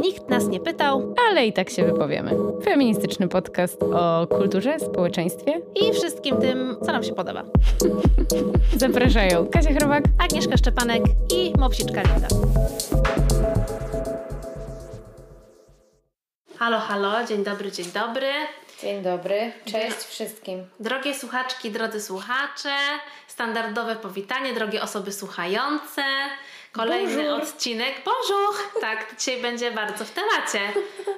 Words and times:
Nikt 0.00 0.28
nas 0.28 0.48
nie 0.48 0.60
pytał 0.60 1.14
ale 1.28 1.46
i 1.46 1.52
tak 1.52 1.70
się 1.70 1.84
wypowiemy. 1.84 2.30
Feministyczny 2.64 3.28
podcast 3.28 3.82
o 3.82 4.26
kulturze, 4.26 4.80
społeczeństwie 4.80 5.60
i 5.74 5.92
wszystkim 5.92 6.36
tym, 6.36 6.76
co 6.86 6.92
nam 6.92 7.02
się 7.02 7.14
podoba. 7.14 7.44
Zapraszają 8.76 9.46
Kasia 9.46 9.74
Chrobak, 9.74 10.04
Agnieszka 10.18 10.56
Szczepanek 10.56 11.02
i 11.34 11.52
Mopsiczka 11.58 12.02
Linda. 12.02 12.28
Halo, 16.58 16.78
halo, 16.78 17.26
dzień 17.28 17.44
dobry, 17.44 17.72
dzień 17.72 17.86
dobry. 17.94 18.30
Dzień 18.82 19.02
dobry, 19.02 19.52
cześć 19.64 19.96
wszystkim. 19.96 20.66
Drogie 20.80 21.14
słuchaczki, 21.14 21.70
drodzy 21.70 22.00
słuchacze, 22.00 22.74
standardowe 23.26 23.96
powitanie, 23.96 24.54
drogie 24.54 24.82
osoby 24.82 25.12
słuchające. 25.12 26.02
Kolejny 26.76 27.16
Bonjour. 27.16 27.42
odcinek. 27.42 27.94
Bonjour! 28.04 28.54
Tak, 28.80 29.14
dzisiaj 29.18 29.42
będzie 29.42 29.70
bardzo 29.70 30.04
w 30.04 30.10
temacie, 30.10 30.60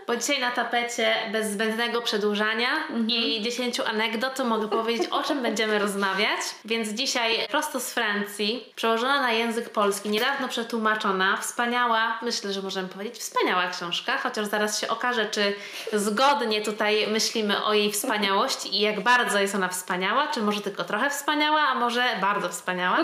bo 0.06 0.16
dzisiaj 0.16 0.41
na 0.41 0.51
tapecie 0.51 1.15
bez 1.32 1.51
zbędnego 1.51 2.02
przedłużania 2.02 2.69
mm-hmm. 2.69 3.10
i 3.10 3.42
10 3.42 3.80
anegdot 3.80 4.34
to 4.34 4.45
mogę 4.45 4.68
powiedzieć, 4.68 5.09
o 5.09 5.23
czym 5.23 5.42
będziemy 5.42 5.79
rozmawiać. 5.79 6.41
Więc 6.65 6.88
dzisiaj 6.88 7.38
prosto 7.51 7.80
z 7.80 7.91
Francji, 7.91 8.73
przełożona 8.77 9.20
na 9.20 9.32
język 9.32 9.70
polski, 9.70 10.10
niedawno 10.10 10.48
przetłumaczona, 10.48 11.37
wspaniała, 11.37 12.18
myślę, 12.23 12.52
że 12.52 12.62
możemy 12.62 12.88
powiedzieć, 12.88 13.18
wspaniała 13.18 13.66
książka, 13.66 14.18
chociaż 14.18 14.46
zaraz 14.46 14.80
się 14.80 14.88
okaże, 14.88 15.27
czy 15.27 15.54
zgodnie 15.93 16.62
tutaj 16.62 17.06
myślimy 17.06 17.65
o 17.65 17.74
jej 17.74 17.93
wspaniałości 17.93 18.77
i 18.77 18.80
jak 18.80 19.01
bardzo 19.01 19.38
jest 19.38 19.54
ona 19.54 19.68
wspaniała, 19.68 20.27
czy 20.27 20.43
może 20.43 20.60
tylko 20.60 20.84
trochę 20.84 21.10
wspaniała, 21.10 21.60
a 21.60 21.74
może 21.74 22.04
bardzo 22.20 22.48
wspaniała. 22.48 22.98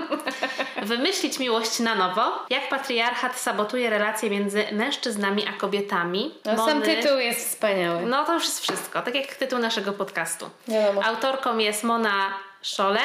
Wymyślić 0.82 1.38
miłość 1.38 1.78
na 1.78 1.94
nowo 1.94 2.43
jak 2.50 2.68
patriarchat 2.68 3.38
sabotuje 3.38 3.90
relacje 3.90 4.30
między 4.30 4.64
mężczyznami 4.72 5.48
a 5.48 5.52
kobietami. 5.52 6.34
No, 6.44 6.56
Mony... 6.56 6.72
sam 6.72 6.82
tytuł 6.82 7.18
jest 7.18 7.48
wspaniały. 7.48 8.06
No 8.06 8.24
to 8.24 8.34
już 8.34 8.44
jest 8.44 8.60
wszystko, 8.60 9.02
tak 9.02 9.14
jak 9.14 9.34
tytuł 9.34 9.58
naszego 9.58 9.92
podcastu. 9.92 10.50
Wiadomo. 10.68 11.04
Autorką 11.04 11.58
jest 11.58 11.84
Mona 11.84 12.34
Szole. 12.62 13.00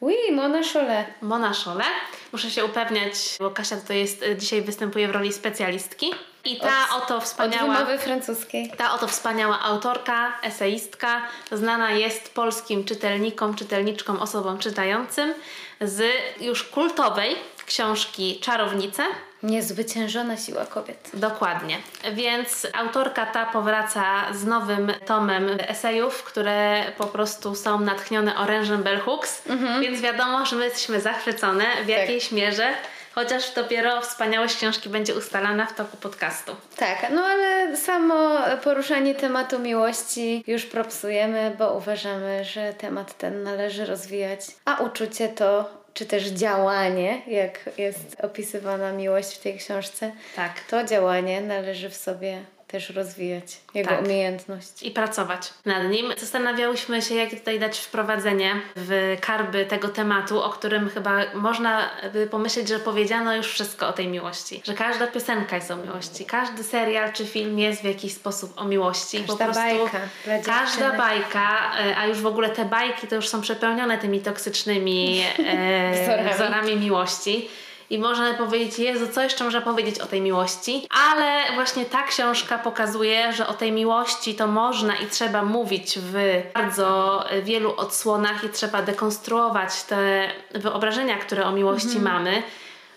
Oui, 0.00 0.32
Mona 0.32 0.62
Szole. 0.62 1.04
Mona 1.22 1.54
Szole. 1.54 1.84
Muszę 2.32 2.50
się 2.50 2.64
upewniać, 2.64 3.14
bo 3.40 3.50
Kasia 3.50 3.76
tutaj 3.76 3.98
jest, 3.98 4.22
y, 4.22 4.36
dzisiaj 4.36 4.62
występuje 4.62 5.08
w 5.08 5.10
roli 5.10 5.32
specjalistki. 5.32 6.10
I 6.44 6.56
ta 6.56 6.96
od, 6.96 7.02
oto 7.02 7.20
wspaniała. 7.20 7.78
Od 7.94 8.00
francuskiej. 8.00 8.72
Ta 8.78 8.94
oto 8.94 9.08
wspaniała 9.08 9.60
autorka, 9.62 10.32
eseistka, 10.42 11.22
znana 11.52 11.92
jest 11.92 12.34
polskim 12.34 12.84
czytelnikom, 12.84 13.54
czytelniczkom, 13.54 14.16
osobom 14.16 14.58
czytającym 14.58 15.34
z 15.80 16.04
już 16.40 16.64
kultowej 16.64 17.36
książki 17.66 18.40
Czarownice. 18.40 19.02
Niezwyciężona 19.42 20.36
siła 20.36 20.66
kobiet. 20.66 21.10
Dokładnie. 21.14 21.78
Więc 22.12 22.66
autorka 22.74 23.26
ta 23.26 23.46
powraca 23.46 24.04
z 24.34 24.44
nowym 24.44 24.92
tomem 25.06 25.48
esejów, 25.68 26.22
które 26.22 26.84
po 26.98 27.06
prostu 27.06 27.54
są 27.54 27.80
natchnione 27.80 28.36
orężem 28.36 28.82
Bell 28.82 29.00
Hooks, 29.00 29.42
mhm. 29.46 29.82
więc 29.82 30.00
wiadomo, 30.00 30.46
że 30.46 30.56
my 30.56 30.64
jesteśmy 30.64 31.00
zachwycone 31.00 31.64
w 31.64 31.78
tak. 31.78 31.88
jakiejś 31.88 32.32
mierze 32.32 32.74
chociaż 33.16 33.54
dopiero 33.54 34.00
wspaniałość 34.00 34.56
książki 34.56 34.88
będzie 34.88 35.14
ustalana 35.14 35.66
w 35.66 35.74
toku 35.74 35.96
podcastu. 35.96 36.56
Tak, 36.76 37.06
no 37.10 37.22
ale 37.22 37.76
samo 37.76 38.38
poruszanie 38.64 39.14
tematu 39.14 39.58
miłości 39.58 40.44
już 40.46 40.66
propsujemy, 40.66 41.56
bo 41.58 41.72
uważamy, 41.72 42.44
że 42.44 42.72
temat 42.72 43.18
ten 43.18 43.42
należy 43.42 43.86
rozwijać, 43.86 44.40
a 44.64 44.76
uczucie 44.76 45.28
to 45.28 45.70
czy 45.96 46.06
też 46.06 46.24
działanie, 46.24 47.22
jak 47.26 47.70
jest 47.78 48.16
opisywana 48.24 48.92
miłość 48.92 49.36
w 49.36 49.42
tej 49.42 49.58
książce, 49.58 50.12
tak. 50.36 50.52
to 50.70 50.84
działanie 50.84 51.40
należy 51.40 51.90
w 51.90 51.96
sobie 51.96 52.40
też 52.76 52.90
rozwijać 52.90 53.44
jego 53.74 53.90
tak. 53.90 54.04
umiejętność. 54.04 54.82
I 54.82 54.90
pracować 54.90 55.52
nad 55.64 55.90
nim. 55.90 56.12
Zastanawiałyśmy 56.18 57.02
się, 57.02 57.14
jak 57.14 57.30
tutaj 57.30 57.60
dać 57.60 57.78
wprowadzenie 57.78 58.54
w 58.76 59.16
karby 59.20 59.66
tego 59.66 59.88
tematu, 59.88 60.42
o 60.42 60.50
którym 60.50 60.88
chyba 60.88 61.20
można 61.34 61.90
by 62.12 62.26
pomyśleć, 62.26 62.68
że 62.68 62.78
powiedziano 62.78 63.36
już 63.36 63.46
wszystko 63.46 63.88
o 63.88 63.92
tej 63.92 64.08
miłości. 64.08 64.62
Że 64.64 64.74
każda 64.74 65.06
piosenka 65.06 65.56
jest 65.56 65.70
o 65.70 65.76
miłości, 65.76 66.24
każdy 66.24 66.64
serial 66.64 67.12
czy 67.12 67.26
film 67.26 67.58
jest 67.58 67.80
w 67.80 67.84
jakiś 67.84 68.14
sposób 68.14 68.52
o 68.56 68.64
miłości. 68.64 69.18
Każda 69.18 69.32
po 69.32 69.52
prostu 69.52 69.60
bajka. 69.60 70.00
Każda 70.44 70.96
bajka, 70.96 71.72
e, 71.78 71.96
a 71.96 72.06
już 72.06 72.18
w 72.18 72.26
ogóle 72.26 72.48
te 72.50 72.64
bajki 72.64 73.06
to 73.06 73.14
już 73.14 73.28
są 73.28 73.40
przepełnione 73.40 73.98
tymi 73.98 74.20
toksycznymi 74.20 75.24
e, 75.38 75.92
wzorami. 76.02 76.34
wzorami 76.34 76.76
miłości 76.76 77.48
i 77.90 77.98
można 77.98 78.34
powiedzieć, 78.34 78.78
Jezu, 78.78 79.06
co 79.12 79.22
jeszcze 79.22 79.44
można 79.44 79.60
powiedzieć 79.60 79.98
o 79.98 80.06
tej 80.06 80.20
miłości? 80.20 80.86
Ale 81.10 81.54
właśnie 81.54 81.84
ta 81.84 82.02
książka 82.02 82.58
pokazuje, 82.58 83.32
że 83.32 83.46
o 83.46 83.54
tej 83.54 83.72
miłości 83.72 84.34
to 84.34 84.46
można 84.46 84.96
i 84.96 85.06
trzeba 85.06 85.42
mówić 85.42 85.98
w 85.98 86.42
bardzo 86.54 87.24
wielu 87.42 87.76
odsłonach 87.76 88.44
i 88.44 88.48
trzeba 88.48 88.82
dekonstruować 88.82 89.82
te 89.82 90.28
wyobrażenia, 90.54 91.16
które 91.16 91.44
o 91.44 91.52
miłości 91.52 91.96
mhm. 91.96 92.04
mamy 92.04 92.42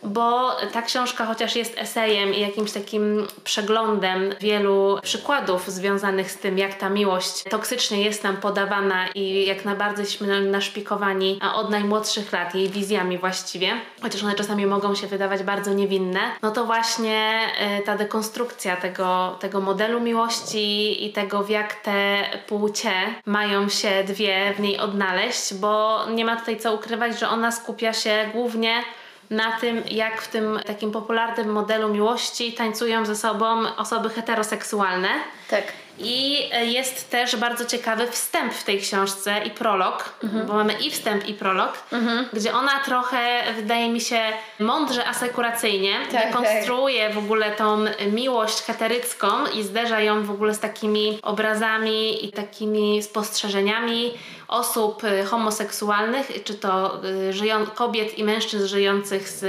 bo 0.03 0.51
ta 0.73 0.81
książka, 0.81 1.25
chociaż 1.25 1.55
jest 1.55 1.77
esejem 1.77 2.33
i 2.33 2.39
jakimś 2.39 2.71
takim 2.71 3.27
przeglądem 3.43 4.35
wielu 4.39 4.99
przykładów 5.01 5.67
związanych 5.67 6.31
z 6.31 6.37
tym, 6.37 6.57
jak 6.57 6.73
ta 6.73 6.89
miłość 6.89 7.43
toksycznie 7.43 8.01
jest 8.01 8.23
nam 8.23 8.37
podawana 8.37 9.07
i 9.15 9.45
jak 9.45 9.65
najbardziej 9.65 10.05
jesteśmy 10.05 10.41
naszpikowani 10.41 11.39
od 11.55 11.69
najmłodszych 11.69 12.31
lat 12.31 12.55
jej 12.55 12.69
wizjami 12.69 13.17
właściwie, 13.17 13.71
chociaż 14.01 14.23
one 14.23 14.35
czasami 14.35 14.65
mogą 14.65 14.95
się 14.95 15.07
wydawać 15.07 15.43
bardzo 15.43 15.73
niewinne, 15.73 16.19
no 16.41 16.51
to 16.51 16.65
właśnie 16.65 17.39
e, 17.57 17.81
ta 17.81 17.97
dekonstrukcja 17.97 18.75
tego, 18.77 19.37
tego 19.39 19.61
modelu 19.61 19.99
miłości 20.01 21.05
i 21.05 21.13
tego, 21.13 21.43
w 21.43 21.49
jak 21.49 21.75
te 21.75 22.23
płcie 22.47 22.91
mają 23.25 23.69
się 23.69 24.03
dwie 24.03 24.53
w 24.53 24.59
niej 24.59 24.79
odnaleźć, 24.79 25.53
bo 25.53 25.99
nie 26.09 26.25
ma 26.25 26.35
tutaj 26.35 26.59
co 26.59 26.73
ukrywać, 26.73 27.19
że 27.19 27.29
ona 27.29 27.51
skupia 27.51 27.93
się 27.93 28.29
głównie 28.33 28.83
na 29.29 29.59
tym, 29.59 29.83
jak 29.91 30.21
w 30.21 30.27
tym 30.27 30.59
takim 30.65 30.91
popularnym 30.91 31.51
modelu 31.51 31.89
miłości 31.89 32.53
tańcują 32.53 33.05
ze 33.05 33.15
sobą 33.15 33.75
osoby 33.75 34.09
heteroseksualne. 34.09 35.09
Tak. 35.49 35.63
I 35.99 36.49
jest 36.61 37.09
też 37.09 37.35
bardzo 37.35 37.65
ciekawy 37.65 38.07
wstęp 38.07 38.53
w 38.53 38.63
tej 38.63 38.81
książce 38.81 39.41
i 39.45 39.51
prolog, 39.51 40.13
mhm. 40.23 40.47
bo 40.47 40.53
mamy 40.53 40.73
i 40.73 40.91
wstęp, 40.91 41.27
i 41.27 41.33
prolog, 41.33 41.83
mhm. 41.91 42.25
gdzie 42.33 42.53
ona 42.53 42.79
trochę, 42.85 43.43
wydaje 43.55 43.89
mi 43.89 44.01
się, 44.01 44.21
mądrze 44.59 45.07
asekuracyjnie 45.07 45.93
tak, 46.11 46.25
dekonstruuje 46.25 47.05
tak. 47.05 47.13
w 47.13 47.17
ogóle 47.17 47.51
tą 47.51 47.85
miłość 48.11 48.61
heterycką 48.61 49.27
i 49.53 49.63
zderza 49.63 49.99
ją 49.99 50.23
w 50.23 50.31
ogóle 50.31 50.53
z 50.53 50.59
takimi 50.59 51.19
obrazami 51.21 52.25
i 52.25 52.31
takimi 52.31 53.03
spostrzeżeniami 53.03 54.13
osób 54.49 55.03
y, 55.03 55.25
homoseksualnych, 55.25 56.43
czy 56.43 56.53
to 56.53 57.01
y, 57.05 57.33
żyją, 57.33 57.65
kobiet 57.65 58.17
i 58.17 58.23
mężczyzn 58.23 58.67
żyjących 58.67 59.29
z, 59.29 59.39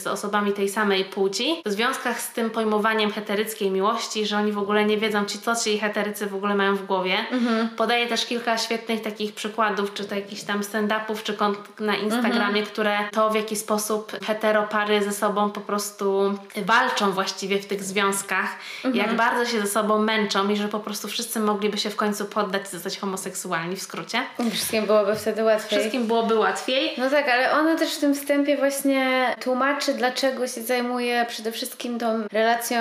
z 0.00 0.06
osobami 0.06 0.52
tej 0.52 0.68
samej 0.68 1.04
płci, 1.04 1.62
w 1.66 1.70
związkach 1.70 2.20
z 2.20 2.32
tym 2.32 2.50
pojmowaniem 2.50 3.12
heteryckiej 3.12 3.70
miłości, 3.70 4.26
że 4.26 4.36
oni 4.36 4.52
w 4.52 4.58
ogóle 4.58 4.84
nie 4.84 4.98
wiedzą, 4.98 5.24
ci 5.24 5.38
co 5.38 5.56
ci 5.56 5.78
heterycy 5.78 6.26
w 6.26 6.34
ogóle 6.34 6.54
mają 6.54 6.76
w 6.76 6.86
głowie. 6.86 7.16
Mhm. 7.30 7.68
Podaję 7.68 8.06
też 8.06 8.26
kilka 8.26 8.58
świetnych 8.58 9.02
takich 9.02 9.34
przykładów, 9.34 9.94
czy 9.94 10.04
to 10.04 10.14
jakichś 10.14 10.42
tam 10.42 10.60
stand-upów, 10.60 11.22
czy 11.22 11.34
kont 11.34 11.80
na 11.80 11.96
Instagramie, 11.96 12.46
mhm. 12.46 12.66
które 12.66 12.98
to 13.12 13.30
w 13.30 13.34
jaki 13.34 13.56
sposób 13.56 14.12
heteropary 14.26 15.02
ze 15.02 15.12
sobą 15.12 15.50
po 15.50 15.60
prostu 15.60 16.34
walczą 16.66 17.12
właściwie 17.12 17.58
w 17.58 17.66
tych 17.66 17.84
związkach, 17.84 18.48
mhm. 18.84 18.96
jak 18.96 19.16
bardzo 19.16 19.46
się 19.46 19.60
ze 19.60 19.66
sobą 19.66 19.98
męczą 19.98 20.48
i 20.48 20.56
że 20.56 20.68
po 20.68 20.80
prostu 20.80 21.08
wszyscy 21.08 21.40
mogliby 21.40 21.78
się 21.78 21.90
w 21.90 21.96
końcu 21.96 22.24
poddać 22.24 22.62
i 22.66 22.70
zostać 22.70 22.98
homoseksualni 22.98 23.76
w 23.76 23.82
skrócie. 23.82 24.22
Wszystkim 24.52 24.86
byłoby 24.86 25.16
wtedy 25.16 25.44
łatwiej. 25.44 25.78
Wszystkim 25.78 26.06
byłoby 26.06 26.34
łatwiej. 26.34 26.94
No 26.98 27.10
tak, 27.10 27.28
ale 27.28 27.52
ona 27.52 27.76
też 27.76 27.94
w 27.94 28.00
tym 28.00 28.14
wstępie 28.14 28.56
właśnie 28.56 29.34
tłumaczy, 29.40 29.94
dlaczego 29.94 30.48
się 30.48 30.62
zajmuje 30.62 31.26
przede 31.28 31.52
wszystkim 31.52 31.98
tą 31.98 32.22
relacją 32.32 32.80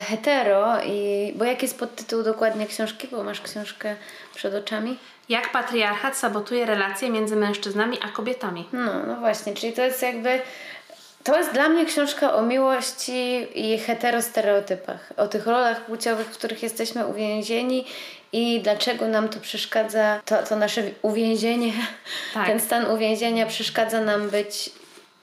hetero 0.00 0.82
i 0.82 1.32
bo 1.36 1.44
jaki 1.44 1.64
jest 1.64 1.78
podtytuł 1.78 2.22
dokładnie 2.22 2.66
książki, 2.66 3.08
bo 3.10 3.24
masz 3.24 3.40
książkę 3.40 3.96
przed 4.34 4.54
oczami. 4.54 4.98
Jak 5.28 5.52
patriarchat 5.52 6.16
sabotuje 6.16 6.66
relacje 6.66 7.10
między 7.10 7.36
mężczyznami 7.36 7.98
a 8.02 8.08
kobietami. 8.08 8.68
No, 8.72 9.06
no 9.06 9.16
właśnie, 9.16 9.54
czyli 9.54 9.72
to 9.72 9.82
jest 9.82 10.02
jakby 10.02 10.40
to 11.24 11.38
jest 11.38 11.52
dla 11.52 11.68
mnie 11.68 11.86
książka 11.86 12.34
o 12.34 12.42
miłości 12.42 13.46
i 13.54 13.78
heterostereotypach, 13.78 15.12
o 15.16 15.28
tych 15.28 15.46
rolach 15.46 15.86
płciowych, 15.86 16.26
w 16.26 16.38
których 16.38 16.62
jesteśmy 16.62 17.06
uwięzieni 17.06 17.84
i 18.32 18.60
dlaczego 18.60 19.08
nam 19.08 19.28
to 19.28 19.40
przeszkadza, 19.40 20.20
to, 20.24 20.42
to 20.42 20.56
nasze 20.56 20.82
uwięzienie, 21.02 21.72
tak. 22.34 22.46
ten 22.46 22.60
stan 22.60 22.86
uwięzienia 22.86 23.46
przeszkadza 23.46 24.00
nam 24.00 24.30
być 24.30 24.70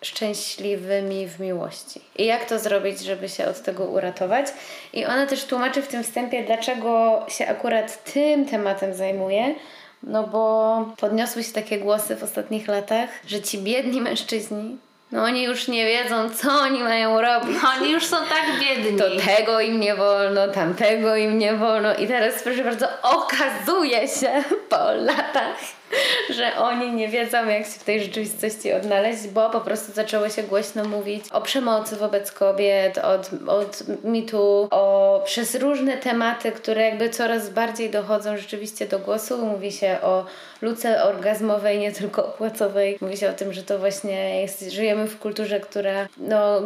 szczęśliwymi 0.01 1.27
w 1.27 1.39
miłości. 1.39 2.01
I 2.17 2.25
jak 2.25 2.45
to 2.45 2.59
zrobić, 2.59 2.99
żeby 2.99 3.29
się 3.29 3.45
od 3.45 3.61
tego 3.61 3.85
uratować? 3.85 4.47
I 4.93 5.05
ona 5.05 5.25
też 5.25 5.45
tłumaczy 5.45 5.81
w 5.81 5.87
tym 5.87 6.03
wstępie, 6.03 6.43
dlaczego 6.43 7.25
się 7.29 7.47
akurat 7.47 8.13
tym 8.13 8.45
tematem 8.45 8.93
zajmuje. 8.93 9.55
No 10.03 10.23
bo 10.23 10.85
podniosły 10.97 11.43
się 11.43 11.53
takie 11.53 11.79
głosy 11.79 12.15
w 12.15 12.23
ostatnich 12.23 12.67
latach, 12.67 13.09
że 13.27 13.41
ci 13.41 13.57
biedni 13.57 14.01
mężczyźni 14.01 14.77
No 15.11 15.23
oni 15.23 15.43
już 15.43 15.67
nie 15.67 15.85
wiedzą, 15.85 16.29
co 16.29 16.51
oni 16.51 16.83
mają 16.83 17.21
robić. 17.21 17.57
No, 17.63 17.69
oni 17.79 17.91
już 17.91 18.05
są 18.05 18.17
tak 18.17 18.59
biedni. 18.59 18.99
To 18.99 19.05
tego 19.25 19.61
im 19.61 19.79
nie 19.79 19.95
wolno, 19.95 20.47
tamtego 20.47 21.15
im 21.15 21.37
nie 21.37 21.53
wolno. 21.53 21.95
I 21.95 22.07
teraz 22.07 22.43
proszę 22.43 22.63
bardzo, 22.63 22.87
okazuje 23.03 24.07
się 24.07 24.43
po 24.69 24.91
latach, 24.91 25.57
że 26.37 26.57
oni 26.57 26.91
nie 26.91 27.07
wiedzą, 27.07 27.47
jak 27.47 27.65
się 27.65 27.79
w 27.79 27.83
tej 27.83 28.03
rzeczywistości 28.03 28.73
odnaleźć, 28.73 29.27
bo 29.27 29.49
po 29.49 29.61
prostu 29.61 29.91
zaczęło 29.91 30.29
się 30.29 30.43
głośno 30.43 30.85
mówić 30.85 31.25
o 31.31 31.41
przemocy 31.41 31.95
wobec 31.95 32.31
kobiet, 32.31 32.97
od, 32.97 33.29
od 33.47 33.83
mitu, 34.03 34.67
o, 34.71 35.21
przez 35.25 35.55
różne 35.55 35.97
tematy, 35.97 36.51
które 36.51 36.81
jakby 36.81 37.09
coraz 37.09 37.49
bardziej 37.49 37.89
dochodzą 37.89 38.37
rzeczywiście 38.37 38.87
do 38.87 38.99
głosu. 38.99 39.45
Mówi 39.45 39.71
się 39.71 39.97
o 40.01 40.25
luce 40.61 41.03
orgazmowej, 41.03 41.79
nie 41.79 41.91
tylko 41.91 42.23
płacowej. 42.23 42.97
Mówi 43.01 43.17
się 43.17 43.29
o 43.29 43.33
tym, 43.33 43.53
że 43.53 43.63
to 43.63 43.79
właśnie 43.79 44.41
jest, 44.41 44.71
żyjemy 44.71 45.07
w 45.07 45.19
kulturze, 45.19 45.59
która 45.59 46.07
no, 46.17 46.61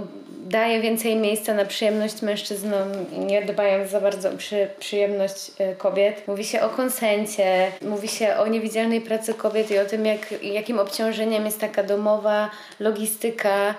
daje 0.45 0.81
więcej 0.81 1.15
miejsca 1.15 1.53
na 1.53 1.65
przyjemność 1.65 2.21
mężczyznom 2.21 2.87
nie 3.17 3.41
dbają 3.41 3.87
za 3.87 4.01
bardzo 4.01 4.29
o 4.29 4.37
przy, 4.37 4.67
przyjemność 4.79 5.51
e, 5.57 5.75
kobiet. 5.75 6.27
Mówi 6.27 6.43
się 6.43 6.61
o 6.61 6.69
konsencie, 6.69 7.71
mówi 7.81 8.07
się 8.07 8.35
o 8.35 8.47
niewidzialnej 8.47 9.01
pracy 9.01 9.12
kobiet 9.33 9.71
i 9.71 9.79
o 9.79 9.85
tym, 9.85 10.05
jak, 10.05 10.43
jakim 10.43 10.79
obciążeniem 10.79 11.45
jest 11.45 11.59
taka 11.59 11.83
domowa 11.83 12.49
logistyka. 12.79 13.75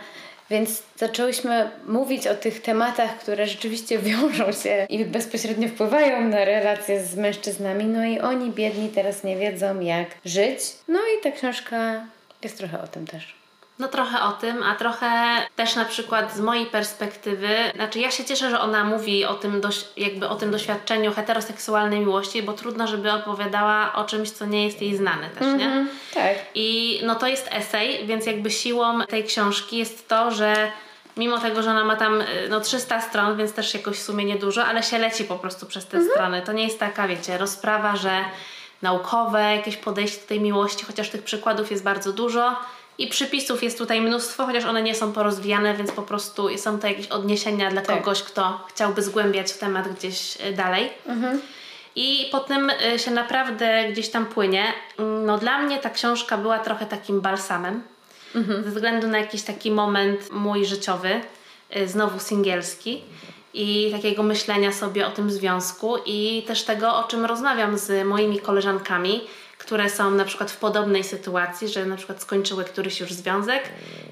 Więc 0.50 0.82
zaczęłyśmy 0.96 1.70
mówić 1.86 2.26
o 2.26 2.34
tych 2.34 2.62
tematach, 2.62 3.18
które 3.18 3.46
rzeczywiście 3.46 3.98
wiążą 4.08 4.52
się 4.52 4.86
i 4.88 5.04
bezpośrednio 5.04 5.68
wpływają 5.68 6.28
na 6.28 6.44
relacje 6.44 7.04
z 7.04 7.16
mężczyznami. 7.16 7.84
No 7.84 8.04
i 8.04 8.20
oni, 8.20 8.50
biedni, 8.50 8.88
teraz 8.88 9.24
nie 9.24 9.36
wiedzą, 9.36 9.80
jak 9.80 10.08
żyć. 10.24 10.60
No 10.88 10.98
i 10.98 11.22
ta 11.22 11.30
książka 11.30 12.06
jest 12.42 12.58
trochę 12.58 12.82
o 12.82 12.86
tym 12.86 13.06
też. 13.06 13.43
No 13.78 13.88
trochę 13.88 14.22
o 14.22 14.32
tym, 14.32 14.62
a 14.62 14.74
trochę 14.74 15.08
też 15.56 15.76
na 15.76 15.84
przykład 15.84 16.34
z 16.34 16.40
mojej 16.40 16.66
perspektywy, 16.66 17.48
znaczy 17.74 17.98
ja 17.98 18.10
się 18.10 18.24
cieszę, 18.24 18.50
że 18.50 18.60
ona 18.60 18.84
mówi 18.84 19.24
o 19.24 19.34
tym, 19.34 19.60
doś, 19.60 19.84
jakby 19.96 20.28
o 20.28 20.34
tym 20.34 20.50
doświadczeniu 20.50 21.12
heteroseksualnej 21.12 22.00
miłości, 22.00 22.42
bo 22.42 22.52
trudno, 22.52 22.86
żeby 22.86 23.12
opowiadała 23.12 23.92
o 23.92 24.04
czymś, 24.04 24.30
co 24.30 24.46
nie 24.46 24.64
jest 24.64 24.82
jej 24.82 24.96
znane 24.96 25.30
też, 25.30 25.42
mm 25.42 25.54
-hmm, 25.54 25.58
nie? 25.58 25.66
Mhm, 25.66 25.88
tak. 26.14 26.34
I 26.54 27.00
no 27.04 27.14
to 27.14 27.26
jest 27.26 27.48
esej, 27.50 28.06
więc 28.06 28.26
jakby 28.26 28.50
siłą 28.50 29.00
tej 29.00 29.24
książki 29.24 29.78
jest 29.78 30.08
to, 30.08 30.30
że 30.30 30.72
mimo 31.16 31.38
tego, 31.38 31.62
że 31.62 31.70
ona 31.70 31.84
ma 31.84 31.96
tam 31.96 32.22
no 32.48 32.60
300 32.60 33.00
stron, 33.00 33.36
więc 33.36 33.52
też 33.52 33.74
jakoś 33.74 33.96
w 33.98 34.02
sumie 34.02 34.24
niedużo, 34.24 34.64
ale 34.64 34.82
się 34.82 34.98
leci 34.98 35.24
po 35.24 35.36
prostu 35.36 35.66
przez 35.66 35.86
te 35.86 35.96
mm 35.96 36.08
-hmm. 36.08 36.12
strony. 36.12 36.42
To 36.42 36.52
nie 36.52 36.64
jest 36.64 36.80
taka, 36.80 37.08
wiecie, 37.08 37.38
rozprawa, 37.38 37.96
że 37.96 38.24
naukowe 38.82 39.56
jakieś 39.56 39.76
podejście 39.76 40.20
do 40.20 40.26
tej 40.26 40.40
miłości, 40.40 40.84
chociaż 40.84 41.10
tych 41.10 41.22
przykładów 41.22 41.70
jest 41.70 41.84
bardzo 41.84 42.12
dużo 42.12 42.56
i 42.98 43.08
przypisów 43.08 43.62
jest 43.62 43.78
tutaj 43.78 44.00
mnóstwo, 44.00 44.46
chociaż 44.46 44.64
one 44.64 44.82
nie 44.82 44.94
są 44.94 45.12
porozwijane, 45.12 45.74
więc 45.74 45.92
po 45.92 46.02
prostu 46.02 46.58
są 46.58 46.78
to 46.78 46.86
jakieś 46.86 47.06
odniesienia 47.06 47.70
dla 47.70 47.82
tak. 47.82 47.98
kogoś, 47.98 48.22
kto 48.22 48.60
chciałby 48.68 49.02
zgłębiać 49.02 49.52
temat 49.52 49.88
gdzieś 49.88 50.38
e, 50.40 50.52
dalej. 50.52 50.90
Mhm. 51.06 51.40
I 51.96 52.28
po 52.32 52.40
tym 52.40 52.70
e, 52.70 52.98
się 52.98 53.10
naprawdę 53.10 53.84
gdzieś 53.92 54.08
tam 54.08 54.26
płynie. 54.26 54.64
Mm, 54.98 55.26
no 55.26 55.38
dla 55.38 55.58
mnie 55.58 55.78
ta 55.78 55.90
książka 55.90 56.38
była 56.38 56.58
trochę 56.58 56.86
takim 56.86 57.20
balsamem. 57.20 57.82
Mhm. 58.34 58.64
Ze 58.64 58.70
względu 58.70 59.08
na 59.08 59.18
jakiś 59.18 59.42
taki 59.42 59.70
moment 59.70 60.32
mój 60.32 60.66
życiowy, 60.66 61.20
e, 61.70 61.88
znowu 61.88 62.20
singielski 62.20 63.02
i 63.54 63.88
takiego 63.92 64.22
myślenia 64.22 64.72
sobie 64.72 65.06
o 65.06 65.10
tym 65.10 65.30
związku 65.30 65.96
i 66.06 66.42
też 66.46 66.62
tego, 66.62 66.96
o 66.96 67.04
czym 67.04 67.24
rozmawiam 67.24 67.78
z 67.78 68.06
moimi 68.06 68.38
koleżankami, 68.38 69.20
które 69.64 69.90
są 69.90 70.10
na 70.10 70.24
przykład 70.24 70.50
w 70.50 70.56
podobnej 70.56 71.04
sytuacji, 71.04 71.68
że 71.68 71.86
na 71.86 71.96
przykład 71.96 72.22
skończyły 72.22 72.64
któryś 72.64 73.00
już 73.00 73.12
związek 73.12 73.62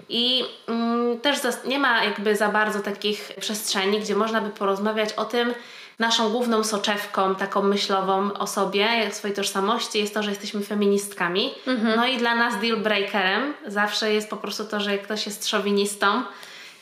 i 0.09 0.45
mm, 0.69 1.21
też 1.21 1.39
nie 1.65 1.79
ma 1.79 2.05
jakby 2.05 2.37
za 2.37 2.49
bardzo 2.49 2.81
takich 2.81 3.33
przestrzeni, 3.41 4.01
gdzie 4.01 4.15
można 4.15 4.41
by 4.41 4.51
porozmawiać 4.51 5.13
o 5.13 5.25
tym, 5.25 5.55
naszą 5.99 6.31
główną 6.31 6.65
soczewką, 6.65 7.35
taką 7.35 7.63
myślową 7.63 8.33
o 8.33 8.47
sobie, 8.47 9.11
swojej 9.11 9.37
tożsamości 9.37 9.99
jest 9.99 10.15
to, 10.15 10.23
że 10.23 10.31
jesteśmy 10.31 10.61
feministkami. 10.61 11.55
Mhm. 11.67 11.97
No 11.97 12.07
i 12.07 12.17
dla 12.17 12.35
nas 12.35 12.61
deal 12.61 12.77
breakerem 12.77 13.55
zawsze 13.67 14.13
jest 14.13 14.31
po 14.31 14.37
prostu 14.37 14.65
to, 14.65 14.81
że 14.81 14.99
ktoś 14.99 15.27
jest 15.27 15.49
szowinistą 15.49 16.23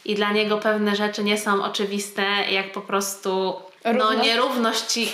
i 0.05 0.15
dla 0.15 0.33
niego 0.33 0.59
pewne 0.59 0.97
rzeczy 0.97 1.25
nie 1.25 1.39
są 1.39 1.65
oczywiste, 1.65 2.23
jak 2.51 2.73
po 2.73 2.81
prostu 2.81 3.57
no, 3.85 4.15
nierówności, 4.15 5.13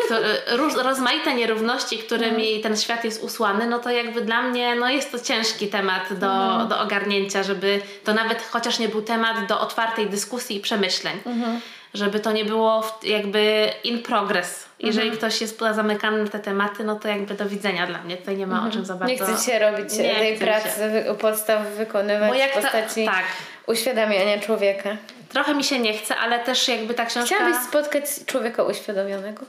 rozmaite 0.76 1.34
nierówności, 1.34 1.98
którymi 1.98 2.50
mm. 2.50 2.62
ten 2.62 2.76
świat 2.76 3.04
jest 3.04 3.22
usłany, 3.22 3.66
no 3.66 3.78
to 3.78 3.90
jakby 3.90 4.20
dla 4.20 4.42
mnie 4.42 4.74
no 4.74 4.90
jest 4.90 5.12
to 5.12 5.18
ciężki 5.18 5.68
temat 5.68 6.18
do, 6.18 6.54
mm. 6.54 6.68
do 6.68 6.80
ogarnięcia, 6.80 7.42
żeby 7.42 7.80
to 8.04 8.14
nawet 8.14 8.42
chociaż 8.42 8.78
nie 8.78 8.88
był 8.88 9.02
temat 9.02 9.46
do 9.48 9.60
otwartej 9.60 10.06
dyskusji 10.06 10.56
i 10.56 10.60
przemyśleń. 10.60 11.18
Mm. 11.26 11.60
Żeby 11.94 12.20
to 12.20 12.32
nie 12.32 12.44
było 12.44 12.84
jakby 13.02 13.70
in 13.84 14.02
progress. 14.02 14.66
Jeżeli 14.78 15.06
mm. 15.06 15.18
ktoś 15.18 15.40
jest 15.40 15.58
zamykany 15.58 16.24
na 16.24 16.30
te 16.30 16.38
tematy, 16.38 16.84
no 16.84 16.96
to 16.96 17.08
jakby 17.08 17.34
do 17.34 17.46
widzenia 17.46 17.86
dla 17.86 18.02
mnie. 18.02 18.16
Tutaj 18.16 18.36
nie 18.36 18.46
ma 18.46 18.68
o 18.68 18.70
czym 18.70 18.84
za 18.84 18.94
bardzo... 18.94 19.28
Nie 19.28 19.34
chce 19.34 19.52
się 19.52 19.58
robić 19.58 19.98
nie 19.98 20.14
tej 20.14 20.38
pracy 20.38 20.68
się. 21.04 21.12
u 21.12 21.14
podstaw 21.14 21.66
wykonywać 21.66 22.40
w 22.50 22.54
postaci 22.54 23.04
ta, 23.04 23.12
tak. 23.12 23.24
uświadamiania 23.66 24.40
człowieka. 24.40 24.96
Trochę 25.28 25.54
mi 25.54 25.64
się 25.64 25.78
nie 25.78 25.98
chce, 25.98 26.16
ale 26.16 26.38
też 26.38 26.68
jakby 26.68 26.94
ta 26.94 27.06
książka... 27.06 27.36
Chciałabyś 27.36 27.68
spotkać 27.68 28.04
człowieka 28.26 28.62
uświadomionego? 28.62 29.44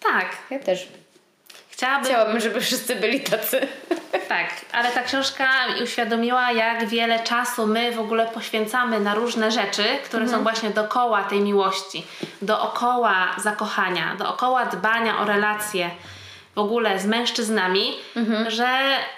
Tak. 0.00 0.26
Ja 0.50 0.58
też. 0.58 0.88
Chciałabym... 1.76 2.04
Chciałabym, 2.04 2.40
żeby 2.40 2.60
wszyscy 2.60 2.96
byli 2.96 3.20
tacy. 3.20 3.68
Tak, 4.28 4.50
ale 4.72 4.92
ta 4.92 5.02
książka 5.02 5.44
mi 5.68 5.82
uświadomiła, 5.82 6.52
jak 6.52 6.86
wiele 6.86 7.20
czasu 7.20 7.66
my 7.66 7.92
w 7.92 8.00
ogóle 8.00 8.26
poświęcamy 8.26 9.00
na 9.00 9.14
różne 9.14 9.50
rzeczy, 9.50 9.84
które 10.04 10.22
mhm. 10.22 10.38
są 10.38 10.42
właśnie 10.42 10.70
dookoła 10.70 11.24
tej 11.24 11.40
miłości, 11.40 12.06
dookoła 12.42 13.28
zakochania, 13.42 14.14
dookoła 14.18 14.64
dbania 14.64 15.18
o 15.18 15.24
relacje 15.24 15.90
w 16.56 16.58
ogóle 16.58 17.00
z 17.00 17.06
mężczyznami, 17.06 17.96
mhm. 18.16 18.50
że 18.50 18.68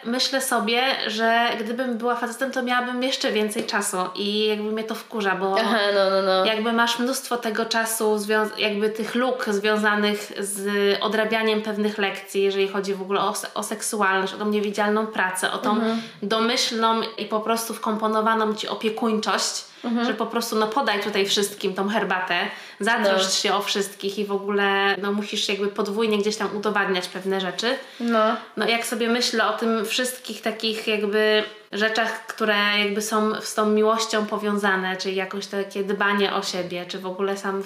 myślę 0.05 0.41
sobie, 0.41 0.83
że 1.07 1.49
gdybym 1.61 1.99
była 1.99 2.17
facetem, 2.17 2.53
to 2.53 2.63
miałabym 2.63 3.03
jeszcze 3.03 3.33
więcej 3.33 3.67
czasu 3.67 3.97
i 4.15 4.47
jakby 4.47 4.73
mnie 4.73 4.85
to 4.85 4.95
wkurza, 4.95 5.35
bo 5.35 5.57
Aha, 5.61 5.79
no, 5.95 6.11
no, 6.11 6.23
no. 6.23 6.45
jakby 6.45 6.73
masz 6.73 6.99
mnóstwo 6.99 7.37
tego 7.37 7.65
czasu, 7.65 8.17
jakby 8.59 8.91
tych 8.91 9.15
luk 9.15 9.45
związanych 9.49 10.33
z 10.39 10.69
odrabianiem 11.03 11.63
pewnych 11.63 11.99
lekcji, 11.99 12.43
jeżeli 12.43 12.69
chodzi 12.69 12.95
w 12.95 13.03
ogóle 13.03 13.21
o, 13.21 13.35
o 13.55 13.63
seksualność, 13.63 14.35
o 14.35 14.37
tą 14.37 14.49
niewidzialną 14.49 15.07
pracę, 15.07 15.53
o 15.53 15.59
tą 15.59 15.71
mhm. 15.71 16.03
domyślną 16.23 17.01
i 17.19 17.25
po 17.25 17.41
prostu 17.41 17.75
wkomponowaną 17.75 18.55
ci 18.55 18.69
opiekuńczość, 18.69 19.68
mhm. 19.85 20.07
że 20.07 20.15
po 20.15 20.27
prostu 20.27 20.57
no 20.57 20.67
podaj 20.67 21.01
tutaj 21.01 21.27
wszystkim 21.27 21.75
tą 21.75 21.89
herbatę, 21.89 22.35
zatroszcz 22.81 23.25
no. 23.25 23.31
się 23.31 23.55
o 23.55 23.63
wszystkich 23.63 24.19
i 24.19 24.25
w 24.25 24.33
ogóle 24.33 24.97
no 25.03 25.13
musisz 25.13 25.49
jakby 25.49 25.69
podwójnie 25.69 26.19
gdzieś 26.19 26.37
tam 26.37 26.57
udowadniać 26.57 27.09
pewne 27.09 27.41
rzeczy. 27.41 27.77
No. 28.01 28.37
No 28.57 28.69
jak 28.69 28.87
sobie 28.87 29.09
myślę 29.09 29.49
o 29.49 29.53
tym 29.53 29.87
wszystkich 29.87 30.43
takich 30.43 30.87
jakby 30.87 31.43
rzeczach, 31.73 32.27
które 32.27 32.57
jakby 32.79 33.03
są 33.03 33.41
z 33.41 33.55
tą 33.55 33.67
miłością 33.67 34.27
powiązane, 34.27 34.97
czyli 34.97 35.17
jakoś 35.17 35.47
takie 35.47 35.85
dbanie 35.85 36.35
o 36.35 36.43
siebie, 36.43 36.85
czy 36.89 36.99
w 36.99 37.07
ogóle 37.07 37.37
sam 37.37 37.63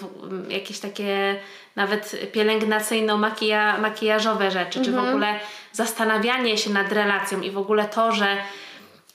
jakieś 0.49 0.79
takie 0.79 1.37
nawet 1.77 2.33
pielęgnacyjno-makijażowe 2.33 4.51
rzeczy, 4.51 4.79
mhm. 4.79 4.85
czy 4.85 4.93
w 4.93 4.95
mhm. 4.95 5.09
ogóle 5.09 5.41
zastanawianie 5.73 6.59
się 6.59 6.71
nad 6.71 6.93
relacją 6.93 7.41
i 7.41 7.51
w 7.51 7.59
ogóle 7.59 7.85
to, 7.85 8.13
że 8.13 8.37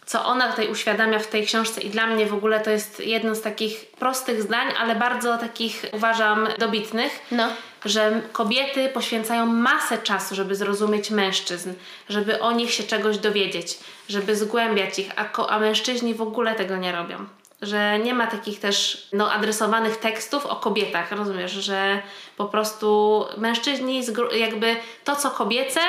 co 0.08 0.26
ona 0.26 0.50
tutaj 0.50 0.72
uświadamia 0.72 1.20
w 1.20 1.28
tej 1.28 1.46
książce 1.46 1.82
i 1.82 1.90
dla 1.90 2.08
mnie 2.08 2.26
w 2.26 2.34
ogóle 2.34 2.60
to 2.60 2.70
jest 2.70 3.00
jedno 3.00 3.36
z 3.36 3.42
takich 3.42 3.86
prostych 3.86 4.42
zdań, 4.42 4.68
ale 4.80 4.96
bardzo 4.96 5.38
takich 5.38 5.86
uważam 5.92 6.48
dobitnych, 6.58 7.20
no. 7.32 7.48
że 7.86 8.22
kobiety 8.32 8.90
poświęcają 8.90 9.46
masę 9.46 9.98
czasu, 9.98 10.36
żeby 10.36 10.56
zrozumieć 10.56 11.12
mężczyzn, 11.12 11.74
żeby 12.10 12.40
o 12.40 12.52
nich 12.52 12.72
się 12.72 12.84
czegoś 12.84 13.18
dowiedzieć, 13.18 13.80
żeby 14.10 14.36
zgłębiać 14.36 15.00
ich, 15.00 15.12
a, 15.16 15.48
a 15.48 15.60
mężczyźni 15.60 16.14
w 16.14 16.22
ogóle 16.22 16.56
tego 16.56 16.78
nie 16.78 16.92
robią 16.92 17.26
że 17.62 18.00
nie 18.00 18.14
ma 18.14 18.28
takich 18.28 18.60
też 18.60 19.08
no, 19.14 19.32
adresowanych 19.32 19.98
tekstów 19.98 20.46
o 20.46 20.56
kobietach, 20.56 21.12
rozumiesz, 21.12 21.52
że 21.52 22.02
po 22.38 22.46
prostu 22.46 23.26
mężczyźni 23.38 24.04
jakby 24.32 24.76
to 25.04 25.16
co 25.16 25.32
kobiece 25.32 25.80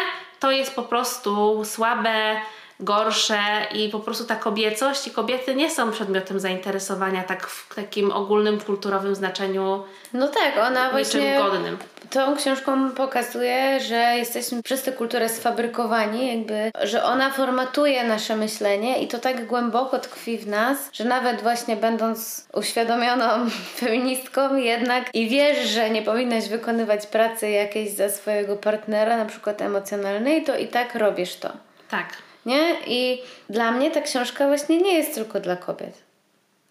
to 0.41 0.51
jest 0.51 0.75
po 0.75 0.83
prostu 0.83 1.63
słabe, 1.65 2.41
gorsze 2.81 3.39
i 3.75 3.89
po 3.89 4.01
prostu 4.01 4.25
ta 4.25 4.37
kobiecość 4.37 5.07
i 5.07 5.11
kobiety 5.11 5.55
nie 5.55 5.71
są 5.71 5.91
przedmiotem 5.91 6.41
zainteresowania 6.41 7.23
tak 7.23 7.47
w 7.47 7.75
takim 7.75 8.13
ogólnym 8.13 8.61
kulturowym 8.61 9.15
znaczeniu. 9.15 9.85
No 10.13 10.29
tak, 10.29 10.67
ona 10.67 10.91
właśnie 10.91 11.39
godnym. 11.39 11.79
tą 12.11 12.37
książką 12.37 12.91
pokazuje, 12.91 13.81
że 13.81 13.97
jesteśmy 13.97 14.63
przez 14.63 14.83
tę 14.83 14.93
kulturę 14.93 15.29
sfabrykowani, 15.29 16.29
jakby, 16.29 16.71
że 16.83 17.05
ona 17.05 17.31
formatuje 17.31 18.05
nasze 18.05 18.37
myślenie 18.37 19.03
i 19.03 19.09
to 19.09 19.19
tak 19.19 19.47
głęboko 19.47 19.99
tkwi 19.99 20.39
w 20.39 20.47
nas, 20.47 20.79
że 20.93 21.05
nawet 21.05 21.43
właśnie 21.43 21.77
będąc 21.77 22.47
uświadomioną 22.53 23.51
feministką 23.81 24.57
jednak 24.57 25.15
i 25.15 25.29
wiesz, 25.29 25.69
że 25.69 25.91
nie 25.91 26.03
powinnaś 26.03 26.49
wykonywać 26.49 27.07
pracy 27.07 27.51
jakiejś 27.51 27.91
za 27.91 28.09
swojego 28.09 28.57
partnera, 28.57 29.17
na 29.17 29.25
przykład 29.25 29.63
emocjonalnej, 29.63 30.45
to 30.45 30.59
i 30.59 30.69
tak 30.69 30.95
robisz 30.95 31.37
to. 31.37 31.53
Tak 31.91 32.28
nie? 32.47 32.77
I 32.87 33.23
dla 33.51 33.71
mnie 33.71 33.91
ta 33.91 34.01
książka 34.01 34.47
właśnie 34.47 34.79
nie 34.79 34.99
jest 34.99 35.15
tylko 35.15 35.41
dla 35.41 35.57
kobiet. 35.57 36.09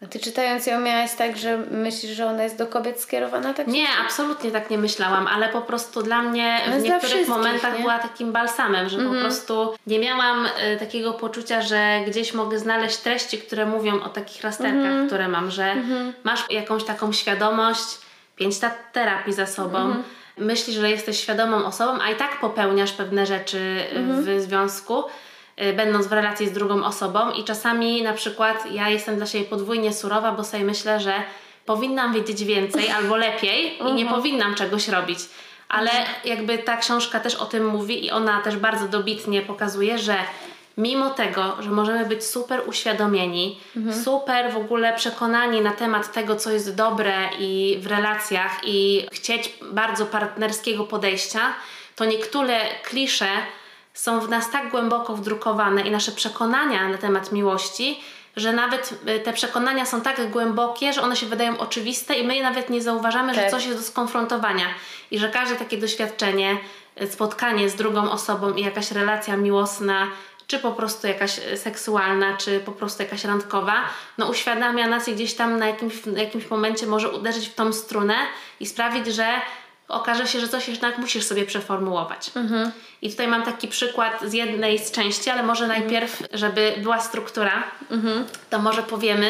A 0.04 0.06
ty 0.06 0.20
czytając 0.20 0.66
ją 0.66 0.80
miałaś 0.80 1.16
tak, 1.16 1.38
że 1.38 1.58
myślisz, 1.58 2.12
że 2.12 2.26
ona 2.26 2.44
jest 2.44 2.58
do 2.58 2.68
kobiet 2.68 3.02
skierowana? 3.02 3.54
Tak 3.54 3.68
nie, 3.68 3.88
absolutnie 4.06 4.52
tak 4.52 4.70
nie 4.70 4.78
myślałam, 4.78 5.28
ale 5.28 5.50
po 5.50 5.62
prostu 5.62 6.04
dla 6.04 6.22
mnie 6.22 6.62
w 6.80 6.84
niektórych 6.84 7.28
momentach 7.28 7.74
nie? 7.74 7.80
była 7.80 8.00
takim 8.00 8.32
balsamem, 8.32 8.90
że 8.90 8.98
mm-hmm. 8.98 9.02
po 9.02 9.06
mhm. 9.06 9.26
prostu 9.26 9.74
nie 9.88 10.00
miałam 10.00 10.46
y, 10.46 10.78
takiego 10.80 11.14
poczucia, 11.14 11.62
że 11.62 12.00
gdzieś 12.08 12.34
mogę 12.34 12.60
znaleźć 12.60 12.98
treści, 12.98 13.38
które 13.38 13.66
mówią 13.66 14.02
o 14.04 14.10
takich 14.10 14.44
rasterkach, 14.44 14.82
mm-hmm. 14.82 15.08
które 15.08 15.28
mam, 15.28 15.52
że 15.52 15.64
mm-hmm. 15.64 16.12
masz 16.24 16.46
jakąś 16.50 16.84
taką 16.84 17.14
świadomość, 17.14 17.98
pięć 18.36 18.62
lat 18.62 18.92
terapii 18.94 19.34
za 19.34 19.46
sobą, 19.46 19.78
mhm. 19.78 20.04
myślisz, 20.38 20.76
że 20.76 20.90
jesteś 20.90 21.20
świadomą 21.20 21.66
osobą, 21.66 22.00
a 22.02 22.12
i 22.12 22.16
tak 22.16 22.40
popełniasz 22.40 22.92
pewne 22.92 23.26
rzeczy 23.26 23.84
mhm. 23.94 24.24
w 24.24 24.42
związku, 24.42 25.04
będąc 25.76 26.08
w 26.08 26.12
relacji 26.12 26.48
z 26.48 26.52
drugą 26.52 26.86
osobą 26.86 27.32
i 27.32 27.44
czasami 27.44 28.02
na 28.02 28.14
przykład 28.14 28.72
ja 28.72 28.90
jestem 28.90 29.18
dla 29.18 29.26
siebie 29.26 29.46
podwójnie 29.46 29.94
surowa, 29.94 30.32
bo 30.32 30.44
sobie 30.44 30.64
myślę, 30.64 31.00
że 31.00 31.14
powinnam 31.66 32.14
wiedzieć 32.14 32.44
więcej 32.44 32.90
albo 32.90 33.16
lepiej 33.16 33.78
i 33.80 33.94
nie 33.94 34.04
mhm. 34.04 34.08
powinnam 34.08 34.56
czegoś 34.56 34.88
robić. 34.88 35.20
Ale 35.70 35.92
jakby 36.26 36.58
ta 36.58 36.78
książka 36.78 37.20
też 37.20 37.36
o 37.36 37.46
tym 37.46 37.68
mówi 37.68 38.06
i 38.06 38.12
ona 38.12 38.42
też 38.42 38.58
bardzo 38.58 38.88
dobitnie 38.88 39.42
pokazuje, 39.42 40.00
że 40.00 40.16
mimo 40.78 41.10
tego, 41.10 41.58
że 41.60 41.70
możemy 41.70 42.06
być 42.06 42.26
super 42.26 42.62
uświadomieni, 42.66 43.60
mhm. 43.76 44.04
super 44.04 44.52
w 44.52 44.58
ogóle 44.58 44.94
przekonani 44.94 45.62
na 45.62 45.72
temat 45.72 46.14
tego, 46.14 46.36
co 46.36 46.52
jest 46.52 46.76
dobre 46.76 47.30
i 47.40 47.78
w 47.82 47.88
relacjach 47.88 48.60
i 48.64 49.08
chcieć 49.12 49.54
bardzo 49.62 50.06
partnerskiego 50.06 50.84
podejścia, 50.84 51.54
to 51.96 52.06
niektóre 52.06 52.60
klisze 52.84 53.28
są 53.98 54.20
w 54.20 54.30
nas 54.30 54.52
tak 54.52 54.72
głęboko 54.72 55.16
wdrukowane 55.16 55.82
i 55.82 55.92
nasze 55.92 56.12
przekonania 56.12 56.88
na 56.88 56.98
temat 56.98 57.32
miłości, 57.32 58.00
że 58.36 58.54
nawet 58.54 59.00
y, 59.08 59.20
te 59.20 59.34
przekonania 59.34 59.86
są 59.86 60.02
tak 60.02 60.32
głębokie, 60.32 60.94
że 60.94 61.02
one 61.02 61.16
się 61.16 61.26
wydają 61.26 61.58
oczywiste 61.58 62.16
i 62.16 62.28
my 62.28 62.42
nawet 62.42 62.70
nie 62.70 62.82
zauważamy, 62.82 63.36
tak. 63.36 63.44
że 63.44 63.52
coś 63.52 63.66
jest 63.66 63.78
do 63.78 63.84
skonfrontowania 63.84 64.66
i 65.12 65.20
że 65.20 65.30
każde 65.30 65.56
takie 65.56 65.78
doświadczenie, 65.78 66.58
y, 67.02 67.08
spotkanie 67.08 67.70
z 67.70 67.76
drugą 67.76 68.12
osobą 68.12 68.54
i 68.54 68.64
jakaś 68.64 68.92
relacja 68.92 69.38
miłosna 69.38 70.08
czy 70.48 70.60
po 70.60 70.72
prostu 70.72 71.08
jakaś 71.08 71.40
e, 71.40 71.58
seksualna, 71.58 72.38
czy 72.38 72.60
po 72.60 72.72
prostu 72.72 73.04
jakaś 73.04 73.24
randkowa, 73.24 73.74
no 74.18 74.30
uświadamia 74.30 74.88
nas 74.88 75.08
i 75.08 75.14
gdzieś 75.14 75.34
tam 75.34 75.60
na 75.60 75.68
jakimś, 75.68 76.06
na 76.06 76.22
jakimś 76.22 76.50
momencie 76.50 76.88
może 76.88 77.10
uderzyć 77.10 77.48
w 77.48 77.56
tą 77.56 77.74
strunę 77.74 78.16
i 78.60 78.66
sprawić, 78.66 79.08
że 79.08 79.28
okaże 79.88 80.28
się, 80.28 80.40
że 80.40 80.48
coś 80.48 80.68
jednak 80.68 80.98
musisz 80.98 81.24
sobie 81.24 81.46
przeformułować. 81.46 82.32
Mhm. 82.36 82.72
I 83.02 83.10
tutaj 83.10 83.28
mam 83.28 83.44
taki 83.44 83.68
przykład 83.68 84.22
z 84.22 84.34
jednej 84.34 84.80
z 84.80 84.92
części, 84.92 85.30
ale 85.30 85.44
może 85.44 85.66
mhm. 85.66 85.82
najpierw, 85.82 86.24
żeby 86.34 86.74
była 86.78 87.00
struktura, 87.00 87.64
mhm. 87.92 88.26
to 88.50 88.60
może 88.60 88.84
powiemy, 88.84 89.30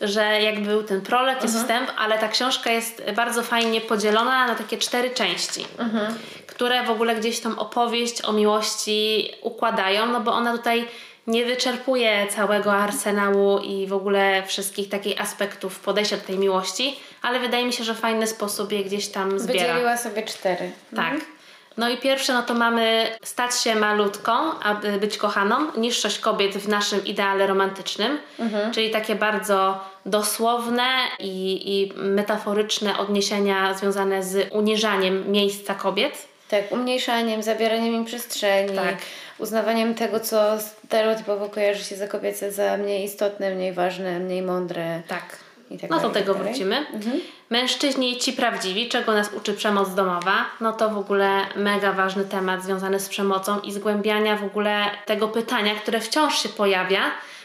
że 0.00 0.42
jak 0.42 0.60
był 0.60 0.82
ten 0.82 1.00
prolog, 1.00 1.42
jest 1.42 1.56
mhm. 1.56 1.62
wstęp, 1.64 2.00
ale 2.00 2.18
ta 2.18 2.28
książka 2.28 2.70
jest 2.70 3.02
bardzo 3.16 3.42
fajnie 3.42 3.80
podzielona 3.80 4.46
na 4.46 4.54
takie 4.54 4.78
cztery 4.78 5.10
części, 5.10 5.66
mhm. 5.78 6.14
które 6.46 6.82
w 6.82 6.90
ogóle 6.90 7.16
gdzieś 7.16 7.40
tą 7.40 7.58
opowieść 7.58 8.24
o 8.24 8.32
miłości 8.32 9.30
układają, 9.42 10.06
no 10.06 10.20
bo 10.20 10.32
ona 10.32 10.52
tutaj 10.52 10.88
nie 11.26 11.44
wyczerpuje 11.44 12.26
całego 12.26 12.72
arsenału 12.72 13.58
i 13.58 13.86
w 13.86 13.92
ogóle 13.92 14.42
wszystkich 14.46 14.88
takich 14.88 15.20
aspektów 15.20 15.80
podejścia 15.80 16.16
do 16.16 16.22
tej 16.22 16.38
miłości, 16.38 16.96
ale 17.24 17.40
wydaje 17.40 17.66
mi 17.66 17.72
się, 17.72 17.84
że 17.84 17.94
fajny 17.94 18.26
sposób 18.26 18.72
je 18.72 18.84
gdzieś 18.84 19.08
tam 19.08 19.38
zbiera. 19.38 19.66
Wydzieliła 19.66 19.96
sobie 19.96 20.22
cztery. 20.22 20.70
Tak. 20.96 21.12
Mhm. 21.12 21.34
No 21.76 21.88
i 21.88 21.96
pierwsze, 21.96 22.32
no 22.32 22.42
to 22.42 22.54
mamy 22.54 23.06
stać 23.22 23.60
się 23.60 23.74
malutką, 23.74 24.32
aby 24.60 24.92
być 24.92 25.18
kochaną, 25.18 25.56
niższość 25.76 26.18
kobiet 26.18 26.52
w 26.52 26.68
naszym 26.68 27.04
ideale 27.04 27.46
romantycznym, 27.46 28.18
mhm. 28.38 28.72
czyli 28.72 28.90
takie 28.90 29.14
bardzo 29.14 29.80
dosłowne 30.06 30.86
i, 31.18 31.62
i 31.74 31.92
metaforyczne 31.96 32.98
odniesienia 32.98 33.74
związane 33.74 34.22
z 34.22 34.52
uniżaniem 34.52 35.30
miejsca 35.30 35.74
kobiet. 35.74 36.28
Tak, 36.48 36.72
umniejszaniem, 36.72 37.42
zabieraniem 37.42 37.94
im 37.94 38.04
przestrzeni, 38.04 38.76
tak. 38.76 38.96
uznawaniem 39.38 39.94
tego, 39.94 40.20
co 40.20 40.60
stereotypowo 40.60 41.48
kojarzy 41.48 41.84
się 41.84 41.96
za 41.96 42.08
kobiece, 42.08 42.52
za 42.52 42.76
mniej 42.76 43.04
istotne, 43.04 43.54
mniej 43.54 43.72
ważne, 43.72 44.18
mniej 44.18 44.42
mądre. 44.42 45.02
Tak. 45.08 45.43
Tak 45.78 45.90
no 45.90 46.00
do 46.00 46.10
tego 46.10 46.34
tak 46.34 46.42
wrócimy. 46.42 46.76
Mhm. 46.76 47.20
Mężczyźni 47.50 48.16
ci 48.16 48.32
prawdziwi, 48.32 48.88
czego 48.88 49.12
nas 49.12 49.30
uczy 49.32 49.54
przemoc 49.54 49.94
domowa, 49.94 50.44
no 50.60 50.72
to 50.72 50.90
w 50.90 50.98
ogóle 50.98 51.40
mega 51.56 51.92
ważny 51.92 52.24
temat 52.24 52.62
związany 52.62 53.00
z 53.00 53.08
przemocą 53.08 53.60
i 53.60 53.72
zgłębiania 53.72 54.36
w 54.36 54.44
ogóle 54.44 54.84
tego 55.06 55.28
pytania, 55.28 55.74
które 55.74 56.00
wciąż 56.00 56.42
się 56.42 56.48
pojawia, 56.48 57.00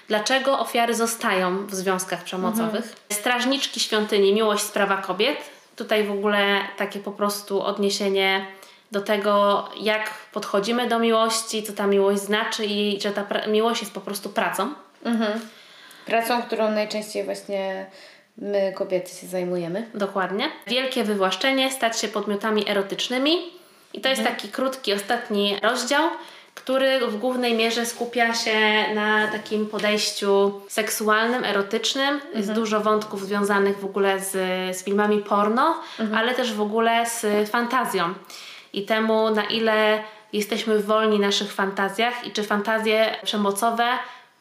dlaczego 0.07 0.59
ofiary 0.59 0.95
zostają 0.95 1.67
w 1.67 1.75
związkach 1.75 2.24
przemocowych. 2.24 2.86
Mhm. 2.86 2.95
Strażniczki 3.12 3.79
świątyni, 3.79 4.33
miłość 4.33 4.63
sprawa 4.63 4.98
kobiet. 4.98 5.38
Tutaj 5.75 6.03
w 6.03 6.12
ogóle 6.12 6.59
takie 6.77 7.00
po 7.00 7.12
prostu 7.12 7.62
odniesienie 7.62 8.45
do 8.91 9.01
tego, 9.01 9.65
jak 9.79 10.13
podchodzimy 10.31 10.88
do 10.88 11.00
miłości, 11.00 11.63
co 11.63 11.74
ta 11.74 11.88
miłość 11.88 12.21
znaczy 12.21 12.65
i 12.65 13.01
że 13.01 13.12
ta 13.12 13.25
miłość 13.48 13.81
jest 13.81 13.93
po 13.93 14.01
prostu 14.01 14.29
pracą. 14.29 14.74
Mhm. 15.03 15.39
Pracą, 16.05 16.41
którą 16.41 16.71
najczęściej 16.71 17.24
właśnie 17.24 17.86
my 18.41 18.74
kobiety 18.75 19.12
się 19.22 19.27
zajmujemy. 19.27 19.88
Dokładnie. 19.93 20.50
Wielkie 20.67 21.03
wywłaszczenie, 21.03 21.72
stać 21.72 22.00
się 22.00 22.08
podmiotami 22.08 22.69
erotycznymi. 22.69 23.34
I 23.93 24.01
to 24.01 24.10
jest 24.10 24.19
mhm. 24.19 24.36
taki 24.36 24.50
krótki, 24.50 24.93
ostatni 24.93 25.58
rozdział, 25.63 26.10
który 26.55 27.08
w 27.08 27.17
głównej 27.17 27.53
mierze 27.53 27.86
skupia 27.86 28.34
się 28.34 28.86
na 28.96 29.27
takim 29.27 29.67
podejściu 29.67 30.62
seksualnym, 30.67 31.43
erotycznym. 31.43 32.13
Mhm. 32.13 32.38
Jest 32.38 32.53
dużo 32.53 32.79
wątków 32.81 33.25
związanych 33.25 33.79
w 33.79 33.86
ogóle 33.86 34.19
z, 34.19 34.31
z 34.77 34.84
filmami 34.84 35.19
porno, 35.19 35.75
mhm. 36.00 36.17
ale 36.17 36.34
też 36.34 36.53
w 36.53 36.62
ogóle 36.62 37.05
z 37.05 37.50
fantazją 37.50 38.13
i 38.74 38.86
temu, 38.86 39.29
na 39.29 39.43
ile 39.43 40.03
jesteśmy 40.34 40.79
wolni 40.79 41.17
w 41.17 41.22
naszych 41.22 41.53
fantazjach 41.53 42.27
i 42.27 42.31
czy 42.31 42.43
fantazje 42.43 43.15
przemocowe 43.24 43.88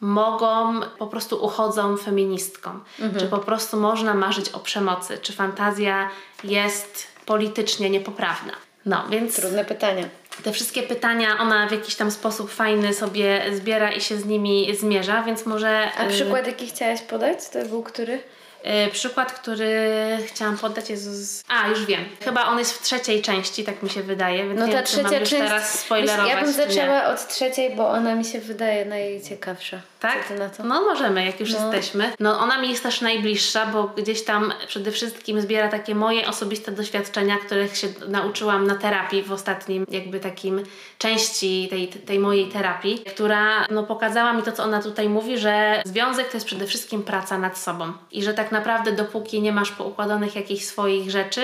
mogą, 0.01 0.81
po 0.99 1.07
prostu 1.07 1.45
uchodzą 1.45 1.97
feministkom. 1.97 2.85
Mhm. 3.01 3.21
Czy 3.21 3.31
po 3.31 3.39
prostu 3.39 3.77
można 3.77 4.15
marzyć 4.15 4.49
o 4.49 4.59
przemocy? 4.59 5.19
Czy 5.19 5.33
fantazja 5.33 6.11
jest 6.45 7.07
politycznie 7.27 7.91
niepoprawna? 7.91 8.53
No, 8.87 9.05
więc... 9.11 9.37
Trudne 9.37 9.65
pytania. 9.65 10.05
Te 10.45 10.53
wszystkie 10.53 10.83
pytania 10.83 11.39
ona 11.41 11.69
w 11.69 11.73
jakiś 11.73 11.95
tam 11.95 12.11
sposób 12.11 12.51
fajny 12.51 12.95
sobie 12.95 13.45
zbiera 13.53 13.93
i 13.93 14.01
się 14.01 14.17
z 14.17 14.25
nimi 14.25 14.77
zmierza, 14.77 15.23
więc 15.23 15.47
może... 15.47 15.91
A 15.99 16.07
przykład 16.07 16.47
jaki 16.47 16.67
chciałaś 16.67 17.03
podać? 17.03 17.49
To 17.49 17.65
był 17.65 17.83
który? 17.83 18.23
E, 18.63 18.91
przykład, 18.91 19.33
który 19.33 19.79
chciałam 20.27 20.59
podać 20.59 20.91
jest. 20.91 21.45
A, 21.49 21.69
już 21.69 21.87
wiem. 21.87 22.05
Chyba 22.25 22.47
on 22.47 22.59
jest 22.59 22.73
w 22.73 22.83
trzeciej 22.83 23.23
części, 23.23 23.65
tak 23.65 23.83
mi 23.83 23.91
się 23.91 24.03
wydaje. 24.03 24.49
Więc 24.49 24.61
no 24.61 24.69
ta 24.69 24.83
trzecia 24.83 25.09
część. 25.09 25.31
teraz 25.31 25.81
spoilerować. 25.81 26.31
Ja 26.31 26.41
bym 26.41 26.53
zaczęła 26.53 27.05
od 27.05 27.29
trzeciej, 27.29 27.77
bo 27.77 27.89
ona 27.89 28.15
mi 28.15 28.25
się 28.25 28.41
wydaje 28.41 28.85
najciekawsza. 28.85 29.81
Tak? 30.01 30.33
No 30.65 30.83
możemy, 30.83 31.25
jak 31.25 31.41
już 31.41 31.53
no. 31.53 31.59
jesteśmy. 31.59 32.13
No 32.21 32.39
ona 32.39 32.61
mi 32.61 32.71
jest 32.71 32.83
też 32.83 33.01
najbliższa, 33.01 33.67
bo 33.67 33.85
gdzieś 33.85 34.25
tam 34.25 34.53
przede 34.67 34.91
wszystkim 34.91 35.41
zbiera 35.41 35.69
takie 35.69 35.95
moje 35.95 36.29
osobiste 36.29 36.73
doświadczenia, 36.73 37.37
których 37.37 37.77
się 37.77 37.89
nauczyłam 38.09 38.67
na 38.67 38.75
terapii 38.75 39.23
w 39.23 39.33
ostatnim 39.33 39.87
jakby 39.91 40.21
takim 40.21 40.63
części 40.99 41.67
tej, 41.71 41.89
tej 41.89 42.19
mojej 42.19 42.49
terapii, 42.49 42.99
która 42.99 43.67
no 43.71 43.83
pokazała 43.83 44.33
mi 44.33 44.43
to, 44.43 44.53
co 44.53 44.65
ona 44.65 44.83
tutaj 44.83 45.09
mówi, 45.09 45.39
że 45.39 45.83
związek 45.87 46.29
to 46.29 46.37
jest 46.37 46.47
przede 46.47 46.67
wszystkim 46.67 47.03
praca 47.03 47.39
nad 47.39 47.59
sobą 47.59 47.93
i 48.13 48.23
że 48.23 48.35
tak 48.35 48.53
naprawdę 48.53 48.93
dopóki 48.93 49.43
nie 49.43 49.53
masz 49.53 49.71
poukładanych 49.71 50.37
jakichś 50.37 50.65
swoich 50.65 51.11
rzeczy, 51.11 51.43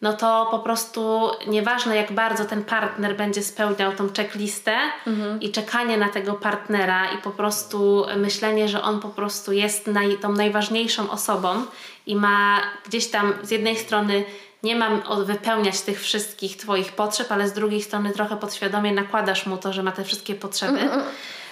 no 0.00 0.12
to 0.12 0.48
po 0.50 0.58
prostu 0.58 1.30
nieważne 1.46 1.96
jak 1.96 2.12
bardzo 2.12 2.44
ten 2.44 2.64
partner 2.64 3.16
będzie 3.16 3.42
spełniał 3.42 3.92
tą 3.92 4.08
checklistę 4.16 4.76
mhm. 5.06 5.40
i 5.40 5.50
czekanie 5.50 5.96
na 5.96 6.08
tego 6.08 6.32
partnera 6.32 7.12
i 7.12 7.18
po 7.18 7.30
prostu 7.30 8.06
myślenie, 8.16 8.68
że 8.68 8.82
on 8.82 9.00
po 9.00 9.08
prostu 9.08 9.52
jest 9.52 9.86
naj, 9.86 10.18
tą 10.18 10.32
najważniejszą 10.32 11.10
osobą 11.10 11.64
i 12.06 12.16
ma 12.16 12.60
gdzieś 12.86 13.10
tam 13.10 13.32
z 13.42 13.50
jednej 13.50 13.76
strony 13.76 14.24
nie 14.62 14.76
mam 14.76 15.02
wypełniać 15.24 15.80
tych 15.80 16.00
wszystkich 16.00 16.56
Twoich 16.56 16.92
potrzeb, 16.92 17.32
ale 17.32 17.48
z 17.48 17.52
drugiej 17.52 17.82
strony 17.82 18.10
trochę 18.10 18.36
podświadomie 18.36 18.92
nakładasz 18.92 19.46
mu 19.46 19.56
to, 19.56 19.72
że 19.72 19.82
ma 19.82 19.92
te 19.92 20.04
wszystkie 20.04 20.34
potrzeby 20.34 20.80
mhm. 20.80 21.02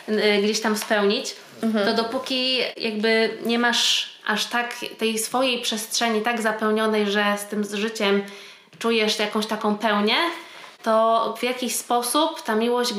Y, 0.08 0.42
gdzieś 0.42 0.60
tam 0.60 0.76
spełnić, 0.76 1.36
mhm. 1.62 1.86
to 1.86 2.02
dopóki 2.02 2.58
jakby 2.76 3.38
nie 3.46 3.58
masz 3.58 4.17
aż 4.28 4.46
tak 4.46 4.74
tej 4.98 5.18
swojej 5.18 5.62
przestrzeni 5.62 6.22
tak 6.22 6.42
zapełnionej, 6.42 7.10
że 7.10 7.24
z 7.38 7.46
tym 7.46 7.64
życiem 7.72 8.22
czujesz 8.78 9.18
jakąś 9.18 9.46
taką 9.46 9.78
pełnię, 9.78 10.16
to 10.82 11.34
w 11.38 11.42
jakiś 11.42 11.74
sposób 11.74 12.42
ta 12.42 12.54
miłość 12.54 12.94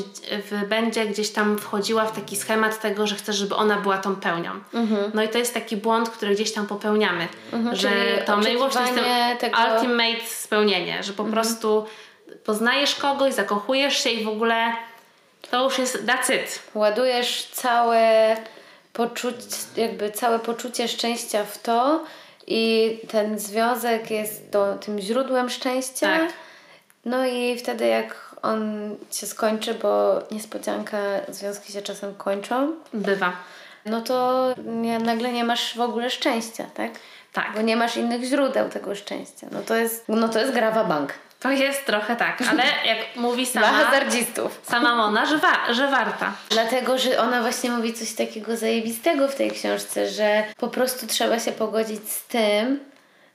będzie 0.69 1.05
gdzieś 1.05 1.29
tam 1.29 1.57
wchodziła 1.57 2.05
w 2.05 2.12
taki 2.12 2.38
schemat 2.38 2.81
tego, 2.81 3.07
że 3.07 3.15
chcesz, 3.15 3.36
żeby 3.36 3.55
ona 3.55 3.77
była 3.77 3.98
tą 3.98 4.15
pełnią. 4.15 4.51
Mhm. 4.74 5.12
No 5.13 5.24
i 5.24 5.29
to 5.29 5.38
jest 5.38 5.53
taki 5.53 5.77
błąd, 5.77 6.09
który 6.09 6.36
gdzieś 6.36 6.53
tam 6.53 6.67
popełniamy, 6.67 7.27
mhm, 7.53 7.75
że 7.75 7.89
to 8.25 8.38
miłość 8.38 8.75
to 8.75 8.81
jest 8.81 8.93
tego... 9.39 9.57
ultimate 9.57 10.25
spełnienie, 10.27 11.03
że 11.03 11.13
po 11.13 11.24
mhm. 11.24 11.31
prostu 11.31 11.86
poznajesz 12.45 12.95
kogoś, 12.95 13.33
zakochujesz 13.33 14.03
się 14.03 14.09
i 14.09 14.24
w 14.24 14.29
ogóle 14.29 14.74
to 15.51 15.63
już 15.63 15.77
jest 15.77 16.05
that's 16.05 16.36
it. 16.36 16.59
Ładujesz 16.74 17.43
całe 17.51 18.36
poczuć, 18.93 19.36
jakby 19.77 20.12
całe 20.12 20.39
poczucie 20.39 20.88
szczęścia 20.88 21.46
w 21.46 21.58
to 21.58 22.03
i 22.48 22.98
ten 23.08 23.39
związek 23.39 24.12
jest 24.12 24.51
to, 24.51 24.75
tym 24.75 25.00
źródłem 25.00 25.50
szczęścia. 25.50 26.17
Tak. 26.19 26.29
No 27.05 27.25
i 27.25 27.58
wtedy 27.58 27.88
jak 27.88 28.36
on 28.41 28.96
się 29.12 29.27
skończy, 29.27 29.74
bo 29.74 30.22
niespodzianka, 30.31 30.98
związki 31.29 31.74
się 31.74 31.81
czasem 31.81 32.15
kończą. 32.15 32.74
Bywa. 32.93 33.34
No 33.86 34.01
to 34.01 34.48
nie, 34.65 35.00
nagle 35.00 35.31
nie 35.31 35.43
masz 35.43 35.77
w 35.77 35.81
ogóle 35.81 36.10
szczęścia, 36.10 36.65
tak? 36.74 36.91
Tak. 37.34 37.53
Bo 37.55 37.62
nie 37.62 37.75
masz 37.75 37.98
innych 37.98 38.24
źródeł 38.24 38.69
tego 38.69 38.96
szczęścia. 38.96 39.48
No 39.51 39.62
to 39.62 39.75
jest, 39.75 40.05
no 40.08 40.29
to 40.29 40.39
jest 40.39 40.53
grawa 40.53 40.84
bank. 40.84 41.13
To 41.39 41.51
jest 41.51 41.86
trochę 41.86 42.15
tak, 42.15 42.41
ale 42.51 42.63
jak 42.86 42.98
mówi 43.15 43.46
sama... 43.46 43.67
Dla 43.69 43.77
hazardzistów. 43.77 44.60
Sama 44.63 44.96
Mona, 44.96 45.25
że, 45.25 45.38
wa- 45.38 45.74
że 45.74 45.88
warta. 45.88 46.34
Dlatego, 46.50 46.98
że 46.98 47.19
ona 47.19 47.41
właśnie 47.41 47.69
mówi 47.72 47.93
coś 47.93 48.13
takiego 48.13 48.58
zajebistego 48.58 49.27
w 49.27 49.36
tej 49.36 49.51
książce, 49.51 50.10
że 50.10 50.43
po 50.58 50.67
prostu 50.67 51.08
trzeba 51.08 51.39
się 51.39 51.51
pogodzić 51.51 52.10
z 52.12 52.27
tym, 52.27 52.79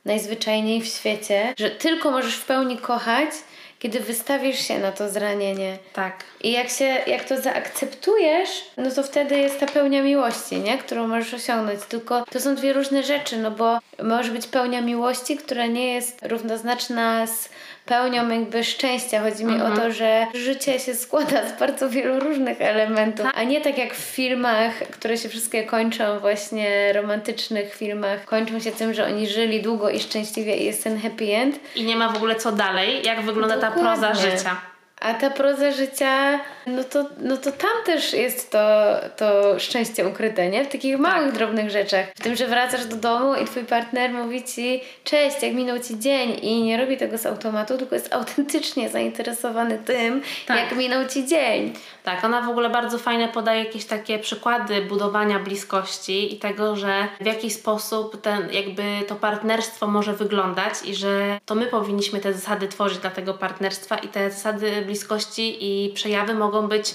najzwyczajniej 0.05 0.81
w 0.83 0.87
świecie, 0.87 1.55
że 1.59 1.71
tylko 1.71 2.11
możesz 2.11 2.35
w 2.37 2.45
pełni 2.45 2.79
kochać, 2.79 3.31
kiedy 3.79 4.01
wystawisz 4.01 4.69
się 4.69 4.79
na 4.79 4.93
to 4.93 5.09
zranienie. 5.09 5.79
Tak. 5.93 6.25
I 6.43 6.53
jak, 6.53 6.69
się, 6.69 6.85
jak 6.85 7.25
to 7.25 7.41
zaakceptujesz, 7.41 8.51
no 8.77 8.91
to 8.91 9.03
wtedy 9.03 9.39
jest 9.39 9.61
ta 9.61 9.67
pełnia 9.67 10.03
miłości, 10.03 10.57
nie? 10.57 10.79
którą 10.79 11.09
możesz 11.09 11.35
osiągnąć. 11.35 11.81
Tylko 11.89 12.25
to 12.31 12.41
są 12.41 12.55
dwie 12.55 12.73
różne 12.73 13.03
rzeczy, 13.03 13.37
no 13.37 13.51
bo 13.51 13.79
może 14.03 14.31
być 14.31 14.47
pełnia 14.47 14.81
miłości, 14.81 15.37
która 15.37 15.67
nie 15.67 15.95
jest 15.95 16.19
równoznaczna 16.23 17.27
z 17.27 17.49
pełnią 17.85 18.29
jakby 18.29 18.65
szczęścia. 18.65 19.21
Chodzi 19.21 19.45
mi 19.45 19.53
mhm. 19.53 19.73
o 19.73 19.77
to, 19.77 19.93
że 19.93 20.27
życie 20.35 20.81
się 20.81 20.95
składa 20.95 21.49
z 21.49 21.59
bardzo 21.59 21.91
wielu 21.91 22.21
różnych 22.21 22.61
elementów, 22.61 23.27
a 23.35 23.43
nie 23.43 23.61
tak 23.61 23.79
jak 23.79 23.95
w 23.95 24.15
filmach, 24.15 24.75
które 24.79 25.19
się 25.19 25.29
wszystkie 25.29 25.65
kończą, 25.65 26.19
właśnie 26.21 26.93
romantycznych 26.93 27.75
filmach, 27.75 28.25
kończą 28.25 28.61
się 28.61 28.73
tym, 28.73 28.95
że 28.95 29.07
oni 29.07 29.27
żyli 29.27 29.63
długo 29.63 29.91
i 29.91 30.01
szczęśliwie 30.01 30.57
i 30.57 30.65
jest 30.65 30.85
ten 30.85 31.01
happy 31.01 31.37
end. 31.37 31.61
I 31.75 31.85
nie 31.85 31.97
ma 31.97 32.09
w 32.09 32.17
ogóle 32.17 32.35
co 32.35 32.53
dalej, 32.53 33.03
jak 33.05 33.23
wygląda 33.23 33.57
Dokładnie. 33.57 33.83
ta 33.83 33.97
proza 33.97 34.15
życia. 34.15 34.74
A 35.01 35.15
ta 35.15 35.31
proza 35.31 35.71
życia, 35.71 36.41
no 36.67 36.85
to, 36.85 37.07
no 37.21 37.37
to 37.37 37.53
tam 37.53 37.85
też 37.87 38.13
jest 38.13 38.51
to, 38.51 38.95
to 39.17 39.59
szczęście 39.59 40.09
ukryte, 40.09 40.49
nie? 40.49 40.65
W 40.65 40.69
takich 40.69 40.99
małych, 40.99 41.33
drobnych 41.33 41.71
rzeczach. 41.71 42.07
W 42.15 42.23
tym, 42.23 42.37
że 42.37 42.47
wracasz 42.47 42.87
do 42.87 42.97
domu 42.97 43.35
i 43.35 43.45
twój 43.45 43.65
partner 43.65 44.11
mówi 44.11 44.43
ci 44.43 44.81
cześć, 45.05 45.43
jak 45.43 45.55
minął 45.55 45.79
ci 45.79 45.99
dzień 45.99 46.39
i 46.43 46.63
nie 46.63 46.77
robi 46.77 46.97
tego 46.97 47.19
z 47.19 47.27
automatu, 47.27 47.79
tylko 47.79 47.95
jest 47.95 48.15
autentycznie 48.15 48.89
zainteresowany 48.89 49.79
tym, 49.79 50.23
tak. 50.47 50.59
jak 50.59 50.77
minął 50.79 51.09
ci 51.09 51.27
dzień. 51.27 51.73
Tak, 52.05 52.25
ona 52.25 52.43
w 52.43 52.49
ogóle 52.49 52.71
bardzo 52.71 52.99
fajne 52.99 53.29
podaje 53.29 53.65
jakieś 53.65 53.85
takie 53.85 54.19
przykłady 54.19 54.83
budowania 54.83 55.39
bliskości 55.39 56.35
i 56.35 56.39
tego, 56.39 56.77
że 56.77 57.09
w 57.21 57.27
jaki 57.27 57.51
sposób 57.51 58.21
ten, 58.21 58.53
jakby 58.53 58.83
to 59.09 59.15
partnerstwo 59.15 59.87
może 59.87 60.13
wyglądać 60.13 60.75
i 60.85 60.95
że 60.95 61.41
to 61.47 61.55
my 61.55 61.67
powinniśmy 61.67 62.21
te 62.21 62.33
zasady 62.35 62.69
tworzyć 62.69 62.99
dla 62.99 63.11
tego 63.11 63.35
partnerstwa 63.35 63.97
i 63.97 64.09
te 64.09 64.31
zasady 64.31 64.83
bliskości 64.87 65.57
i 65.61 65.93
przejawy 65.93 66.35
mogą 66.35 66.69
być 66.69 66.95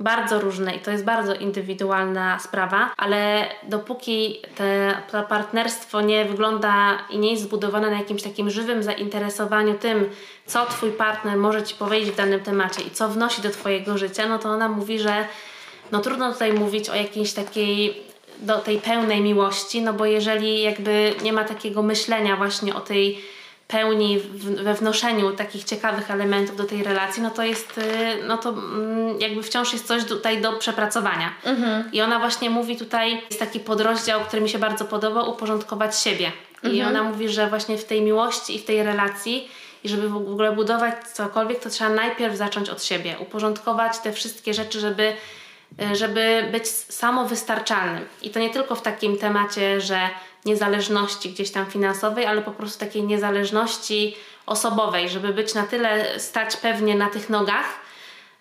bardzo 0.00 0.40
różne 0.40 0.74
i 0.74 0.78
to 0.78 0.90
jest 0.90 1.04
bardzo 1.04 1.34
indywidualna 1.34 2.38
sprawa, 2.38 2.90
ale 2.96 3.48
dopóki 3.62 4.42
te, 4.56 4.96
to 5.12 5.22
partnerstwo 5.22 6.00
nie 6.00 6.24
wygląda 6.24 6.98
i 7.10 7.18
nie 7.18 7.30
jest 7.30 7.42
zbudowane 7.42 7.90
na 7.90 7.98
jakimś 7.98 8.22
takim 8.22 8.50
żywym 8.50 8.82
zainteresowaniu 8.82 9.74
tym, 9.74 10.10
co 10.46 10.66
Twój 10.66 10.90
partner 10.90 11.36
może 11.36 11.62
Ci 11.62 11.74
powiedzieć 11.74 12.10
w 12.10 12.16
danym 12.16 12.40
temacie 12.40 12.82
i 12.82 12.90
co 12.90 13.08
wnosi 13.08 13.42
do 13.42 13.50
Twojego 13.50 13.98
życia, 13.98 14.28
no 14.28 14.38
to 14.38 14.48
ona 14.48 14.68
mówi, 14.68 14.98
że 14.98 15.24
no 15.92 16.00
trudno 16.00 16.32
tutaj 16.32 16.52
mówić 16.52 16.90
o 16.90 16.94
jakiejś 16.94 17.32
takiej 17.32 18.02
do 18.38 18.58
tej 18.58 18.78
pełnej 18.78 19.20
miłości, 19.20 19.82
no 19.82 19.92
bo 19.92 20.06
jeżeli 20.06 20.62
jakby 20.62 21.14
nie 21.22 21.32
ma 21.32 21.44
takiego 21.44 21.82
myślenia 21.82 22.36
właśnie 22.36 22.74
o 22.74 22.80
tej 22.80 23.20
pełni 23.70 24.20
we 24.64 24.74
wnoszeniu 24.74 25.32
takich 25.32 25.64
ciekawych 25.64 26.10
elementów 26.10 26.56
do 26.56 26.64
tej 26.64 26.82
relacji, 26.82 27.22
no 27.22 27.30
to 27.30 27.42
jest, 27.42 27.78
y, 27.78 27.82
no 28.26 28.38
to 28.38 28.50
mm, 28.50 29.20
jakby 29.20 29.42
wciąż 29.42 29.72
jest 29.72 29.86
coś 29.86 30.04
tutaj 30.04 30.40
do 30.40 30.52
przepracowania. 30.52 31.34
Mhm. 31.44 31.92
I 31.92 32.00
ona 32.00 32.18
właśnie 32.18 32.50
mówi 32.50 32.76
tutaj, 32.76 33.22
jest 33.30 33.38
taki 33.38 33.60
podrozdział, 33.60 34.20
który 34.20 34.42
mi 34.42 34.48
się 34.48 34.58
bardzo 34.58 34.84
podoba, 34.84 35.22
uporządkować 35.22 35.98
siebie. 35.98 36.32
Mhm. 36.54 36.74
I 36.74 36.82
ona 36.82 37.02
mówi, 37.02 37.28
że 37.28 37.46
właśnie 37.46 37.78
w 37.78 37.84
tej 37.84 38.02
miłości 38.02 38.56
i 38.56 38.58
w 38.58 38.64
tej 38.64 38.82
relacji 38.82 39.48
i 39.84 39.88
żeby 39.88 40.08
w 40.08 40.16
ogóle 40.16 40.52
budować 40.52 40.94
cokolwiek, 41.12 41.60
to 41.60 41.70
trzeba 41.70 41.90
najpierw 41.90 42.36
zacząć 42.36 42.70
od 42.70 42.84
siebie, 42.84 43.16
uporządkować 43.18 43.98
te 43.98 44.12
wszystkie 44.12 44.54
rzeczy, 44.54 44.80
żeby 44.80 45.12
y, 45.92 45.96
żeby 45.96 46.48
być 46.52 46.68
samowystarczalnym. 46.68 48.04
I 48.22 48.30
to 48.30 48.40
nie 48.40 48.50
tylko 48.50 48.74
w 48.74 48.82
takim 48.82 49.18
temacie, 49.18 49.80
że 49.80 49.98
niezależności 50.44 51.30
gdzieś 51.30 51.50
tam 51.50 51.66
finansowej, 51.66 52.26
ale 52.26 52.42
po 52.42 52.50
prostu 52.50 52.80
takiej 52.80 53.02
niezależności 53.02 54.16
osobowej, 54.46 55.08
żeby 55.08 55.32
być 55.32 55.54
na 55.54 55.62
tyle 55.62 56.20
stać 56.20 56.56
pewnie 56.56 56.94
na 56.94 57.10
tych 57.10 57.30
nogach, 57.30 57.66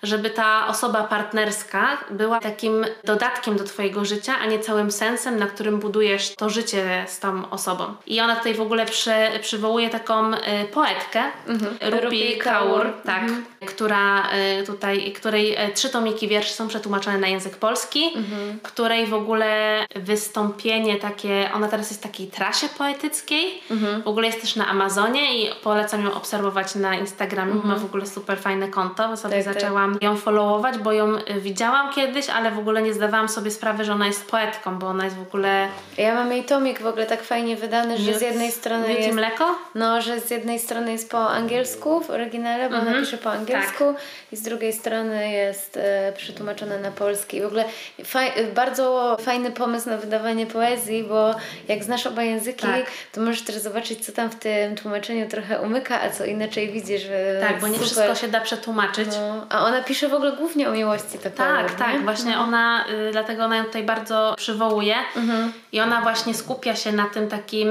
żeby 0.04 0.30
ta 0.30 0.68
osoba 0.68 1.04
partnerska 1.04 1.98
była 2.10 2.40
takim 2.40 2.86
dodatkiem 3.04 3.58
do 3.58 3.64
Twojego 3.64 4.06
życia, 4.06 4.34
a 4.42 4.46
nie 4.46 4.60
całym 4.60 4.92
sensem, 4.92 5.40
na 5.40 5.48
którym 5.48 5.80
budujesz 5.80 6.36
to 6.36 6.50
życie 6.50 7.06
z 7.08 7.20
tą 7.20 7.50
osobą. 7.50 7.96
I 8.08 8.22
ona 8.22 8.36
tutaj 8.36 8.54
w 8.54 8.62
ogóle 8.62 8.86
przy, 8.86 9.12
przywołuje 9.42 9.90
taką 9.90 10.34
y, 10.34 10.38
poetkę, 10.74 11.24
mhm. 11.48 12.04
Rupi 12.04 12.38
Kaur, 12.38 12.94
tak, 13.06 13.24
mhm. 13.24 13.46
która 13.66 14.30
y, 14.62 14.64
tutaj, 14.66 15.14
której 15.14 15.66
y, 15.70 15.74
trzy 15.74 15.90
tomiki 15.90 16.28
wierszy 16.28 16.54
są 16.54 16.68
przetłumaczone 16.68 17.18
na 17.18 17.28
język 17.28 17.56
polski, 17.56 18.06
mhm. 18.16 18.60
której 18.64 19.08
w 19.08 19.14
ogóle 19.14 19.86
wystąpienie 19.96 20.96
takie, 20.96 21.50
ona 21.54 21.68
teraz 21.68 21.90
jest 21.90 22.02
w 22.02 22.04
takiej 22.04 22.28
trasie 22.28 22.68
poetyckiej, 22.78 23.62
mhm. 23.72 24.02
w 24.02 24.08
ogóle 24.08 24.28
jest 24.28 24.42
też 24.42 24.56
na 24.56 24.68
Amazonie 24.68 25.44
i 25.44 25.50
polecam 25.64 26.04
ją 26.04 26.14
obserwować 26.14 26.76
na 26.76 26.96
Instagramie, 26.96 27.54
ma 27.54 27.62
mhm. 27.62 27.80
w 27.80 27.86
ogóle 27.86 28.08
super 28.08 28.40
fajne 28.40 28.68
konto, 28.68 29.18
sobie 29.18 29.36
tak, 29.36 29.46
tak. 29.46 29.54
zaczęłam 29.54 29.89
zaczęłam 29.94 30.14
ją 30.16 30.22
followować, 30.22 30.78
bo 30.78 30.92
ją 30.92 31.16
y, 31.16 31.42
widziałam 31.42 31.94
kiedyś, 31.94 32.30
ale 32.30 32.52
w 32.52 32.60
ogóle 32.60 32.82
nie 32.82 32.94
zdawałam 32.94 33.30
sobie 33.30 33.52
sprawy, 33.52 33.86
że 33.86 33.94
ona 33.94 34.08
jest 34.08 34.32
poetką, 34.32 34.80
bo 34.80 34.88
ona 34.88 35.06
jest 35.06 35.18
w 35.18 35.22
ogóle... 35.22 35.68
Ja 35.98 36.16
mam 36.16 36.32
jej 36.32 36.44
tomik 36.44 36.82
w 36.82 36.86
ogóle 36.86 37.06
tak 37.06 37.24
fajnie 37.24 37.56
wydany, 37.56 37.98
że 37.98 38.14
z 38.14 38.22
jednej 38.22 38.52
strony 38.52 38.88
Beauty 38.88 39.02
jest... 39.02 39.16
mleko? 39.16 39.56
No, 39.76 40.02
że 40.02 40.20
z 40.20 40.32
jednej 40.32 40.60
strony 40.60 40.92
jest 40.92 41.12
po 41.12 41.30
angielsku 41.30 42.02
w 42.02 42.10
oryginale, 42.10 42.70
bo 42.70 42.76
mhm. 42.76 42.94
ona 42.94 43.06
pisze 43.06 43.18
po 43.18 43.32
angielsku 43.32 43.94
tak. 43.94 44.02
i 44.32 44.36
z 44.36 44.42
drugiej 44.42 44.74
strony 44.74 45.32
jest 45.32 45.78
e, 45.78 46.14
przetłumaczone 46.18 46.80
na 46.80 46.92
polski. 46.92 47.42
W 47.42 47.46
ogóle 47.46 47.66
faj, 48.04 48.32
bardzo 48.56 49.18
fajny 49.20 49.52
pomysł 49.52 49.90
na 49.90 49.98
wydawanie 49.98 50.48
poezji, 50.48 51.04
bo 51.04 51.36
jak 51.68 51.84
znasz 51.84 52.08
oba 52.08 52.24
języki, 52.24 52.68
tak. 52.68 52.86
to 53.12 53.22
możesz 53.22 53.42
też 53.42 53.56
zobaczyć, 53.56 54.06
co 54.06 54.12
tam 54.12 54.30
w 54.30 54.36
tym 54.36 54.76
tłumaczeniu 54.76 55.30
trochę 55.30 55.62
umyka, 55.62 56.02
a 56.02 56.10
co 56.10 56.26
inaczej 56.26 56.72
widzisz. 56.72 57.04
Tak, 57.42 57.62
bo 57.62 57.68
nie 57.68 57.74
super. 57.74 57.88
wszystko 57.88 58.16
się 58.16 58.28
da 58.28 58.42
przetłumaczyć. 58.42 59.08
No, 59.08 59.46
a 59.50 59.66
ona 59.66 59.79
pisze 59.84 60.10
w 60.10 60.14
ogóle 60.14 60.32
głównie 60.32 60.70
o 60.70 60.72
miłości. 60.72 61.20
Tak, 61.24 61.34
tak, 61.34 61.76
tak. 61.76 62.04
Właśnie 62.04 62.32
mhm. 62.32 62.48
ona, 62.48 62.86
y, 62.88 63.12
dlatego 63.12 63.44
ona 63.44 63.58
ją 63.58 63.64
tutaj 63.64 63.84
bardzo 63.84 64.34
przywołuje 64.38 64.96
mhm. 65.16 65.54
i 65.72 65.80
ona 65.80 66.02
właśnie 66.02 66.34
skupia 66.34 66.76
się 66.76 66.92
na 66.92 67.06
tym 67.06 67.28
takim, 67.28 67.68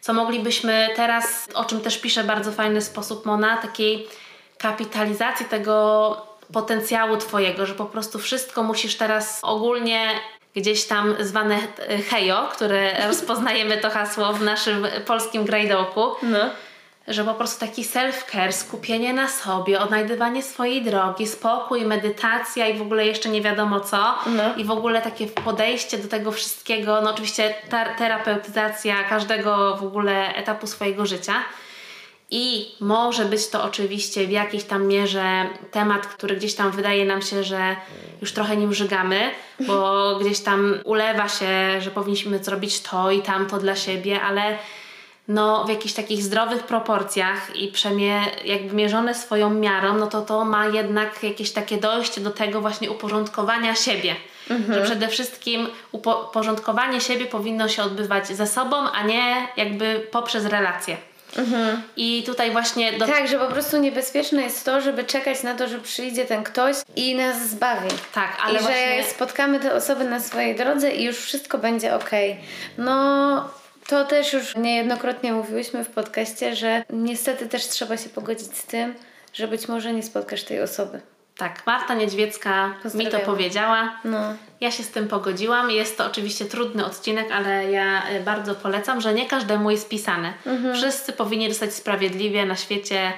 co 0.00 0.12
moglibyśmy 0.12 0.88
teraz, 0.96 1.48
o 1.54 1.64
czym 1.64 1.80
też 1.80 1.98
pisze 1.98 2.24
bardzo 2.24 2.52
fajny 2.52 2.82
sposób 2.82 3.26
Mona, 3.26 3.56
takiej 3.56 4.08
kapitalizacji 4.58 5.46
tego 5.46 6.16
potencjału 6.52 7.16
Twojego, 7.16 7.66
że 7.66 7.74
po 7.74 7.84
prostu 7.84 8.18
wszystko 8.18 8.62
musisz 8.62 8.96
teraz 8.96 9.40
ogólnie 9.42 10.08
gdzieś 10.56 10.84
tam 10.84 11.14
zwane 11.20 11.58
hejo, 12.10 12.48
które 12.52 12.92
rozpoznajemy 13.08 13.76
to 13.78 13.90
hasło 13.90 14.32
w 14.32 14.42
naszym 14.42 14.86
polskim 15.06 15.44
grajdołku. 15.44 16.00
No 16.22 16.38
że 17.08 17.24
po 17.24 17.34
prostu 17.34 17.60
taki 17.60 17.84
self-care, 17.84 18.52
skupienie 18.52 19.12
na 19.12 19.28
sobie, 19.28 19.80
odnajdywanie 19.80 20.42
swojej 20.42 20.82
drogi, 20.82 21.26
spokój, 21.26 21.84
medytacja 21.84 22.68
i 22.68 22.78
w 22.78 22.82
ogóle 22.82 23.06
jeszcze 23.06 23.28
nie 23.28 23.42
wiadomo 23.42 23.80
co. 23.80 24.14
No. 24.26 24.54
I 24.56 24.64
w 24.64 24.70
ogóle 24.70 25.02
takie 25.02 25.26
podejście 25.26 25.98
do 25.98 26.08
tego 26.08 26.32
wszystkiego, 26.32 27.00
no 27.00 27.10
oczywiście 27.10 27.54
terapeutyzacja 27.98 29.04
każdego 29.04 29.76
w 29.76 29.84
ogóle 29.84 30.34
etapu 30.34 30.66
swojego 30.66 31.06
życia. 31.06 31.34
I 32.32 32.74
może 32.80 33.24
być 33.24 33.48
to 33.48 33.64
oczywiście 33.64 34.26
w 34.26 34.30
jakiejś 34.30 34.64
tam 34.64 34.86
mierze 34.86 35.46
temat, 35.70 36.06
który 36.06 36.36
gdzieś 36.36 36.54
tam 36.54 36.70
wydaje 36.70 37.04
nam 37.04 37.22
się, 37.22 37.44
że 37.44 37.76
już 38.20 38.32
trochę 38.32 38.56
nim 38.56 38.74
żygamy, 38.74 39.30
bo 39.60 40.16
gdzieś 40.20 40.40
tam 40.40 40.74
ulewa 40.84 41.28
się, 41.28 41.80
że 41.80 41.90
powinniśmy 41.90 42.44
zrobić 42.44 42.80
to 42.80 43.10
i 43.10 43.22
tamto 43.22 43.58
dla 43.58 43.76
siebie, 43.76 44.20
ale 44.22 44.58
no, 45.30 45.64
w 45.64 45.68
jakichś 45.68 45.94
takich 45.94 46.22
zdrowych 46.22 46.62
proporcjach 46.62 47.56
i 47.56 47.68
przemie, 47.68 48.20
jakby 48.44 48.74
mierzone 48.74 49.14
swoją 49.14 49.50
miarą, 49.50 49.94
no 49.98 50.06
to 50.06 50.20
to 50.20 50.44
ma 50.44 50.66
jednak 50.66 51.22
jakieś 51.22 51.52
takie 51.52 51.76
dojście 51.76 52.20
do 52.20 52.30
tego 52.30 52.60
właśnie 52.60 52.90
uporządkowania 52.90 53.74
siebie. 53.74 54.16
Mhm. 54.50 54.74
Że 54.74 54.84
przede 54.84 55.08
wszystkim 55.08 55.68
uporządkowanie 55.92 57.00
siebie 57.00 57.26
powinno 57.26 57.68
się 57.68 57.82
odbywać 57.82 58.28
ze 58.28 58.46
sobą, 58.46 58.76
a 58.76 59.02
nie 59.02 59.48
jakby 59.56 60.06
poprzez 60.10 60.44
relacje. 60.44 60.96
Mhm. 61.36 61.82
I 61.96 62.22
tutaj 62.26 62.50
właśnie... 62.50 62.92
Do... 62.92 63.06
Tak, 63.06 63.28
że 63.28 63.38
po 63.38 63.46
prostu 63.46 63.76
niebezpieczne 63.76 64.42
jest 64.42 64.64
to, 64.64 64.80
żeby 64.80 65.04
czekać 65.04 65.42
na 65.42 65.54
to, 65.54 65.68
że 65.68 65.78
przyjdzie 65.78 66.24
ten 66.24 66.44
ktoś 66.44 66.76
i 66.96 67.14
nas 67.14 67.48
zbawi. 67.48 67.88
Tak, 68.14 68.38
ale 68.44 68.58
I 68.58 68.62
właśnie... 68.62 69.02
że 69.02 69.08
spotkamy 69.08 69.60
te 69.60 69.74
osoby 69.74 70.04
na 70.04 70.20
swojej 70.20 70.56
drodze 70.56 70.90
i 70.90 71.04
już 71.04 71.16
wszystko 71.16 71.58
będzie 71.58 71.94
ok. 71.94 72.10
No... 72.78 73.59
To 73.90 74.04
też 74.04 74.32
już 74.32 74.56
niejednokrotnie 74.56 75.32
mówiłyśmy 75.32 75.84
w 75.84 75.88
podcaście, 75.88 76.56
że 76.56 76.84
niestety 76.90 77.48
też 77.48 77.68
trzeba 77.68 77.96
się 77.96 78.08
pogodzić 78.08 78.56
z 78.56 78.66
tym, 78.66 78.94
że 79.32 79.48
być 79.48 79.68
może 79.68 79.92
nie 79.92 80.02
spotkasz 80.02 80.44
tej 80.44 80.62
osoby. 80.62 81.00
Tak, 81.36 81.66
Marta 81.66 81.94
Niedźwiecka 81.94 82.74
mi 82.94 83.06
to 83.06 83.18
powiedziała. 83.18 84.00
No. 84.04 84.18
Ja 84.60 84.70
się 84.70 84.82
z 84.82 84.90
tym 84.90 85.08
pogodziłam. 85.08 85.70
Jest 85.70 85.98
to 85.98 86.06
oczywiście 86.06 86.44
trudny 86.44 86.86
odcinek, 86.86 87.32
ale 87.32 87.70
ja 87.70 88.08
e, 88.08 88.20
bardzo 88.20 88.54
polecam, 88.54 89.00
że 89.00 89.14
nie 89.14 89.28
każdemu 89.28 89.70
jest 89.70 89.88
pisane. 89.88 90.32
Mhm. 90.46 90.74
Wszyscy 90.74 91.12
powinni 91.12 91.48
dostać 91.48 91.74
sprawiedliwie 91.74 92.46
na 92.46 92.56
świecie 92.56 93.12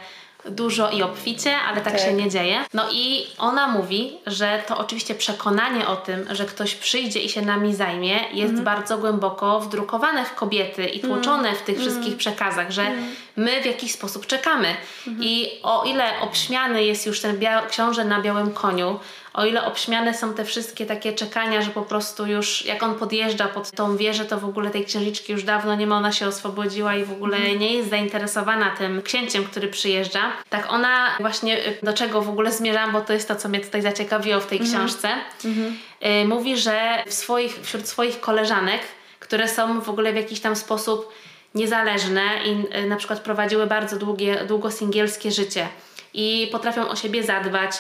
dużo 0.45 0.91
i 0.91 1.03
obficie, 1.03 1.57
ale 1.57 1.81
tak, 1.81 1.93
tak, 1.93 2.03
się 2.03 2.13
nie 2.13 2.31
dzieje. 2.31 2.65
No 2.75 2.83
i 2.93 3.27
ona 3.39 3.69
mówi, 3.69 4.19
że 4.27 4.63
to 4.69 4.79
oczywiście 4.79 5.15
przekonanie 5.15 5.87
o 5.87 5.97
tym, 5.97 6.27
że 6.31 6.45
ktoś 6.45 6.75
przyjdzie 6.75 7.21
i 7.21 7.29
się 7.29 7.43
nami 7.43 7.75
zajmie, 7.75 8.21
jest 8.33 8.53
mm. 8.53 8.65
bardzo 8.65 8.99
głęboko 8.99 9.61
wdrukowane 9.61 10.25
w 10.25 10.35
kobiety 10.35 10.87
i 10.87 11.01
tłoczone 11.01 11.49
mm. 11.49 11.61
w 11.61 11.63
tych 11.63 11.79
wszystkich 11.79 12.07
mm. 12.07 12.19
przekazach, 12.19 12.71
że 12.71 12.83
mhm. 12.83 13.15
my 13.37 13.63
w 13.63 13.67
jakiś 13.67 13.93
sposób 13.93 14.27
czekamy. 14.27 14.69
Mhm. 15.07 15.25
I 15.25 15.49
o 15.63 15.85
ile 15.85 16.21
obśmiany 16.21 16.85
jest 16.85 17.07
już 17.07 17.21
ten 17.21 17.39
bia- 17.39 17.67
książę 17.67 18.05
na 18.05 18.21
białym 18.21 18.53
koniu, 18.53 18.99
o 19.35 19.47
ile 19.47 19.65
obśmiane 19.65 20.15
są 20.15 20.35
te 20.35 20.45
wszystkie 20.45 20.87
takie 20.87 21.13
czekania, 21.13 21.63
że 21.63 21.71
po 21.71 21.83
prostu 21.83 22.27
już 22.27 22.65
jak 22.65 22.83
on 22.83 22.95
podjeżdża 22.95 23.49
pod 23.49 23.71
tą 23.71 23.97
wieżę, 23.97 24.25
to 24.25 24.41
w 24.41 24.45
ogóle 24.45 24.71
tej 24.71 24.85
księżniczki 24.85 25.33
już 25.33 25.45
dawno 25.45 25.75
nie 25.75 25.87
ma, 25.87 25.97
ona 25.97 26.13
się 26.13 26.27
oswobodziła 26.27 26.97
i 26.97 27.05
w 27.05 27.13
ogóle 27.13 27.37
mhm. 27.37 27.59
nie 27.59 27.75
jest 27.75 27.91
zainteresowana 27.91 28.71
tym 28.71 29.03
księciem, 29.03 29.45
który 29.45 29.69
przyjeżdża. 29.69 30.33
Tak 30.51 30.73
ona 30.73 31.17
właśnie, 31.21 31.67
y, 31.67 31.79
do 31.83 31.93
czego 31.93 32.23
w 32.23 32.29
ogóle 32.29 32.53
zmierzam, 32.53 32.93
bo 32.93 33.01
to 33.01 33.13
jest 33.13 33.29
to, 33.29 33.37
co 33.37 33.49
mnie 33.49 33.61
tutaj 33.61 33.83
zaciekawiło 33.83 34.41
w 34.41 34.47
tej 34.47 34.59
mhm. 34.59 34.77
książce, 34.77 35.09
mhm. 35.45 35.77
Y, 36.23 36.29
mówi, 36.29 36.57
że 36.57 37.05
w 37.07 37.15
swoich, 37.15 37.61
wśród 37.63 37.89
swoich 37.89 38.21
koleżanek, 38.21 38.81
które 39.21 39.49
są 39.49 39.81
w 39.81 39.89
ogóle 39.89 40.13
w 40.13 40.17
jakiś 40.17 40.41
tam 40.41 40.57
sposób 40.57 41.13
niezależne 41.55 42.23
i 42.45 42.77
y, 42.77 42.87
na 42.87 42.97
przykład 42.97 43.21
prowadziły 43.21 43.67
bardzo 43.67 43.97
długie, 43.97 44.45
długo 44.49 44.71
singielskie 44.71 45.31
życie 45.31 45.69
i 46.15 46.49
potrafią 46.53 46.89
o 46.89 46.97
siebie 46.97 47.23
zadbać, 47.23 47.73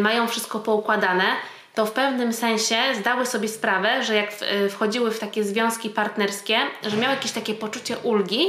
mają 0.00 0.28
wszystko 0.28 0.58
poukładane, 0.58 1.24
to 1.74 1.86
w 1.86 1.92
pewnym 1.92 2.32
sensie 2.32 2.76
zdały 3.00 3.26
sobie 3.26 3.48
sprawę, 3.48 4.04
że 4.04 4.14
jak 4.14 4.30
e, 4.40 4.68
wchodziły 4.68 5.10
w 5.10 5.18
takie 5.18 5.44
związki 5.44 5.90
partnerskie, 5.90 6.58
że 6.86 6.96
miały 6.96 7.14
jakieś 7.14 7.32
takie 7.32 7.54
poczucie 7.54 7.98
ulgi, 7.98 8.48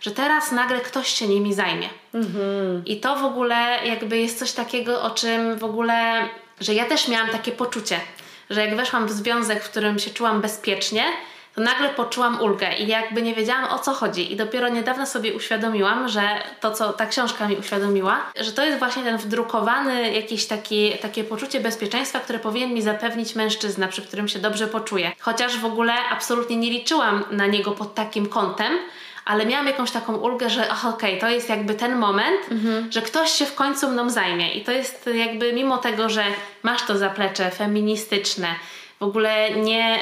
że 0.00 0.10
teraz 0.10 0.52
nagle 0.52 0.80
ktoś 0.80 1.08
się 1.08 1.28
nimi 1.28 1.54
zajmie. 1.54 1.88
Mhm. 2.14 2.82
I 2.86 3.00
to 3.00 3.16
w 3.16 3.24
ogóle 3.24 3.78
jakby 3.84 4.18
jest 4.18 4.38
coś 4.38 4.52
takiego, 4.52 5.02
o 5.02 5.10
czym 5.10 5.58
w 5.58 5.64
ogóle, 5.64 6.28
że 6.60 6.74
ja 6.74 6.84
też 6.84 7.08
miałam 7.08 7.28
takie 7.28 7.52
poczucie, 7.52 8.00
że 8.50 8.66
jak 8.66 8.76
weszłam 8.76 9.06
w 9.06 9.10
związek, 9.10 9.64
w 9.64 9.70
którym 9.70 9.98
się 9.98 10.10
czułam 10.10 10.40
bezpiecznie, 10.40 11.04
to 11.58 11.64
nagle 11.64 11.88
poczułam 11.88 12.40
ulgę 12.40 12.74
i 12.78 12.86
jakby 12.86 13.22
nie 13.22 13.34
wiedziałam 13.34 13.64
o 13.64 13.78
co 13.78 13.92
chodzi. 13.92 14.32
I 14.32 14.36
dopiero 14.36 14.68
niedawno 14.68 15.06
sobie 15.06 15.34
uświadomiłam, 15.34 16.08
że 16.08 16.22
to, 16.60 16.70
co 16.70 16.92
ta 16.92 17.06
książka 17.06 17.48
mi 17.48 17.56
uświadomiła, 17.56 18.20
że 18.40 18.52
to 18.52 18.64
jest 18.64 18.78
właśnie 18.78 19.02
ten 19.02 19.16
wdrukowany 19.16 20.12
jakieś 20.12 20.46
taki, 20.46 20.92
takie 21.02 21.24
poczucie 21.24 21.60
bezpieczeństwa, 21.60 22.20
które 22.20 22.38
powinien 22.38 22.74
mi 22.74 22.82
zapewnić 22.82 23.34
mężczyzna, 23.34 23.88
przy 23.88 24.02
którym 24.02 24.28
się 24.28 24.38
dobrze 24.38 24.66
poczuję. 24.66 25.12
Chociaż 25.18 25.58
w 25.58 25.64
ogóle 25.64 25.92
absolutnie 26.10 26.56
nie 26.56 26.70
liczyłam 26.70 27.24
na 27.30 27.46
niego 27.46 27.70
pod 27.70 27.94
takim 27.94 28.26
kątem, 28.26 28.78
ale 29.24 29.46
miałam 29.46 29.66
jakąś 29.66 29.90
taką 29.90 30.16
ulgę, 30.16 30.50
że 30.50 30.62
okej, 30.70 30.88
okay, 30.88 31.16
to 31.20 31.28
jest 31.28 31.48
jakby 31.48 31.74
ten 31.74 31.96
moment, 31.96 32.50
mhm. 32.50 32.92
że 32.92 33.02
ktoś 33.02 33.30
się 33.30 33.46
w 33.46 33.54
końcu 33.54 33.88
mną 33.90 34.10
zajmie. 34.10 34.54
I 34.54 34.64
to 34.64 34.72
jest 34.72 35.10
jakby 35.14 35.52
mimo 35.52 35.78
tego, 35.78 36.08
że 36.08 36.24
masz 36.62 36.82
to 36.86 36.98
zaplecze 36.98 37.50
feministyczne, 37.50 38.48
w 39.00 39.02
ogóle 39.02 39.50
nie 39.50 39.98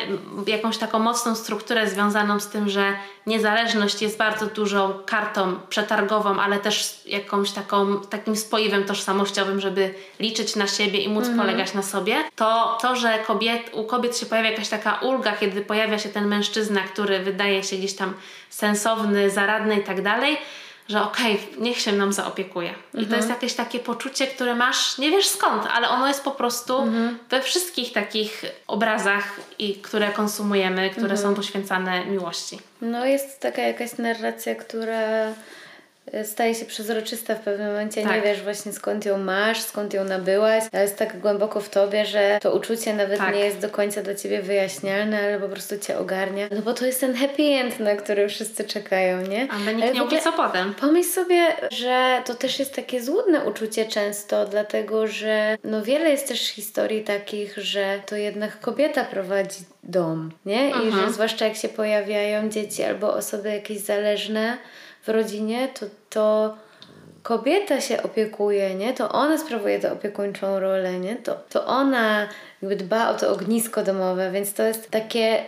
jakąś 0.47 0.79
taką 0.79 0.99
mocną 0.99 1.35
strukturę 1.35 1.89
związaną 1.89 2.41
z 2.41 2.49
tym, 2.49 2.69
że 2.69 2.93
niezależność 3.27 4.03
jest 4.03 4.19
bardzo 4.19 4.47
dużą 4.47 4.95
kartą 5.07 5.61
przetargową, 5.69 6.41
ale 6.41 6.59
też 6.59 7.01
jakąś 7.07 7.51
taką, 7.51 8.01
takim 8.01 8.37
spoiwem 8.37 8.85
tożsamościowym, 8.85 9.61
żeby 9.61 9.95
liczyć 10.21 10.57
na 10.57 10.67
siebie 10.67 10.99
i 10.99 11.09
móc 11.09 11.25
mm. 11.25 11.39
polegać 11.39 11.75
na 11.75 11.83
sobie, 11.83 12.17
to 12.37 12.79
to, 12.83 12.97
że 12.97 13.19
kobiet, 13.19 13.71
u 13.73 13.85
kobiet 13.85 14.19
się 14.19 14.27
pojawia 14.27 14.51
jakaś 14.51 14.69
taka 14.69 14.95
ulga, 14.95 15.33
kiedy 15.33 15.61
pojawia 15.61 15.99
się 15.99 16.09
ten 16.09 16.27
mężczyzna, 16.27 16.81
który 16.81 17.19
wydaje 17.19 17.65
się 17.65 17.77
gdzieś 17.77 17.97
tam 17.97 18.15
sensowny, 18.51 19.31
zaradny 19.31 19.77
i 19.77 19.83
tak 19.83 20.03
dalej, 20.03 20.39
że 20.89 21.03
okej, 21.03 21.35
okay, 21.35 21.63
niech 21.65 21.81
się 21.81 21.93
nam 21.93 22.13
zaopiekuje. 22.13 22.69
Mhm. 22.69 22.85
I 22.93 22.97
to 22.97 23.03
mhm. 23.03 23.17
jest 23.17 23.29
jakieś 23.29 23.55
takie 23.55 23.79
poczucie, 23.79 24.27
które 24.27 24.55
masz, 24.55 24.99
nie 24.99 25.11
wiesz 25.11 25.29
skąd, 25.29 25.63
ale 25.75 25.89
ono 25.89 26.09
jest 26.09 26.25
po 26.25 26.31
prostu 26.31 26.79
mhm. 26.79 27.19
we 27.31 27.43
wszystkich 27.43 27.93
takich 27.93 28.45
obrazach, 28.67 29.41
i, 29.59 29.75
które 29.75 30.09
konsumujemy, 30.13 30.91
które 30.91 31.13
mhm. 31.13 31.23
są 31.23 31.35
poświęcane 31.35 32.07
miłości. 32.07 32.59
No 32.81 33.07
jest 33.07 33.41
taka 33.41 33.63
jakaś 33.63 33.99
narracja, 33.99 34.55
która 34.55 35.33
staje 36.25 36.55
się 36.55 36.65
przezroczysta 36.65 37.35
w 37.35 37.41
pewnym 37.41 37.67
momencie, 37.67 38.03
tak. 38.03 38.15
nie 38.15 38.23
wiesz 38.23 38.43
właśnie 38.43 38.73
skąd 38.73 39.05
ją 39.05 39.19
masz, 39.19 39.61
skąd 39.61 39.95
ją 39.95 40.05
nabyłaś, 40.05 40.65
ale 40.73 40.83
jest 40.83 40.97
tak 40.97 41.21
głęboko 41.21 41.61
w 41.61 41.69
tobie, 41.69 42.07
że 42.07 42.39
to 42.43 42.55
uczucie 42.55 42.95
nawet 42.95 43.19
tak. 43.19 43.35
nie 43.35 43.41
jest 43.41 43.59
do 43.59 43.71
końca 43.71 44.03
dla 44.03 44.15
ciebie 44.15 44.43
wyjaśnialne, 44.43 45.23
ale 45.23 45.41
po 45.41 45.49
prostu 45.49 45.79
cię 45.79 45.99
ogarnia. 45.99 46.49
No 46.51 46.63
bo 46.63 46.75
to 46.75 46.87
jest 46.87 47.01
ten 47.01 47.15
happy 47.15 47.43
end, 47.43 47.81
na 47.81 47.97
który 47.97 48.29
wszyscy 48.29 48.65
czekają, 48.65 49.21
nie? 49.21 49.49
Ale 49.51 49.75
nikt 49.75 49.83
ale 49.83 49.93
nie 49.93 50.01
mówi 50.01 50.21
co 50.21 50.33
potem. 50.33 50.75
Pomyśl 50.75 51.09
sobie, 51.09 51.47
że 51.71 52.23
to 52.25 52.35
też 52.35 52.59
jest 52.59 52.75
takie 52.75 53.03
złudne 53.03 53.45
uczucie 53.45 53.87
często, 53.87 54.47
dlatego 54.47 55.07
że 55.07 55.59
no 55.65 55.83
wiele 55.83 56.11
jest 56.11 56.29
też 56.29 56.49
historii 56.49 57.05
takich, 57.05 57.59
że 57.59 58.01
to 58.07 58.17
jednak 58.17 58.61
kobieta 58.61 59.05
prowadzi 59.05 59.61
dom, 59.83 60.31
nie? 60.47 60.69
I 60.69 60.73
mhm. 60.73 61.07
że 61.07 61.13
zwłaszcza 61.13 61.45
jak 61.45 61.57
się 61.57 61.69
pojawiają 61.69 62.49
dzieci 62.49 62.83
albo 62.83 63.15
osoby 63.15 63.51
jakieś 63.51 63.79
zależne, 63.79 64.59
w 65.07 65.09
rodzinie, 65.09 65.69
to, 65.69 65.87
to 66.11 66.57
kobieta 67.23 67.81
się 67.81 68.03
opiekuje, 68.03 68.75
nie? 68.75 68.95
To 68.95 69.13
ona 69.13 69.39
sprawuje 69.39 69.79
tę 69.79 69.93
opiekuńczą 69.93 70.61
rolę, 70.61 70.99
nie? 70.99 71.17
To, 71.17 71.37
to 71.51 71.67
ona 71.67 72.29
jakby 72.63 72.77
dba 72.77 73.11
o 73.11 73.15
to 73.15 73.33
ognisko 73.33 73.83
domowe, 73.83 74.31
więc 74.31 74.55
to 74.55 74.63
jest 74.63 74.91
takie 74.91 75.45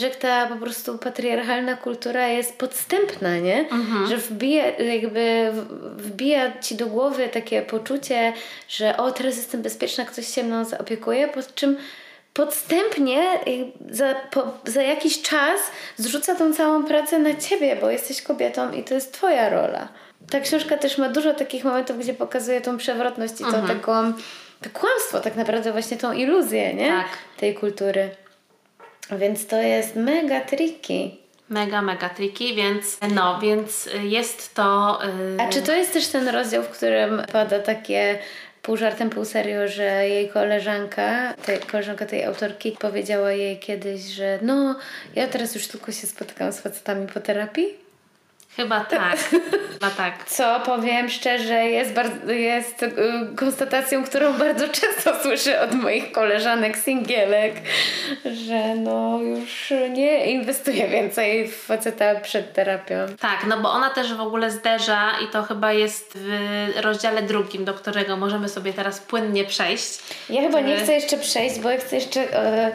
że 0.00 0.10
ta 0.10 0.46
po 0.46 0.56
prostu 0.56 0.98
patriarchalna 0.98 1.76
kultura 1.76 2.28
jest 2.28 2.58
podstępna, 2.58 3.38
nie? 3.38 3.58
Mhm. 3.58 4.06
Że 4.06 4.16
wbija, 4.16 4.70
jakby 4.76 5.52
wbija 5.96 6.58
ci 6.60 6.74
do 6.74 6.86
głowy 6.86 7.28
takie 7.28 7.62
poczucie, 7.62 8.32
że 8.68 8.96
o, 8.96 9.12
teraz 9.12 9.36
jestem 9.36 9.62
bezpieczna, 9.62 10.04
ktoś 10.04 10.26
się 10.26 10.44
mną 10.44 10.64
zaopiekuje, 10.64 11.28
po 11.28 11.40
czym 11.54 11.76
podstępnie 12.34 13.22
za, 13.90 14.14
po, 14.14 14.52
za 14.64 14.82
jakiś 14.82 15.22
czas 15.22 15.60
zrzuca 15.96 16.34
tą 16.34 16.54
całą 16.54 16.84
pracę 16.84 17.18
na 17.18 17.34
ciebie, 17.34 17.76
bo 17.76 17.90
jesteś 17.90 18.22
kobietą 18.22 18.72
i 18.72 18.84
to 18.84 18.94
jest 18.94 19.12
twoja 19.12 19.50
rola. 19.50 19.88
Ta 20.30 20.40
książka 20.40 20.76
też 20.76 20.98
ma 20.98 21.08
dużo 21.08 21.34
takich 21.34 21.64
momentów, 21.64 21.98
gdzie 21.98 22.14
pokazuje 22.14 22.60
tą 22.60 22.76
przewrotność 22.76 23.40
i 23.40 23.44
mhm. 23.44 23.66
to 23.66 23.74
taką 23.74 24.12
to 24.62 24.70
kłamstwo, 24.70 25.20
tak 25.20 25.36
naprawdę 25.36 25.72
właśnie 25.72 25.96
tą 25.96 26.12
iluzję, 26.12 26.74
nie? 26.74 26.88
Tak. 26.88 27.08
Tej 27.36 27.54
kultury. 27.54 28.10
Więc 29.10 29.46
to 29.46 29.56
jest 29.56 29.96
mega 29.96 30.40
tricky. 30.40 31.10
Mega, 31.48 31.82
mega 31.82 32.08
tricky, 32.08 32.54
więc 32.54 32.98
no, 33.14 33.40
więc 33.40 33.88
jest 34.02 34.54
to... 34.54 34.98
Yy... 35.38 35.44
A 35.44 35.48
czy 35.48 35.62
to 35.62 35.72
jest 35.72 35.92
też 35.92 36.08
ten 36.08 36.28
rozdział, 36.28 36.62
w 36.62 36.68
którym 36.68 37.22
pada 37.32 37.58
takie 37.58 38.18
pół 38.62 38.76
żartem, 38.76 39.10
pół 39.10 39.24
serio, 39.24 39.68
że 39.68 40.08
jej 40.08 40.28
koleżanka, 40.28 41.34
tej, 41.34 41.58
koleżanka 41.58 42.06
tej 42.06 42.24
autorki 42.24 42.76
powiedziała 42.80 43.32
jej 43.32 43.58
kiedyś, 43.58 44.02
że 44.02 44.38
no, 44.42 44.78
ja 45.14 45.28
teraz 45.28 45.54
już 45.54 45.68
tylko 45.68 45.92
się 45.92 46.06
spotykam 46.06 46.52
z 46.52 46.60
facetami 46.60 47.06
po 47.06 47.20
terapii 47.20 47.81
Chyba 48.56 48.80
tak. 48.80 49.16
Chyba 49.72 49.90
tak. 49.90 50.24
Co 50.24 50.60
powiem 50.60 51.08
szczerze, 51.08 51.54
jest, 51.54 51.92
bardzo, 51.92 52.32
jest 52.32 52.82
y, 52.82 52.92
konstatacją, 53.36 54.04
którą 54.04 54.32
bardzo 54.38 54.68
często 54.68 55.22
słyszę 55.22 55.60
od 55.60 55.74
moich 55.74 56.12
koleżanek 56.12 56.76
singielek, 56.76 57.54
że 58.24 58.74
no 58.74 59.18
już 59.22 59.72
nie 59.90 60.26
inwestuję 60.26 60.88
więcej 60.88 61.48
w 61.48 61.56
faceta 61.56 62.14
przed 62.14 62.52
terapią. 62.52 62.94
Tak, 63.20 63.44
no 63.48 63.58
bo 63.58 63.72
ona 63.72 63.90
też 63.90 64.14
w 64.14 64.20
ogóle 64.20 64.50
zderza 64.50 65.10
i 65.24 65.32
to 65.32 65.42
chyba 65.42 65.72
jest 65.72 66.12
w 66.18 66.28
rozdziale 66.80 67.22
drugim, 67.22 67.64
do 67.64 67.74
którego 67.74 68.16
możemy 68.16 68.48
sobie 68.48 68.72
teraz 68.72 68.98
płynnie 68.98 69.44
przejść. 69.44 69.98
Ja 70.30 70.42
chyba 70.42 70.60
nie 70.60 70.76
chcę 70.76 70.92
jeszcze 70.92 71.18
przejść, 71.18 71.60
bo 71.60 71.70
ja 71.70 71.78
chcę 71.78 71.96
jeszcze 71.96 72.20
e, 72.38 72.72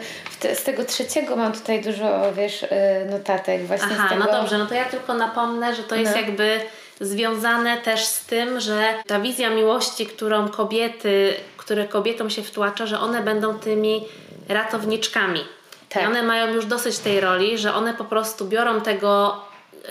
z 0.54 0.62
tego 0.64 0.84
trzeciego 0.84 1.36
mam 1.36 1.52
tutaj 1.52 1.80
dużo, 1.80 2.32
wiesz, 2.32 2.64
e, 2.70 3.04
notatek 3.10 3.66
właśnie 3.66 3.88
Aha, 3.92 4.06
z 4.06 4.10
tego. 4.10 4.24
no 4.24 4.32
dobrze, 4.40 4.58
no 4.58 4.66
to 4.66 4.74
ja 4.74 4.84
tylko 4.84 5.14
napomnę 5.14 5.67
że 5.74 5.82
to 5.82 5.94
jest 5.94 6.12
no. 6.12 6.20
jakby 6.20 6.60
związane 7.00 7.76
też 7.76 8.04
z 8.04 8.24
tym, 8.24 8.60
że 8.60 8.94
ta 9.06 9.20
wizja 9.20 9.50
miłości, 9.50 10.06
którą 10.06 10.48
kobiety, 10.48 11.34
które 11.56 11.88
kobietom 11.88 12.30
się 12.30 12.42
wtłacza, 12.42 12.86
że 12.86 13.00
one 13.00 13.22
będą 13.22 13.58
tymi 13.58 14.04
ratowniczkami. 14.48 15.40
Tak. 15.88 16.02
I 16.02 16.06
one 16.06 16.22
mają 16.22 16.54
już 16.54 16.66
dosyć 16.66 16.98
tej 16.98 17.20
roli, 17.20 17.58
że 17.58 17.74
one 17.74 17.94
po 17.94 18.04
prostu 18.04 18.44
biorą 18.44 18.80
tego 18.80 19.40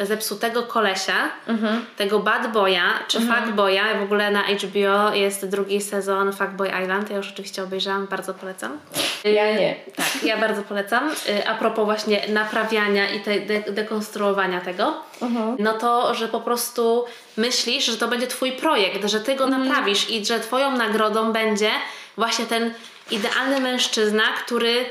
zepsutego 0.02 0.64
kolesia, 0.64 1.30
mhm. 1.48 1.86
tego 1.98 2.20
bad 2.20 2.52
boya, 2.52 2.94
czy 3.08 3.18
mhm. 3.18 3.44
fuckboya. 3.44 4.00
W 4.00 4.04
ogóle 4.04 4.32
na 4.32 4.44
HBO 4.44 5.14
jest 5.14 5.46
drugi 5.46 5.82
sezon 5.82 6.34
Fuckboy 6.34 6.72
Island. 6.84 7.10
Ja 7.10 7.18
już 7.18 7.32
oczywiście 7.32 7.64
obejrzałam, 7.64 8.08
bardzo 8.08 8.34
polecam. 8.34 8.80
Ja 9.24 9.54
nie. 9.56 9.76
Tak, 9.96 10.24
ja 10.24 10.38
bardzo 10.38 10.62
polecam. 10.62 11.10
A 11.48 11.56
propos 11.56 11.86
właśnie 11.86 12.22
naprawiania 12.30 13.10
i 13.10 13.20
te, 13.20 13.40
de 13.40 13.60
dekonstruowania 13.60 14.62
tego, 14.62 14.94
mhm. 15.22 15.56
no 15.60 15.74
to, 15.74 16.14
że 16.14 16.28
po 16.28 16.42
prostu 16.42 17.06
myślisz, 17.38 17.86
że 17.86 17.98
to 17.98 18.08
będzie 18.08 18.28
twój 18.28 18.52
projekt, 18.52 19.06
że 19.06 19.20
ty 19.20 19.36
go 19.36 19.44
mhm. 19.44 19.68
naprawisz 19.68 20.10
i 20.10 20.26
że 20.26 20.40
twoją 20.40 20.78
nagrodą 20.78 21.34
będzie 21.34 21.70
właśnie 22.18 22.46
ten 22.46 22.74
idealny 23.12 23.60
mężczyzna, 23.60 24.24
który 24.46 24.86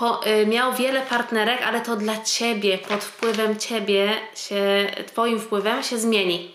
po, 0.00 0.26
y, 0.26 0.46
miał 0.46 0.72
wiele 0.72 1.02
partnerek, 1.02 1.62
ale 1.62 1.80
to 1.80 1.96
dla 1.96 2.20
ciebie, 2.20 2.78
pod 2.78 3.04
wpływem 3.04 3.56
ciebie, 3.56 4.12
się, 4.34 4.86
twoim 5.06 5.40
wpływem 5.40 5.82
się 5.82 5.98
zmieni. 5.98 6.54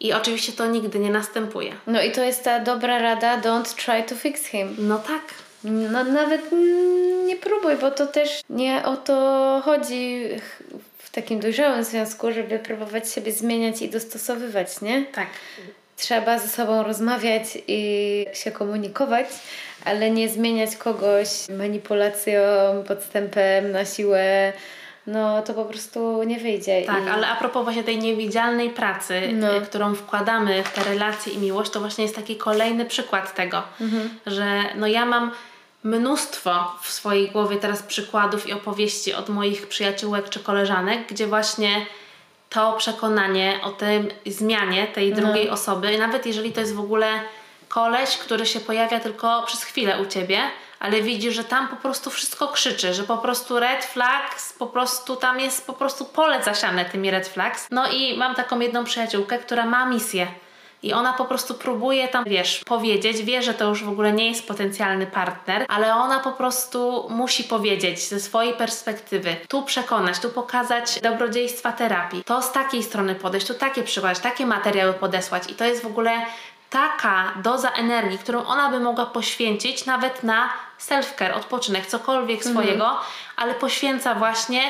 I 0.00 0.12
oczywiście 0.12 0.52
to 0.52 0.66
nigdy 0.66 0.98
nie 0.98 1.10
następuje. 1.10 1.72
No 1.86 2.02
i 2.02 2.12
to 2.12 2.24
jest 2.24 2.44
ta 2.44 2.60
dobra 2.60 2.98
rada, 2.98 3.40
don't 3.40 3.84
try 3.84 4.02
to 4.02 4.14
fix 4.14 4.46
him. 4.46 4.76
No 4.78 4.98
tak. 4.98 5.22
No 5.64 6.04
nawet 6.04 6.40
nie 7.26 7.36
próbuj, 7.36 7.76
bo 7.76 7.90
to 7.90 8.06
też 8.06 8.40
nie 8.50 8.82
o 8.84 8.96
to 8.96 9.60
chodzi 9.64 10.28
w 10.98 11.10
takim 11.10 11.40
dojrzałym 11.40 11.84
związku, 11.84 12.32
żeby 12.32 12.58
próbować 12.58 13.12
siebie 13.12 13.32
zmieniać 13.32 13.82
i 13.82 13.88
dostosowywać, 13.88 14.80
nie? 14.80 15.04
Tak. 15.04 15.26
Trzeba 16.02 16.38
ze 16.38 16.48
sobą 16.48 16.82
rozmawiać 16.82 17.44
i 17.68 18.26
się 18.34 18.50
komunikować, 18.50 19.26
ale 19.84 20.10
nie 20.10 20.28
zmieniać 20.28 20.76
kogoś 20.76 21.28
manipulacją, 21.58 22.40
podstępem, 22.88 23.72
na 23.72 23.84
siłę. 23.84 24.52
No 25.06 25.42
to 25.42 25.54
po 25.54 25.64
prostu 25.64 26.22
nie 26.22 26.38
wyjdzie. 26.38 26.82
Tak, 26.86 27.04
I... 27.06 27.08
ale 27.08 27.28
a 27.28 27.36
propos 27.36 27.64
właśnie 27.64 27.84
tej 27.84 27.98
niewidzialnej 27.98 28.70
pracy, 28.70 29.20
no. 29.32 29.56
Y, 29.56 29.60
którą 29.60 29.94
wkładamy 29.94 30.64
w 30.64 30.72
te 30.72 30.84
relacje 30.84 31.32
i 31.32 31.38
miłość, 31.38 31.70
to 31.70 31.80
właśnie 31.80 32.04
jest 32.04 32.16
taki 32.16 32.36
kolejny 32.36 32.84
przykład 32.84 33.34
tego, 33.34 33.62
mhm. 33.80 34.10
że 34.26 34.46
no 34.74 34.86
ja 34.86 35.06
mam 35.06 35.30
mnóstwo 35.84 36.78
w 36.82 36.92
swojej 36.92 37.30
głowie 37.30 37.56
teraz 37.56 37.82
przykładów 37.82 38.48
i 38.48 38.52
opowieści 38.52 39.14
od 39.14 39.28
moich 39.28 39.66
przyjaciółek 39.66 40.28
czy 40.28 40.40
koleżanek, 40.40 41.08
gdzie 41.08 41.26
właśnie 41.26 41.86
to 42.52 42.72
przekonanie 42.72 43.60
o 43.62 43.70
tej 43.70 44.08
zmianie 44.26 44.86
tej 44.86 45.08
mhm. 45.08 45.26
drugiej 45.26 45.50
osoby, 45.50 45.98
nawet 45.98 46.26
jeżeli 46.26 46.52
to 46.52 46.60
jest 46.60 46.74
w 46.74 46.80
ogóle 46.80 47.06
koleś, 47.68 48.16
który 48.16 48.46
się 48.46 48.60
pojawia 48.60 49.00
tylko 49.00 49.42
przez 49.46 49.64
chwilę 49.64 50.02
u 50.02 50.06
ciebie, 50.06 50.38
ale 50.80 51.02
widzi, 51.02 51.32
że 51.32 51.44
tam 51.44 51.68
po 51.68 51.76
prostu 51.76 52.10
wszystko 52.10 52.48
krzyczy, 52.48 52.94
że 52.94 53.02
po 53.02 53.18
prostu 53.18 53.60
red 53.60 53.84
flags, 53.84 54.52
po 54.52 54.66
prostu 54.66 55.16
tam 55.16 55.40
jest 55.40 55.66
po 55.66 55.72
prostu 55.72 56.04
pole 56.04 56.42
zasiane 56.44 56.84
tymi 56.84 57.10
red 57.10 57.28
flags. 57.28 57.66
No 57.70 57.90
i 57.92 58.16
mam 58.18 58.34
taką 58.34 58.60
jedną 58.60 58.84
przyjaciółkę, 58.84 59.38
która 59.38 59.66
ma 59.66 59.86
misję. 59.86 60.26
I 60.82 60.92
ona 60.92 61.12
po 61.12 61.24
prostu 61.24 61.54
próbuje 61.54 62.08
tam, 62.08 62.24
wiesz, 62.24 62.62
powiedzieć, 62.64 63.22
wie, 63.22 63.42
że 63.42 63.54
to 63.54 63.68
już 63.68 63.84
w 63.84 63.88
ogóle 63.88 64.12
nie 64.12 64.28
jest 64.28 64.48
potencjalny 64.48 65.06
partner, 65.06 65.66
ale 65.68 65.94
ona 65.94 66.20
po 66.20 66.32
prostu 66.32 67.06
musi 67.10 67.44
powiedzieć 67.44 68.08
ze 68.08 68.20
swojej 68.20 68.54
perspektywy, 68.54 69.36
tu 69.48 69.62
przekonać, 69.62 70.18
tu 70.18 70.30
pokazać 70.30 71.00
dobrodziejstwa 71.00 71.72
terapii, 71.72 72.24
to 72.24 72.42
z 72.42 72.52
takiej 72.52 72.82
strony 72.82 73.14
podejść, 73.14 73.46
tu 73.46 73.54
takie 73.54 73.82
przykładać, 73.82 74.18
takie 74.18 74.46
materiały 74.46 74.92
podesłać. 74.92 75.50
I 75.50 75.54
to 75.54 75.64
jest 75.64 75.82
w 75.82 75.86
ogóle 75.86 76.10
taka 76.70 77.32
doza 77.42 77.70
energii, 77.70 78.18
którą 78.18 78.44
ona 78.44 78.70
by 78.70 78.80
mogła 78.80 79.06
poświęcić 79.06 79.86
nawet 79.86 80.22
na 80.22 80.50
self-care, 80.80 81.36
odpoczynek, 81.36 81.86
cokolwiek 81.86 82.46
mhm. 82.46 82.54
swojego, 82.54 82.98
ale 83.36 83.54
poświęca 83.54 84.14
właśnie 84.14 84.62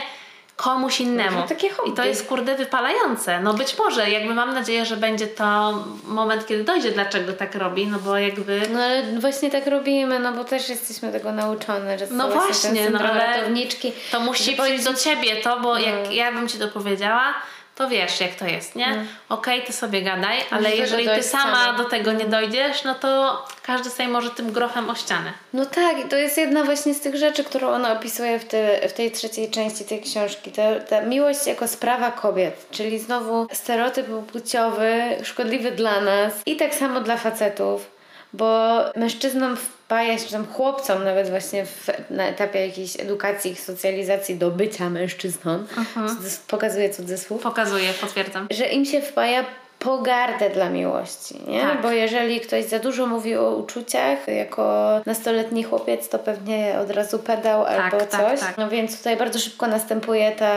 komuś 0.56 1.00
innemu. 1.00 1.38
No, 1.38 1.46
I 1.86 1.92
to 1.92 2.04
jest 2.04 2.26
kurde 2.26 2.54
wypalające. 2.54 3.40
No 3.40 3.54
być 3.54 3.78
może, 3.78 4.10
jakby 4.10 4.34
mam 4.34 4.54
nadzieję, 4.54 4.84
że 4.84 4.96
będzie 4.96 5.26
to 5.26 5.78
moment, 6.04 6.46
kiedy 6.46 6.64
dojdzie, 6.64 6.90
dlaczego 6.90 7.32
tak 7.32 7.54
robi, 7.54 7.86
no 7.86 7.98
bo 7.98 8.18
jakby... 8.18 8.62
No 8.72 8.82
ale 8.82 9.02
właśnie 9.20 9.50
tak 9.50 9.66
robimy, 9.66 10.18
no 10.18 10.32
bo 10.32 10.44
też 10.44 10.68
jesteśmy 10.68 11.12
tego 11.12 11.32
nauczone, 11.32 11.98
że 11.98 12.06
No 12.10 12.28
właśnie, 12.28 12.90
no 12.90 12.98
ale 12.98 13.26
ratowniczki. 13.26 13.92
to 14.10 14.20
musi 14.20 14.56
przyjść 14.56 14.84
do 14.84 14.94
ciebie 14.94 15.36
to, 15.36 15.60
bo 15.60 15.74
no. 15.74 15.80
jak 15.80 16.12
ja 16.12 16.32
bym 16.32 16.48
ci 16.48 16.58
to 16.58 16.68
powiedziała, 16.68 17.34
to 17.82 17.88
wiesz 17.88 18.20
jak 18.20 18.34
to 18.34 18.46
jest, 18.46 18.76
nie? 18.76 18.86
Mm. 18.86 19.06
Okej, 19.28 19.54
okay, 19.54 19.66
ty 19.66 19.72
sobie 19.72 20.02
gadaj, 20.02 20.38
ale 20.50 20.76
jeżeli 20.76 21.08
ty 21.08 21.22
sama 21.22 21.72
do 21.72 21.84
tego 21.84 22.12
nie 22.12 22.24
dojdziesz, 22.24 22.84
no 22.84 22.94
to 22.94 23.42
każdy 23.62 23.90
sobie 23.90 24.08
może 24.08 24.30
tym 24.30 24.52
grochem 24.52 24.90
o 24.90 24.94
ścianę. 24.94 25.32
No 25.52 25.66
tak, 25.66 25.98
i 26.06 26.08
to 26.08 26.16
jest 26.16 26.38
jedna 26.38 26.64
właśnie 26.64 26.94
z 26.94 27.00
tych 27.00 27.16
rzeczy, 27.16 27.44
którą 27.44 27.68
ona 27.68 27.92
opisuje 27.92 28.38
w, 28.38 28.44
te, 28.44 28.88
w 28.88 28.92
tej 28.92 29.10
trzeciej 29.10 29.50
części 29.50 29.84
tej 29.84 30.02
książki. 30.02 30.52
Ta, 30.52 30.80
ta 30.80 31.00
miłość 31.00 31.46
jako 31.46 31.68
sprawa 31.68 32.10
kobiet, 32.10 32.66
czyli 32.70 32.98
znowu 32.98 33.46
stereotyp 33.52 34.06
płciowy, 34.32 35.02
szkodliwy 35.22 35.70
dla 35.70 36.00
nas 36.00 36.32
i 36.46 36.56
tak 36.56 36.74
samo 36.74 37.00
dla 37.00 37.16
facetów, 37.16 37.90
bo 38.32 38.78
mężczyznom 38.96 39.56
wpaja 39.92 40.18
się 40.18 40.30
tam 40.30 40.46
chłopcom 40.46 41.04
nawet 41.04 41.30
właśnie 41.30 41.66
w, 41.66 41.90
na 42.10 42.26
etapie 42.28 42.66
jakiejś 42.66 43.00
edukacji, 43.00 43.50
ich 43.50 43.60
socjalizacji 43.60 44.34
do 44.36 44.50
bycia 44.50 44.90
mężczyzną. 44.90 45.52
Mhm. 45.76 46.16
Pokazuje 46.48 46.90
cudzysłów. 46.90 47.42
Pokazuje, 47.42 47.92
potwierdzam. 48.00 48.46
Że 48.50 48.66
im 48.66 48.84
się 48.84 49.00
wpaja 49.00 49.44
pogardę 49.78 50.50
dla 50.50 50.70
miłości, 50.70 51.34
nie? 51.46 51.60
Tak. 51.60 51.82
Bo 51.82 51.90
jeżeli 51.90 52.40
ktoś 52.40 52.64
za 52.64 52.78
dużo 52.78 53.06
mówi 53.06 53.36
o 53.36 53.50
uczuciach, 53.50 54.28
jako 54.28 55.00
nastoletni 55.06 55.62
chłopiec, 55.64 56.08
to 56.08 56.18
pewnie 56.18 56.78
od 56.82 56.90
razu 56.90 57.18
pedał 57.18 57.64
tak, 57.64 57.80
albo 57.80 58.06
tak, 58.06 58.10
coś. 58.10 58.40
Tak, 58.40 58.58
no 58.58 58.68
więc 58.68 58.98
tutaj 58.98 59.16
bardzo 59.16 59.38
szybko 59.38 59.66
następuje 59.66 60.32
ta 60.32 60.54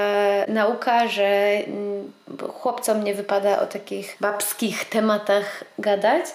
nauka, 0.48 1.08
że 1.08 1.52
mm, 1.68 2.12
chłopcom 2.54 3.04
nie 3.04 3.14
wypada 3.14 3.60
o 3.60 3.66
takich 3.66 4.18
babskich 4.20 4.86
tematach 4.86 5.64
gadać, 5.80 6.26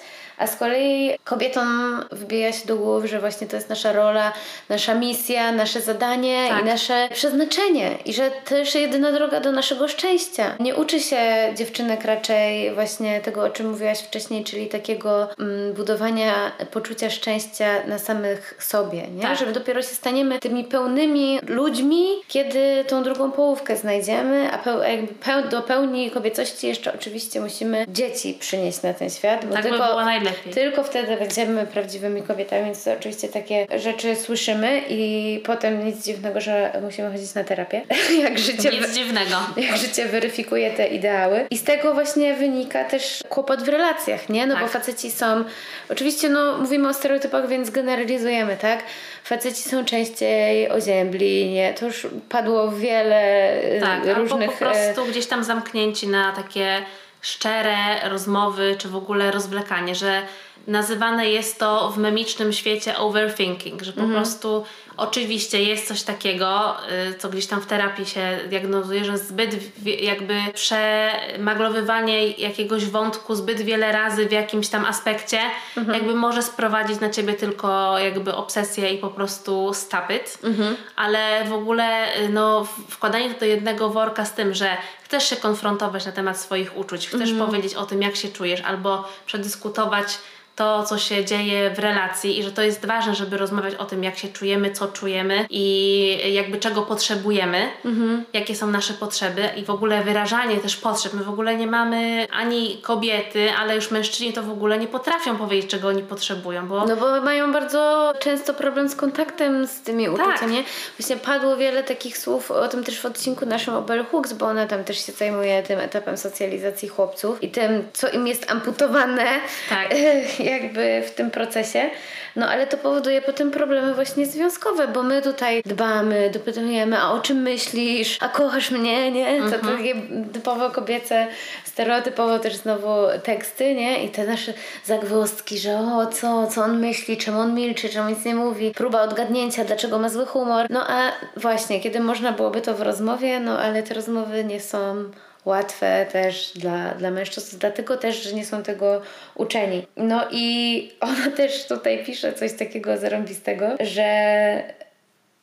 a 0.40 0.46
z 0.46 0.56
kolei 0.56 1.16
kobietom 1.24 2.00
wbija 2.12 2.52
się 2.52 2.66
do 2.66 2.76
głowy, 2.76 3.08
że 3.08 3.20
właśnie 3.20 3.46
to 3.46 3.56
jest 3.56 3.68
nasza 3.68 3.92
rola, 3.92 4.32
nasza 4.68 4.94
misja, 4.94 5.52
nasze 5.52 5.80
zadanie 5.80 6.46
tak. 6.48 6.62
i 6.62 6.64
nasze 6.64 7.08
przeznaczenie. 7.12 7.90
I 8.04 8.12
że 8.12 8.30
to 8.48 8.56
jest 8.56 8.74
jedyna 8.74 9.12
droga 9.12 9.40
do 9.40 9.52
naszego 9.52 9.88
szczęścia. 9.88 10.56
Nie 10.60 10.76
uczy 10.76 11.00
się 11.00 11.20
dziewczynek 11.56 12.04
raczej 12.04 12.74
właśnie 12.74 13.20
tego, 13.20 13.44
o 13.44 13.50
czym 13.50 13.70
mówiłaś 13.70 14.00
wcześniej, 14.00 14.44
czyli 14.44 14.66
takiego 14.66 15.28
mm, 15.38 15.72
budowania 15.72 16.52
poczucia 16.70 17.10
szczęścia 17.10 17.66
na 17.86 17.98
samych 17.98 18.54
sobie, 18.58 19.08
nie? 19.08 19.22
Tak. 19.22 19.38
Że 19.38 19.52
dopiero 19.52 19.82
się 19.82 19.88
staniemy 19.88 20.38
tymi 20.38 20.64
pełnymi 20.64 21.38
ludźmi, 21.46 22.06
kiedy 22.28 22.84
tą 22.88 23.02
drugą 23.02 23.32
połówkę 23.32 23.76
znajdziemy, 23.76 24.52
a 24.52 24.58
peł, 24.58 24.82
jakby 24.82 25.14
peł, 25.14 25.48
do 25.48 25.62
pełni 25.62 26.10
kobiecości 26.10 26.66
jeszcze 26.66 26.94
oczywiście 26.94 27.40
musimy 27.40 27.84
dzieci 27.88 28.36
przynieść 28.40 28.82
na 28.82 28.94
ten 28.94 29.10
świat, 29.10 29.46
bo 29.46 29.54
tak 29.54 29.62
tylko, 29.62 29.78
by 29.78 30.29
lepiej. 30.30 30.52
Tylko 30.52 30.82
wtedy 30.82 31.16
będziemy 31.16 31.66
prawdziwymi 31.66 32.22
kobietami, 32.22 32.64
więc 32.64 32.88
oczywiście 32.88 33.28
takie 33.28 33.66
rzeczy 33.76 34.16
słyszymy 34.16 34.82
i 34.88 35.40
potem 35.44 35.86
nic 35.86 36.04
dziwnego, 36.04 36.40
że 36.40 36.72
musimy 36.82 37.12
chodzić 37.12 37.34
na 37.34 37.44
terapię. 37.44 37.82
jak 38.22 38.38
życie 38.38 38.70
nic 38.70 38.94
dziwnego. 38.94 39.36
Jak 39.68 39.76
życie 39.76 40.06
weryfikuje 40.06 40.70
te 40.70 40.86
ideały. 40.86 41.46
I 41.50 41.58
z 41.58 41.64
tego 41.64 41.94
właśnie 41.94 42.34
wynika 42.34 42.84
też 42.84 43.22
kłopot 43.28 43.62
w 43.62 43.68
relacjach, 43.68 44.28
nie? 44.28 44.46
No 44.46 44.54
tak. 44.54 44.62
bo 44.62 44.68
faceci 44.68 45.10
są, 45.10 45.44
oczywiście 45.88 46.28
no 46.28 46.58
mówimy 46.58 46.88
o 46.88 46.94
stereotypach, 46.94 47.48
więc 47.48 47.70
generalizujemy, 47.70 48.56
tak? 48.56 48.82
Faceci 49.24 49.62
są 49.62 49.84
częściej 49.84 50.70
oziębli, 50.70 51.50
nie? 51.50 51.74
To 51.74 51.86
już 51.86 52.06
padło 52.28 52.72
wiele 52.72 53.52
tak, 53.80 54.16
różnych... 54.16 54.50
Tak, 54.50 54.58
po 54.58 54.64
prostu 54.64 55.04
gdzieś 55.10 55.26
tam 55.26 55.44
zamknięci 55.44 56.08
na 56.08 56.32
takie 56.32 56.82
szczere 57.20 58.08
rozmowy, 58.08 58.76
czy 58.78 58.88
w 58.88 58.96
ogóle 58.96 59.30
rozwlekanie, 59.30 59.94
że 59.94 60.22
nazywane 60.66 61.30
jest 61.30 61.58
to 61.58 61.90
w 61.90 61.98
memicznym 61.98 62.52
świecie 62.52 62.98
overthinking, 62.98 63.82
że 63.82 63.92
po 63.92 64.00
mhm. 64.00 64.20
prostu 64.20 64.64
oczywiście 64.96 65.62
jest 65.62 65.88
coś 65.88 66.02
takiego, 66.02 66.76
y, 67.10 67.18
co 67.18 67.28
gdzieś 67.28 67.46
tam 67.46 67.60
w 67.60 67.66
terapii 67.66 68.06
się 68.06 68.38
diagnozuje, 68.48 69.04
że 69.04 69.18
zbyt 69.18 69.56
jakby 70.02 70.34
przemaglowywanie 70.54 72.26
jakiegoś 72.26 72.86
wątku 72.86 73.34
zbyt 73.34 73.60
wiele 73.60 73.92
razy 73.92 74.26
w 74.26 74.32
jakimś 74.32 74.68
tam 74.68 74.84
aspekcie 74.84 75.38
mhm. 75.76 75.98
jakby 75.98 76.14
może 76.14 76.42
sprowadzić 76.42 77.00
na 77.00 77.10
ciebie 77.10 77.34
tylko 77.34 77.98
jakby 77.98 78.34
obsesję 78.34 78.94
i 78.94 78.98
po 78.98 79.08
prostu 79.08 79.74
stapyt, 79.74 80.38
mhm. 80.44 80.76
ale 80.96 81.44
w 81.44 81.52
ogóle 81.52 82.16
y, 82.20 82.28
no 82.28 82.66
wkładanie 82.88 83.34
to 83.34 83.40
do 83.40 83.46
jednego 83.46 83.90
worka 83.90 84.24
z 84.24 84.34
tym, 84.34 84.54
że 84.54 84.76
chcesz 85.02 85.28
się 85.28 85.36
konfrontować 85.36 86.06
na 86.06 86.12
temat 86.12 86.40
swoich 86.40 86.76
uczuć, 86.76 87.08
chcesz 87.08 87.30
mhm. 87.30 87.46
powiedzieć 87.46 87.74
o 87.74 87.86
tym 87.86 88.02
jak 88.02 88.16
się 88.16 88.28
czujesz 88.28 88.60
albo 88.60 89.08
przedyskutować 89.26 90.18
to, 90.60 90.82
co 90.82 90.98
się 90.98 91.24
dzieje 91.24 91.70
w 91.70 91.78
relacji 91.78 92.38
i 92.38 92.42
że 92.42 92.52
to 92.52 92.62
jest 92.62 92.86
ważne, 92.86 93.14
żeby 93.14 93.36
rozmawiać 93.36 93.74
o 93.74 93.84
tym, 93.84 94.04
jak 94.04 94.18
się 94.18 94.28
czujemy, 94.28 94.70
co 94.70 94.88
czujemy 94.88 95.46
i 95.50 96.34
jakby 96.34 96.58
czego 96.58 96.82
potrzebujemy, 96.82 97.68
mhm. 97.84 98.24
jakie 98.32 98.56
są 98.56 98.66
nasze 98.66 98.94
potrzeby 98.94 99.42
i 99.56 99.64
w 99.64 99.70
ogóle 99.70 100.04
wyrażanie 100.04 100.56
też 100.56 100.76
potrzeb. 100.76 101.12
My 101.14 101.24
w 101.24 101.28
ogóle 101.28 101.56
nie 101.56 101.66
mamy 101.66 102.26
ani 102.32 102.78
kobiety, 102.82 103.50
ale 103.58 103.74
już 103.74 103.90
mężczyźni 103.90 104.32
to 104.32 104.42
w 104.42 104.50
ogóle 104.50 104.78
nie 104.78 104.86
potrafią 104.86 105.36
powiedzieć, 105.36 105.70
czego 105.70 105.88
oni 105.88 106.02
potrzebują. 106.02 106.68
Bo... 106.68 106.86
No 106.86 106.96
bo 106.96 107.20
mają 107.20 107.52
bardzo 107.52 108.12
często 108.18 108.54
problem 108.54 108.88
z 108.88 108.96
kontaktem 108.96 109.66
z 109.66 109.80
tymi 109.80 110.08
uczuciami. 110.08 110.38
Tak. 110.38 110.50
Nie? 110.50 110.64
Właśnie 110.98 111.16
padło 111.16 111.56
wiele 111.56 111.82
takich 111.82 112.18
słów, 112.18 112.50
o 112.50 112.68
tym 112.68 112.84
też 112.84 113.00
w 113.00 113.06
odcinku 113.06 113.46
naszym 113.46 113.74
o 113.74 113.82
Bell 113.82 114.04
Hooks, 114.04 114.32
bo 114.32 114.46
ona 114.46 114.66
tam 114.66 114.84
też 114.84 115.06
się 115.06 115.12
zajmuje 115.12 115.62
tym 115.62 115.78
etapem 115.78 116.16
socjalizacji 116.16 116.88
chłopców 116.88 117.42
i 117.42 117.50
tym, 117.50 117.88
co 117.92 118.08
im 118.08 118.26
jest 118.26 118.50
amputowane 118.50 119.26
tak. 119.68 119.94
jakby 120.50 121.02
w 121.06 121.10
tym 121.10 121.30
procesie. 121.30 121.90
No 122.36 122.48
ale 122.48 122.66
to 122.66 122.76
powoduje 122.76 123.22
potem 123.22 123.50
problemy 123.50 123.94
właśnie 123.94 124.26
związkowe, 124.26 124.88
bo 124.88 125.02
my 125.02 125.22
tutaj 125.22 125.62
dbamy, 125.66 126.30
dopytujemy, 126.34 126.98
a 126.98 127.10
o 127.10 127.20
czym 127.20 127.42
myślisz, 127.42 128.18
a 128.20 128.28
kochasz 128.28 128.70
mnie, 128.70 129.10
nie? 129.10 129.38
To 129.38 129.44
mhm. 129.44 129.76
takie 129.76 129.94
typowo 130.32 130.70
kobiece, 130.70 131.26
stereotypowo 131.64 132.38
też 132.38 132.56
znowu 132.56 132.88
teksty, 133.22 133.74
nie? 133.74 134.04
I 134.04 134.08
te 134.08 134.26
nasze 134.26 134.52
zagwozdki, 134.84 135.58
że 135.58 135.78
o 135.78 136.06
co, 136.06 136.46
co 136.46 136.62
on 136.62 136.80
myśli, 136.80 137.16
czemu 137.16 137.40
on 137.40 137.54
milczy, 137.54 137.88
czemu 137.88 138.10
nic 138.10 138.24
nie 138.24 138.34
mówi, 138.34 138.72
próba 138.74 139.02
odgadnięcia, 139.02 139.64
dlaczego 139.64 139.98
ma 139.98 140.08
zły 140.08 140.26
humor. 140.26 140.66
No 140.70 140.86
a 140.88 141.12
właśnie, 141.36 141.80
kiedy 141.80 142.00
można 142.00 142.32
byłoby 142.32 142.60
to 142.60 142.74
w 142.74 142.80
rozmowie, 142.80 143.40
no 143.40 143.58
ale 143.58 143.82
te 143.82 143.94
rozmowy 143.94 144.44
nie 144.44 144.60
są 144.60 145.10
łatwe 145.44 146.06
też 146.12 146.52
dla, 146.56 146.94
dla 146.94 147.10
mężczyzn, 147.10 147.58
dlatego 147.58 147.96
też, 147.96 148.22
że 148.22 148.32
nie 148.32 148.44
są 148.44 148.62
tego 148.62 149.02
uczeni. 149.34 149.86
No 149.96 150.26
i 150.30 150.92
ona 151.00 151.30
też 151.36 151.66
tutaj 151.66 152.04
pisze 152.04 152.32
coś 152.32 152.52
takiego 152.52 152.96
zarąbistego, 152.96 153.66
że 153.80 154.62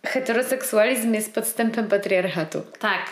heteroseksualizm 0.09 1.13
jest 1.13 1.33
podstępem 1.33 1.87
patriarchatu. 1.87 2.61
Tak. 2.79 3.05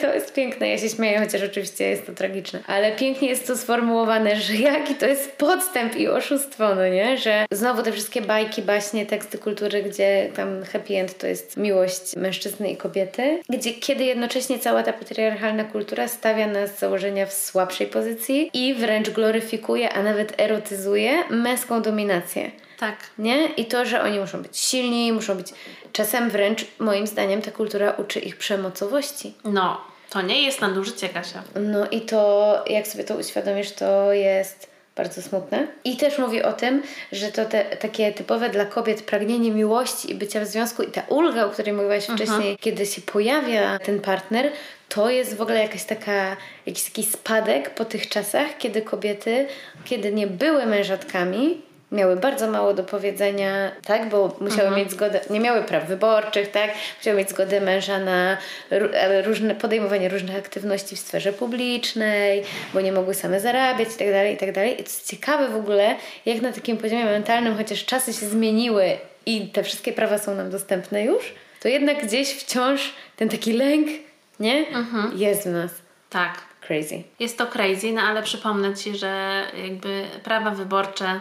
To 0.00 0.14
jest 0.14 0.34
piękne, 0.34 0.68
ja 0.68 0.78
się 0.78 0.88
śmieję, 0.88 1.18
chociaż 1.18 1.42
oczywiście 1.42 1.88
jest 1.88 2.06
to 2.06 2.12
tragiczne. 2.12 2.60
Ale 2.66 2.92
pięknie 2.92 3.28
jest 3.28 3.46
to 3.46 3.56
sformułowane, 3.56 4.36
że 4.36 4.54
jaki 4.54 4.94
to 4.94 5.06
jest 5.06 5.32
podstęp 5.32 5.96
i 5.96 6.08
oszustwo, 6.08 6.74
no 6.74 6.88
nie? 6.88 7.18
Że 7.18 7.46
znowu 7.52 7.82
te 7.82 7.92
wszystkie 7.92 8.22
bajki, 8.22 8.62
baśnie, 8.62 9.06
teksty 9.06 9.38
kultury, 9.38 9.82
gdzie 9.82 10.30
tam 10.36 10.62
happy 10.72 10.96
end 10.96 11.18
to 11.18 11.26
jest 11.26 11.56
miłość 11.56 12.16
mężczyzny 12.16 12.70
i 12.70 12.76
kobiety, 12.76 13.42
gdzie 13.48 13.72
kiedy 13.72 14.04
jednocześnie 14.04 14.58
cała 14.58 14.82
ta 14.82 14.92
patriarchalna 14.92 15.64
kultura 15.64 16.08
stawia 16.08 16.46
nas 16.46 16.76
z 16.76 16.78
założenia 16.78 17.26
w 17.26 17.32
słabszej 17.32 17.86
pozycji 17.86 18.50
i 18.54 18.74
wręcz 18.74 19.10
gloryfikuje, 19.10 19.92
a 19.92 20.02
nawet 20.02 20.40
erotyzuje 20.40 21.24
męską 21.30 21.82
dominację. 21.82 22.50
Tak. 22.80 22.96
Nie? 23.18 23.46
I 23.46 23.64
to, 23.64 23.84
że 23.84 24.02
oni 24.02 24.20
muszą 24.20 24.42
być 24.42 24.58
silni, 24.58 25.12
muszą 25.12 25.36
być. 25.36 25.46
Czasem 25.92 26.30
wręcz, 26.30 26.66
moim 26.78 27.06
zdaniem, 27.06 27.42
ta 27.42 27.50
kultura 27.50 27.90
uczy 27.90 28.20
ich 28.20 28.36
przemocowości. 28.36 29.34
No, 29.44 29.80
to 30.10 30.22
nie 30.22 30.42
jest 30.42 30.60
nadużycie, 30.60 31.08
Kasia. 31.08 31.42
No 31.54 31.86
i 31.90 32.00
to, 32.00 32.64
jak 32.66 32.86
sobie 32.86 33.04
to 33.04 33.14
uświadomisz, 33.14 33.72
to 33.72 34.12
jest 34.12 34.70
bardzo 34.96 35.22
smutne. 35.22 35.66
I 35.84 35.96
też 35.96 36.18
mówi 36.18 36.42
o 36.42 36.52
tym, 36.52 36.82
że 37.12 37.32
to 37.32 37.44
te, 37.44 37.64
takie 37.64 38.12
typowe 38.12 38.50
dla 38.50 38.64
kobiet 38.64 39.02
pragnienie 39.02 39.50
miłości 39.50 40.10
i 40.10 40.14
bycia 40.14 40.40
w 40.40 40.46
związku 40.46 40.82
i 40.82 40.90
ta 40.90 41.02
ulga, 41.08 41.46
o 41.46 41.50
której 41.50 41.72
mówiłaś 41.72 42.06
uh-huh. 42.06 42.14
wcześniej, 42.14 42.58
kiedy 42.60 42.86
się 42.86 43.00
pojawia 43.00 43.78
ten 43.78 44.00
partner, 44.00 44.52
to 44.88 45.10
jest 45.10 45.36
w 45.36 45.42
ogóle 45.42 45.62
jakaś 45.62 45.84
taka, 45.84 46.36
jakiś 46.66 46.84
taki 46.84 47.04
spadek 47.04 47.74
po 47.74 47.84
tych 47.84 48.08
czasach, 48.08 48.46
kiedy 48.58 48.82
kobiety, 48.82 49.46
kiedy 49.84 50.12
nie 50.12 50.26
były 50.26 50.66
mężatkami, 50.66 51.69
miały 51.92 52.16
bardzo 52.16 52.50
mało 52.50 52.74
do 52.74 52.84
powiedzenia, 52.84 53.72
tak, 53.84 54.08
bo 54.08 54.36
musiały 54.40 54.68
mhm. 54.68 54.76
mieć 54.76 54.90
zgodę, 54.90 55.20
nie 55.30 55.40
miały 55.40 55.62
praw 55.62 55.86
wyborczych, 55.86 56.50
tak, 56.50 56.70
musiały 56.98 57.18
mieć 57.18 57.30
zgodę 57.30 57.60
męża 57.60 57.98
na 57.98 58.36
różne, 59.24 59.54
podejmowanie 59.54 60.08
różnych 60.08 60.36
aktywności 60.36 60.96
w 60.96 60.98
sferze 60.98 61.32
publicznej, 61.32 62.42
bo 62.74 62.80
nie 62.80 62.92
mogły 62.92 63.14
same 63.14 63.40
zarabiać 63.40 63.88
i 63.94 63.98
tak 63.98 64.10
dalej, 64.10 64.34
i 64.34 64.36
tak 64.36 64.52
dalej. 64.52 64.72
I 64.72 64.76
to 64.76 64.82
jest 64.82 65.10
ciekawe 65.10 65.48
w 65.48 65.56
ogóle, 65.56 65.96
jak 66.26 66.40
na 66.40 66.52
takim 66.52 66.76
poziomie 66.76 67.04
mentalnym, 67.04 67.56
chociaż 67.56 67.84
czasy 67.84 68.12
się 68.12 68.26
zmieniły 68.26 68.84
i 69.26 69.48
te 69.48 69.62
wszystkie 69.62 69.92
prawa 69.92 70.18
są 70.18 70.34
nam 70.34 70.50
dostępne 70.50 71.04
już, 71.04 71.34
to 71.60 71.68
jednak 71.68 72.06
gdzieś 72.06 72.28
wciąż 72.34 72.94
ten 73.16 73.28
taki 73.28 73.52
lęk, 73.52 73.88
nie, 74.40 74.68
mhm. 74.68 75.18
jest 75.18 75.48
w 75.48 75.52
nas. 75.52 75.70
Tak. 76.10 76.50
Crazy. 76.60 77.02
Jest 77.20 77.38
to 77.38 77.46
crazy, 77.46 77.92
no 77.92 78.00
ale 78.02 78.22
przypomnę 78.22 78.74
Ci, 78.74 78.96
że 78.96 79.42
jakby 79.64 80.04
prawa 80.24 80.50
wyborcze 80.50 81.20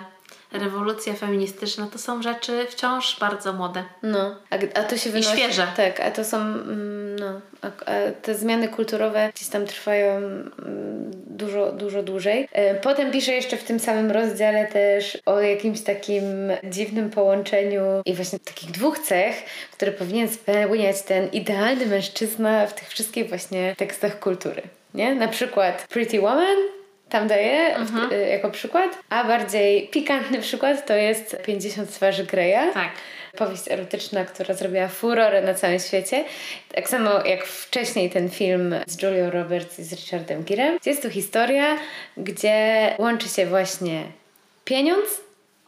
rewolucja 0.52 1.14
feministyczna 1.14 1.88
to 1.92 2.00
są 2.00 2.22
rzeczy 2.22 2.66
wciąż 2.70 3.20
bardzo 3.20 3.54
młode. 3.54 3.84
No, 4.04 4.36
a, 4.50 4.80
a 4.80 4.84
to 4.84 4.98
się 4.98 5.10
wynosi... 5.10 5.30
I 5.30 5.38
świeże. 5.38 5.68
Tak, 5.78 6.00
a 6.00 6.12
to 6.12 6.26
są, 6.26 6.38
mm, 6.38 7.16
no, 7.20 7.42
a, 7.62 7.68
a 7.68 8.12
te 8.22 8.36
zmiany 8.36 8.68
kulturowe 8.68 9.32
gdzieś 9.36 9.48
tam 9.48 9.66
trwają 9.66 10.12
mm, 10.16 11.12
dużo, 11.28 11.72
dużo 11.72 12.04
dłużej. 12.04 12.48
E, 12.52 12.76
potem 12.76 13.12
pisze 13.12 13.32
jeszcze 13.32 13.58
w 13.58 13.64
tym 13.64 13.80
samym 13.80 14.12
rozdziale 14.12 14.68
też 14.68 15.18
o 15.26 15.42
jakimś 15.42 15.82
takim 15.82 16.24
dziwnym 16.64 17.10
połączeniu 17.10 17.82
i 18.06 18.14
właśnie 18.14 18.40
takich 18.40 18.72
dwóch 18.72 19.00
cech, 19.00 19.36
które 19.72 19.92
powinien 19.92 20.30
spełniać 20.30 21.02
ten 21.02 21.30
idealny 21.32 21.86
mężczyzna 21.86 22.68
w 22.68 22.74
tych 22.74 22.90
wszystkich 22.90 23.30
właśnie 23.30 23.76
tekstach 23.78 24.20
kultury. 24.20 24.62
Nie? 24.94 25.16
Na 25.16 25.28
przykład 25.28 25.88
Pretty 25.90 26.22
Woman 26.22 26.58
tam 27.10 27.28
daję 27.28 27.76
mhm. 27.76 28.14
Y, 28.14 28.30
jako 28.30 28.50
przykład, 28.50 29.00
a 29.10 29.24
bardziej 29.24 29.88
pikantny 29.88 30.42
przykład 30.42 30.86
to 30.86 30.94
jest 30.94 31.38
50 31.46 31.94
twarzy 31.94 32.24
Greya. 32.24 32.74
Tak. 32.74 32.92
Powieść 33.38 33.72
erotyczna, 33.72 34.26
która 34.26 34.54
zrobiła 34.54 34.88
furorę 34.88 35.42
na 35.42 35.54
całym 35.54 35.80
świecie. 35.80 36.24
Tak 36.76 36.90
samo 36.90 37.26
jak 37.26 37.46
wcześniej 37.46 38.10
ten 38.10 38.30
film 38.30 38.76
z 38.88 39.04
Julią 39.04 39.30
Roberts 39.30 39.80
i 39.80 39.84
z 39.84 39.94
Richardem 39.94 40.44
Girem. 40.44 40.78
Jest 40.86 41.02
to 41.02 41.10
historia, 41.10 41.78
gdzie 42.18 42.96
łączy 42.98 43.30
się 43.30 43.46
właśnie 43.46 44.04
pieniądz 44.66 45.22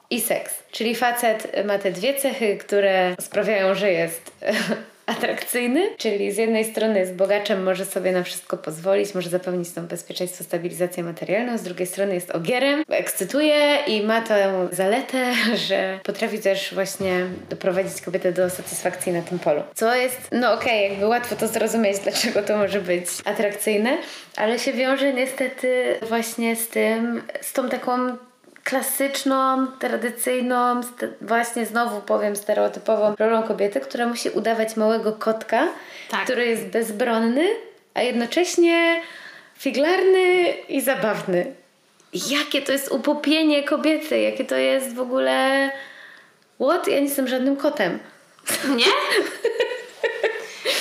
i 0.09 0.21
seks. 0.21 0.63
Czyli 0.71 0.95
facet 0.95 1.65
ma 1.65 1.77
te 1.77 1.91
dwie 1.91 2.13
cechy, 2.13 2.57
które 2.57 3.15
sprawiają, 3.19 3.75
że 3.75 3.91
jest 3.91 4.31
atrakcyjny, 5.11 5.89
czyli 5.97 6.31
z 6.31 6.37
jednej 6.37 6.65
strony 6.65 6.99
jest 6.99 7.15
bogaczem, 7.15 7.63
może 7.63 7.85
sobie 7.85 8.11
na 8.11 8.23
wszystko 8.23 8.57
pozwolić, 8.57 9.15
może 9.15 9.29
zapewnić 9.29 9.71
tą 9.71 9.87
bezpieczeństwo, 9.87 10.43
stabilizację 10.43 11.03
materialną, 11.03 11.57
z 11.57 11.63
drugiej 11.63 11.87
strony 11.87 12.13
jest 12.13 12.31
ogierem, 12.31 12.83
ekscytuje 12.89 13.77
i 13.87 14.03
ma 14.03 14.21
tę 14.21 14.67
zaletę, 14.71 15.33
że 15.67 15.99
potrafi 16.03 16.39
też 16.39 16.73
właśnie 16.73 17.25
doprowadzić 17.49 18.01
kobietę 18.01 18.31
do 18.31 18.49
satysfakcji 18.49 19.13
na 19.13 19.21
tym 19.21 19.39
polu. 19.39 19.61
Co 19.75 19.95
jest, 19.95 20.27
no 20.31 20.53
okej, 20.53 20.85
okay, 20.85 20.89
jakby 20.89 21.07
łatwo 21.07 21.35
to 21.35 21.47
zrozumieć, 21.47 21.99
dlaczego 22.03 22.43
to 22.43 22.57
może 22.57 22.81
być 22.81 23.05
atrakcyjne, 23.25 23.97
ale 24.35 24.59
się 24.59 24.73
wiąże 24.73 25.13
niestety 25.13 25.95
właśnie 26.01 26.55
z 26.55 26.67
tym, 26.67 27.21
z 27.41 27.53
tą 27.53 27.69
taką 27.69 28.17
klasyczną, 28.63 29.67
tradycyjną, 29.67 30.81
właśnie 31.21 31.65
znowu 31.65 32.01
powiem 32.01 32.35
stereotypową 32.35 33.15
rolą 33.19 33.43
kobiety, 33.43 33.79
która 33.79 34.07
musi 34.07 34.29
udawać 34.29 34.77
małego 34.77 35.13
kotka, 35.13 35.67
tak. 36.09 36.23
który 36.23 36.45
jest 36.45 36.65
bezbronny, 36.65 37.47
a 37.93 38.01
jednocześnie 38.01 39.01
figlarny 39.57 40.49
i 40.69 40.81
zabawny. 40.81 41.53
Jakie 42.29 42.61
to 42.61 42.71
jest 42.71 42.91
upopienie 42.91 43.63
kobiety, 43.63 44.19
jakie 44.19 44.45
to 44.45 44.55
jest 44.55 44.95
w 44.95 44.99
ogóle... 44.99 45.69
What? 46.59 46.87
Ja 46.87 46.99
nie 46.99 47.05
jestem 47.05 47.27
żadnym 47.27 47.55
kotem. 47.55 47.99
Nie? 48.75 48.85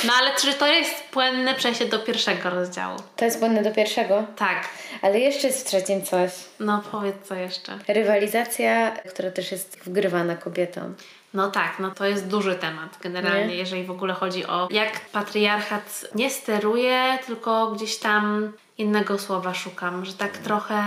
No 0.04 0.12
ale 0.18 0.36
czy 0.36 0.54
to 0.54 0.66
jest 0.66 1.04
płynne 1.04 1.54
przejście 1.54 1.86
do 1.86 1.98
pierwszego 1.98 2.50
rozdziału? 2.50 2.96
To 3.16 3.24
jest 3.24 3.38
płynne 3.38 3.62
do 3.62 3.70
pierwszego? 3.70 4.24
Tak. 4.36 4.68
Ale 5.02 5.18
jeszcze 5.18 5.46
jest 5.46 5.60
w 5.60 5.64
trzecim 5.64 6.02
coś. 6.02 6.30
No 6.60 6.82
powiedz 6.92 7.16
co 7.24 7.34
jeszcze. 7.34 7.78
Rywalizacja, 7.88 8.90
która 8.90 9.30
też 9.30 9.52
jest 9.52 9.78
wgrywana 9.84 10.36
kobietom. 10.36 10.94
No 11.34 11.50
tak, 11.50 11.78
no 11.78 11.90
to 11.90 12.06
jest 12.06 12.26
duży 12.26 12.54
temat 12.54 12.98
generalnie, 13.02 13.46
nie? 13.46 13.54
jeżeli 13.54 13.84
w 13.84 13.90
ogóle 13.90 14.14
chodzi 14.14 14.46
o 14.46 14.68
jak 14.70 15.00
patriarchat 15.00 16.04
nie 16.14 16.30
steruje, 16.30 17.18
tylko 17.26 17.70
gdzieś 17.70 17.98
tam 17.98 18.52
innego 18.78 19.18
słowa 19.18 19.54
szukam, 19.54 20.04
że 20.04 20.12
tak 20.12 20.38
trochę 20.38 20.82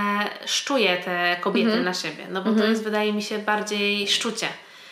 szczuje 0.45 0.97
te 0.97 1.37
kobiety 1.41 1.67
mhm. 1.67 1.85
na 1.85 1.93
siebie. 1.93 2.27
No 2.29 2.39
bo 2.39 2.45
to 2.45 2.51
mhm. 2.51 2.69
jest 2.69 2.83
wydaje 2.83 3.13
mi 3.13 3.21
się 3.21 3.37
bardziej 3.39 4.07
szczucie. 4.07 4.47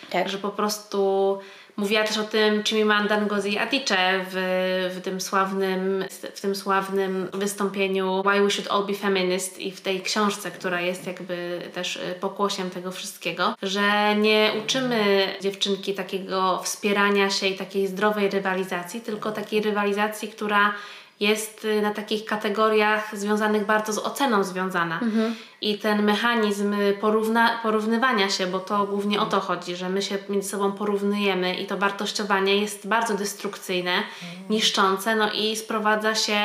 Tak. 0.10 0.30
Że 0.30 0.38
po 0.38 0.50
prostu 0.50 1.40
Mówiła 1.78 2.04
też 2.04 2.18
o 2.18 2.24
tym 2.24 2.64
Chimamanda 2.64 3.22
Ngozi 3.22 3.58
Adichie 3.58 4.26
w, 4.32 4.92
w, 4.96 5.02
tym 5.02 5.22
sławnym, 5.22 6.06
w 6.34 6.42
tym 6.42 6.56
sławnym 6.56 7.30
wystąpieniu 7.34 8.24
Why 8.24 8.42
We 8.42 8.52
Should 8.52 8.72
All 8.72 8.86
Be 8.86 8.94
Feminist 8.94 9.60
i 9.60 9.72
w 9.72 9.82
tej 9.82 10.02
książce, 10.02 10.52
która 10.52 10.82
jest 10.82 11.08
jakby 11.08 11.62
też 11.74 11.96
y, 11.96 12.16
pokłosiem 12.20 12.70
tego 12.70 12.92
wszystkiego, 12.92 13.56
że 13.64 14.16
nie 14.16 14.52
uczymy 14.64 15.28
dziewczynki 15.42 15.94
takiego 15.94 16.62
wspierania 16.64 17.30
się 17.30 17.48
i 17.48 17.58
takiej 17.58 17.88
zdrowej 17.88 18.30
rywalizacji, 18.30 19.02
tylko 19.02 19.32
takiej 19.32 19.62
rywalizacji, 19.62 20.28
która 20.28 20.74
jest 21.22 21.66
y, 21.66 21.82
na 21.82 21.94
takich 21.94 22.26
kategoriach 22.26 23.18
związanych 23.18 23.66
bardzo 23.66 23.94
z 23.94 23.98
oceną 23.98 24.44
związana. 24.44 25.00
Mhm. 25.00 25.36
I 25.62 25.80
ten 25.80 26.04
mechanizm 26.04 26.76
porówna, 27.02 27.60
porównywania 27.64 28.30
się, 28.30 28.48
bo 28.48 28.60
to 28.60 28.86
głównie 28.86 29.22
o 29.22 29.26
to 29.26 29.40
chodzi, 29.40 29.76
że 29.76 29.90
my 29.90 30.02
się 30.02 30.18
między 30.30 30.50
sobą 30.50 30.72
porównujemy 30.72 31.56
i 31.56 31.66
to 31.66 31.78
wartościowanie 31.78 32.58
jest 32.58 32.88
bardzo 32.88 33.14
destrukcyjne, 33.14 33.92
mhm. 33.92 34.50
niszczące, 34.50 35.16
no 35.16 35.32
i 35.32 35.56
sprowadza 35.56 36.16
się 36.16 36.40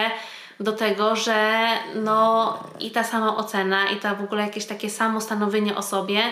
do 0.60 0.72
tego, 0.72 1.16
że 1.16 1.66
no 1.94 2.58
i 2.80 2.90
ta 2.90 3.04
sama 3.04 3.36
ocena 3.36 3.90
i 3.90 3.96
ta 3.96 4.14
w 4.14 4.24
ogóle 4.24 4.42
jakieś 4.42 4.66
takie 4.66 4.90
samo 4.90 5.20
stanowienie 5.20 5.76
o 5.76 5.82
sobie 5.82 6.22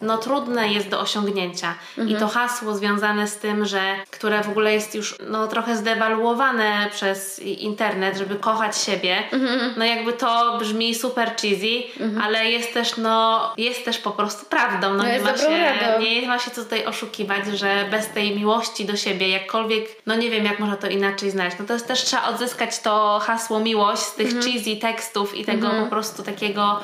no 0.00 0.18
trudne 0.18 0.72
jest 0.72 0.88
do 0.88 1.00
osiągnięcia. 1.00 1.74
Mhm. 1.98 2.08
I 2.08 2.20
to 2.20 2.28
hasło 2.28 2.74
związane 2.74 3.28
z 3.28 3.36
tym, 3.36 3.64
że 3.66 3.96
które 4.10 4.42
w 4.42 4.48
ogóle 4.48 4.72
jest 4.72 4.94
już 4.94 5.16
no, 5.28 5.46
trochę 5.46 5.76
zdewaluowane 5.76 6.88
przez 6.92 7.38
internet, 7.38 8.18
żeby 8.18 8.36
kochać 8.36 8.78
siebie, 8.78 9.22
mhm. 9.32 9.74
no 9.76 9.84
jakby 9.84 10.12
to 10.12 10.58
brzmi 10.58 10.94
super 10.94 11.36
cheesy, 11.36 11.82
mhm. 12.00 12.22
ale 12.22 12.50
jest 12.50 12.74
też 12.74 12.96
no, 12.96 13.52
jest 13.56 13.84
też 13.84 13.98
po 13.98 14.10
prostu 14.10 14.46
prawdą. 14.46 14.94
No, 14.94 15.02
no 15.02 15.04
nie, 15.04 15.20
ma 15.20 15.36
się, 15.36 15.74
nie 16.00 16.28
ma 16.28 16.38
się 16.38 16.50
co 16.50 16.62
tutaj 16.62 16.84
oszukiwać, 16.86 17.46
że 17.46 17.84
bez 17.90 18.08
tej 18.08 18.36
miłości 18.36 18.84
do 18.84 18.96
siebie, 18.96 19.28
jakkolwiek, 19.28 19.88
no 20.06 20.16
nie 20.16 20.30
wiem 20.30 20.44
jak 20.44 20.58
można 20.58 20.76
to 20.76 20.88
inaczej 20.88 21.30
znaleźć. 21.30 21.56
No 21.58 21.64
to 21.64 21.72
jest 21.72 21.88
też 21.88 22.04
trzeba 22.04 22.28
odzyskać 22.28 22.80
to 22.80 23.20
hasło 23.22 23.60
miłość 23.60 24.02
z 24.02 24.14
tych 24.14 24.26
mhm. 24.26 24.44
cheesy 24.44 24.76
tekstów 24.76 25.34
i 25.36 25.44
tego 25.44 25.66
mhm. 25.66 25.84
po 25.84 25.90
prostu 25.90 26.22
takiego 26.22 26.80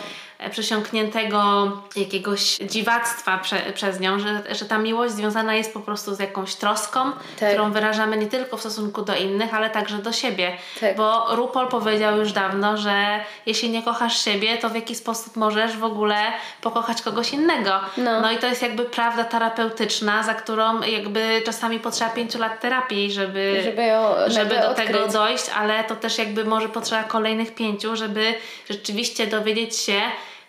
przesiąkniętego 0.51 1.71
jakiegoś 1.97 2.57
dziwactwa 2.57 3.39
prze, 3.39 3.57
przez 3.75 4.01
nią, 4.01 4.19
że, 4.19 4.43
że 4.55 4.65
ta 4.65 4.79
miłość 4.79 5.15
związana 5.15 5.55
jest 5.55 5.75
po 5.75 5.81
prostu 5.81 6.15
z 6.15 6.19
jakąś 6.19 6.55
troską, 6.55 7.13
tak. 7.41 7.49
którą 7.49 7.73
wyrażamy 7.73 8.17
nie 8.17 8.27
tylko 8.27 8.57
w 8.57 8.61
stosunku 8.61 9.03
do 9.03 9.17
innych, 9.17 9.55
ale 9.55 9.71
także 9.71 9.99
do 9.99 10.13
siebie. 10.13 10.57
Tak. 10.81 10.97
Bo 10.97 11.37
RuPaul 11.37 11.69
powiedział 11.69 12.19
już 12.19 12.33
dawno, 12.33 12.77
że 12.77 13.21
jeśli 13.47 13.71
nie 13.71 13.83
kochasz 13.83 14.25
siebie, 14.25 14.59
to 14.59 14.69
w 14.69 14.75
jaki 14.75 14.95
sposób 14.95 15.37
możesz 15.37 15.77
w 15.77 15.85
ogóle 15.85 16.17
pokochać 16.61 17.03
kogoś 17.03 17.33
innego. 17.33 17.81
No, 17.97 18.21
no 18.21 18.33
i 18.33 18.39
to 18.39 18.47
jest 18.47 18.63
jakby 18.63 18.85
prawda 18.85 19.25
terapeutyczna, 19.25 20.23
za 20.23 20.35
którą 20.35 20.83
jakby 20.83 21.43
czasami 21.45 21.79
potrzeba 21.79 22.11
pięciu 22.11 22.39
lat 22.39 22.61
terapii, 22.61 23.13
żeby, 23.13 23.61
żeby, 23.65 23.83
ją, 23.83 24.15
żeby 24.27 24.55
do 24.55 24.71
odkryć. 24.71 24.87
tego 24.87 25.09
dojść, 25.09 25.45
ale 25.57 25.85
to 25.85 25.97
też 25.97 26.19
jakby 26.19 26.45
może 26.45 26.69
potrzeba 26.69 27.05
kolejnych 27.05 27.55
pięciu, 27.55 27.97
żeby 27.97 28.35
rzeczywiście 28.71 29.27
dowiedzieć 29.27 29.77
się, 29.77 30.01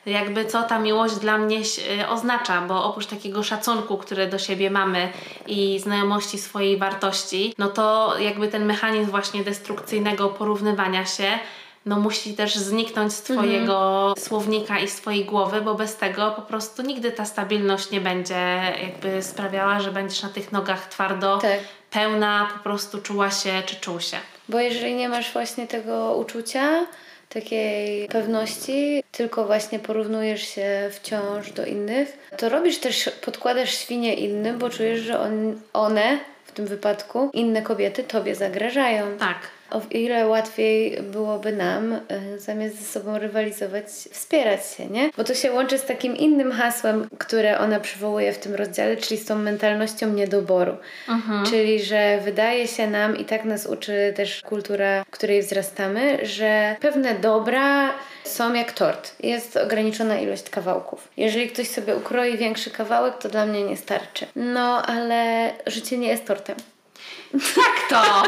jakby 0.06 0.46
co 0.46 0.64
ta 0.64 0.80
miłość 0.80 1.16
dla 1.16 1.38
mnie 1.38 1.62
e, 2.00 2.10
oznacza, 2.10 2.62
bo 2.62 2.84
oprócz 2.84 3.06
takiego 3.06 3.44
szacunku, 3.44 3.98
który 3.98 4.28
do 4.28 4.40
siebie 4.40 4.70
mamy 4.70 5.10
i 5.48 5.80
znajomości 5.80 6.38
swojej 6.38 6.78
wartości, 6.78 7.54
no 7.58 7.68
to 7.68 8.14
jakby 8.20 8.48
ten 8.48 8.66
mechanizm 8.66 9.12
właśnie 9.12 9.44
destrukcyjnego 9.44 10.30
porównywania 10.30 11.06
się 11.06 11.40
no 11.86 12.00
musi 12.00 12.34
też 12.34 12.56
zniknąć 12.56 13.14
z 13.14 13.22
Twojego 13.22 14.08
mhm. 14.10 14.26
słownika 14.28 14.80
i 14.80 14.88
z 14.88 14.96
Twojej 14.96 15.26
głowy, 15.26 15.62
bo 15.62 15.76
bez 15.76 15.96
tego 15.96 16.32
po 16.32 16.42
prostu 16.42 16.82
nigdy 16.82 17.12
ta 17.12 17.26
stabilność 17.26 17.92
nie 17.92 18.02
będzie 18.02 18.62
jakby 18.82 19.24
sprawiała, 19.24 19.80
że 19.80 19.92
będziesz 19.92 20.24
na 20.24 20.30
tych 20.30 20.52
nogach 20.52 20.88
twardo, 20.88 21.38
tak. 21.38 21.60
pełna, 21.92 22.50
po 22.54 22.64
prostu 22.64 23.02
czuła 23.02 23.32
się 23.32 23.64
czy 23.66 23.76
czuł 23.76 24.00
się. 24.00 24.18
Bo 24.50 24.60
jeżeli 24.60 24.96
nie 24.96 25.10
masz 25.10 25.34
właśnie 25.34 25.68
tego 25.68 26.16
uczucia, 26.16 26.86
takiej 27.34 28.08
pewności, 28.08 29.04
tylko 29.12 29.46
właśnie 29.46 29.80
porównujesz 29.80 30.42
się 30.42 30.90
wciąż 30.92 31.52
do 31.52 31.66
innych, 31.66 32.30
to 32.38 32.50
robisz 32.50 32.78
też, 32.78 33.10
podkładasz 33.26 33.78
świnie 33.78 34.14
innym, 34.14 34.58
bo 34.58 34.70
czujesz, 34.70 35.00
że 35.00 35.20
on, 35.20 35.62
one 35.74 36.20
w 36.46 36.52
tym 36.52 36.66
wypadku, 36.68 37.30
inne 37.34 37.62
kobiety 37.62 38.04
tobie 38.04 38.36
zagrażają. 38.36 39.18
Tak 39.18 39.61
o 39.72 39.82
ile 39.92 40.28
łatwiej 40.28 41.02
byłoby 41.02 41.52
nam 41.52 41.94
e, 41.94 42.00
zamiast 42.38 42.80
ze 42.80 42.86
sobą 42.86 43.20
rywalizować, 43.20 43.86
wspierać 44.12 44.66
się, 44.66 44.86
nie? 44.86 45.10
Bo 45.18 45.24
to 45.24 45.34
się 45.34 45.52
łączy 45.52 45.78
z 45.78 45.86
takim 45.86 46.18
innym 46.18 46.52
hasłem, 46.52 47.08
które 47.18 47.60
ona 47.60 47.80
przywołuje 47.80 48.34
w 48.34 48.38
tym 48.38 48.56
rozdziale, 48.56 48.98
czyli 48.98 49.20
z 49.20 49.26
tą 49.26 49.36
mentalnością 49.36 50.14
niedoboru. 50.14 50.78
Mhm. 51.10 51.46
Czyli, 51.46 51.84
że 51.84 52.20
wydaje 52.24 52.68
się 52.68 52.88
nam, 52.88 53.18
i 53.18 53.26
tak 53.26 53.46
nas 53.46 53.66
uczy 53.66 54.14
też 54.16 54.42
kultura, 54.42 55.04
w 55.04 55.10
której 55.10 55.42
wzrastamy, 55.42 56.26
że 56.26 56.76
pewne 56.80 57.16
dobra 57.16 57.94
są 58.24 58.54
jak 58.54 58.72
tort. 58.72 59.16
Jest 59.20 59.58
ograniczona 59.58 60.20
ilość 60.20 60.50
kawałków. 60.50 61.08
Jeżeli 61.18 61.50
ktoś 61.50 61.68
sobie 61.68 61.96
ukroi 61.96 62.38
większy 62.38 62.72
kawałek, 62.72 63.18
to 63.18 63.30
dla 63.30 63.46
mnie 63.46 63.64
nie 63.64 63.78
starczy. 63.78 64.26
No, 64.36 64.86
ale 64.86 65.52
życie 65.68 65.98
nie 65.98 66.08
jest 66.08 66.26
tortem. 66.26 66.56
Jak 67.34 67.90
to? 67.90 68.24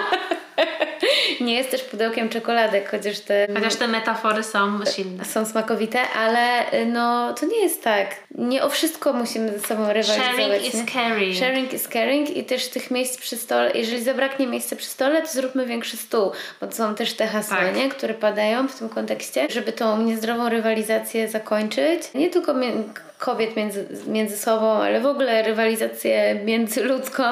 nie 1.42 1.56
jest 1.56 1.72
też 1.72 1.84
pudełkiem 1.84 2.30
czekoladek, 2.30 2.92
chociaż 2.92 3.20
te... 3.20 3.48
Chociaż 3.56 3.76
te 3.76 3.88
metafory 3.88 4.44
są 4.44 4.86
silne. 4.96 5.26
Są 5.26 5.46
smakowite, 5.46 6.10
ale 6.10 6.74
y, 6.74 6.86
no 6.86 7.34
to 7.34 7.46
nie 7.46 7.60
jest 7.60 7.84
tak. 7.84 8.16
Nie 8.36 8.64
o 8.64 8.70
wszystko 8.70 9.14
musimy 9.14 9.60
ze 9.60 9.68
sobą 9.68 9.94
rywalizować. 9.94 10.36
Sharing 10.36 10.74
is 10.74 10.94
caring. 10.94 11.36
Sharing 11.36 11.74
is 11.74 11.88
caring 11.88 12.38
i 12.38 12.44
też 12.44 12.70
tych 12.70 12.92
miejsc 12.92 13.18
przy 13.18 13.38
stole, 13.38 13.72
jeżeli 13.76 14.04
zabraknie 14.04 14.48
miejsca 14.48 14.76
przy 14.76 14.88
stole, 14.88 15.22
to 15.22 15.28
zróbmy 15.28 15.66
większy 15.66 15.98
stół, 15.98 16.32
bo 16.62 16.68
to 16.68 16.76
są 16.76 16.96
też 16.96 17.14
te 17.14 17.28
hasła, 17.28 17.58
tak. 17.58 17.76
nie? 17.76 17.90
które 17.90 18.14
padają 18.14 18.68
w 18.68 18.76
tym 18.76 18.90
kontekście, 18.90 19.48
żeby 19.50 19.72
tą 19.72 20.02
niezdrową 20.02 20.50
rywalizację 20.50 21.30
zakończyć. 21.30 22.02
Nie 22.16 22.30
tylko 22.30 22.54
kobiet 23.24 23.56
między, 23.56 23.86
między 24.08 24.38
sobą, 24.38 24.72
ale 24.72 25.02
w 25.02 25.06
ogóle 25.06 25.44
rywalizację 25.44 26.36
międzyludzką, 26.46 27.24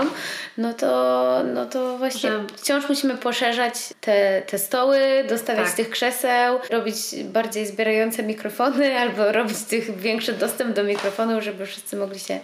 no 0.57 0.73
to, 0.73 1.41
no 1.53 1.65
to 1.65 1.97
właśnie 1.97 2.29
że... 2.29 2.43
wciąż 2.57 2.89
musimy 2.89 3.17
poszerzać 3.17 3.73
te, 4.01 4.41
te 4.41 4.59
stoły, 4.59 4.99
dostawiać 5.29 5.67
tak. 5.67 5.75
tych 5.75 5.89
krzeseł, 5.89 6.59
robić 6.69 6.95
bardziej 7.23 7.65
zbierające 7.65 8.23
mikrofony 8.23 8.95
albo 9.01 9.31
robić 9.31 9.57
tych 9.63 9.97
większy 9.97 10.33
dostęp 10.33 10.75
do 10.75 10.83
mikrofonu, 10.83 11.41
żeby 11.41 11.65
wszyscy 11.65 11.95
mogli 11.95 12.19
się 12.19 12.39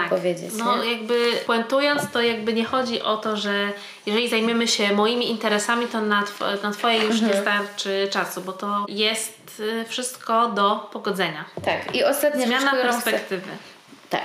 tak. 0.00 0.08
powiedzieć. 0.08 0.52
No 0.58 0.84
nie? 0.84 0.92
jakby 0.92 1.32
puentując, 1.46 2.02
to 2.12 2.22
jakby 2.22 2.52
nie 2.52 2.64
chodzi 2.64 3.02
o 3.02 3.16
to, 3.16 3.36
że 3.36 3.72
jeżeli 4.06 4.28
zajmiemy 4.28 4.68
się 4.68 4.92
moimi 4.92 5.30
interesami, 5.30 5.86
to 5.86 6.00
na, 6.00 6.22
tw- 6.22 6.62
na 6.62 6.70
Twoje 6.70 6.98
już 6.98 7.14
mhm. 7.14 7.32
nie 7.32 7.40
starczy 7.40 8.08
czasu, 8.10 8.40
bo 8.40 8.52
to 8.52 8.86
jest 8.88 9.60
y, 9.60 9.84
wszystko 9.88 10.48
do 10.48 10.88
pogodzenia. 10.92 11.44
Tak. 11.64 11.94
I 11.94 12.04
ostatnia 12.04 12.46
Zmiana 12.46 12.70
rzecz, 12.70 12.82
perspektywy. 12.82 13.42
Chcę... 13.42 14.10
Tak. 14.10 14.24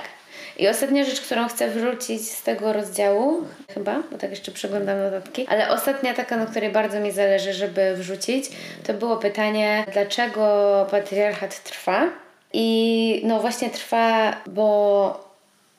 I 0.58 0.68
ostatnia 0.68 1.04
rzecz, 1.04 1.20
którą 1.20 1.48
chcę 1.48 1.70
wrzucić 1.70 2.30
z 2.30 2.42
tego 2.42 2.72
rozdziału, 2.72 3.46
chyba, 3.74 4.02
bo 4.12 4.18
tak 4.18 4.30
jeszcze 4.30 4.52
przeglądam 4.52 4.98
notatki, 4.98 5.46
ale 5.46 5.70
ostatnia 5.70 6.14
taka, 6.14 6.36
na 6.36 6.46
której 6.46 6.70
bardzo 6.70 7.00
mi 7.00 7.12
zależy, 7.12 7.52
żeby 7.52 7.94
wrzucić, 7.96 8.50
to 8.86 8.94
było 8.94 9.16
pytanie, 9.16 9.84
dlaczego 9.92 10.86
patriarchat 10.90 11.62
trwa? 11.62 12.08
I 12.52 13.22
no 13.24 13.40
właśnie 13.40 13.70
trwa, 13.70 14.36
bo 14.46 15.31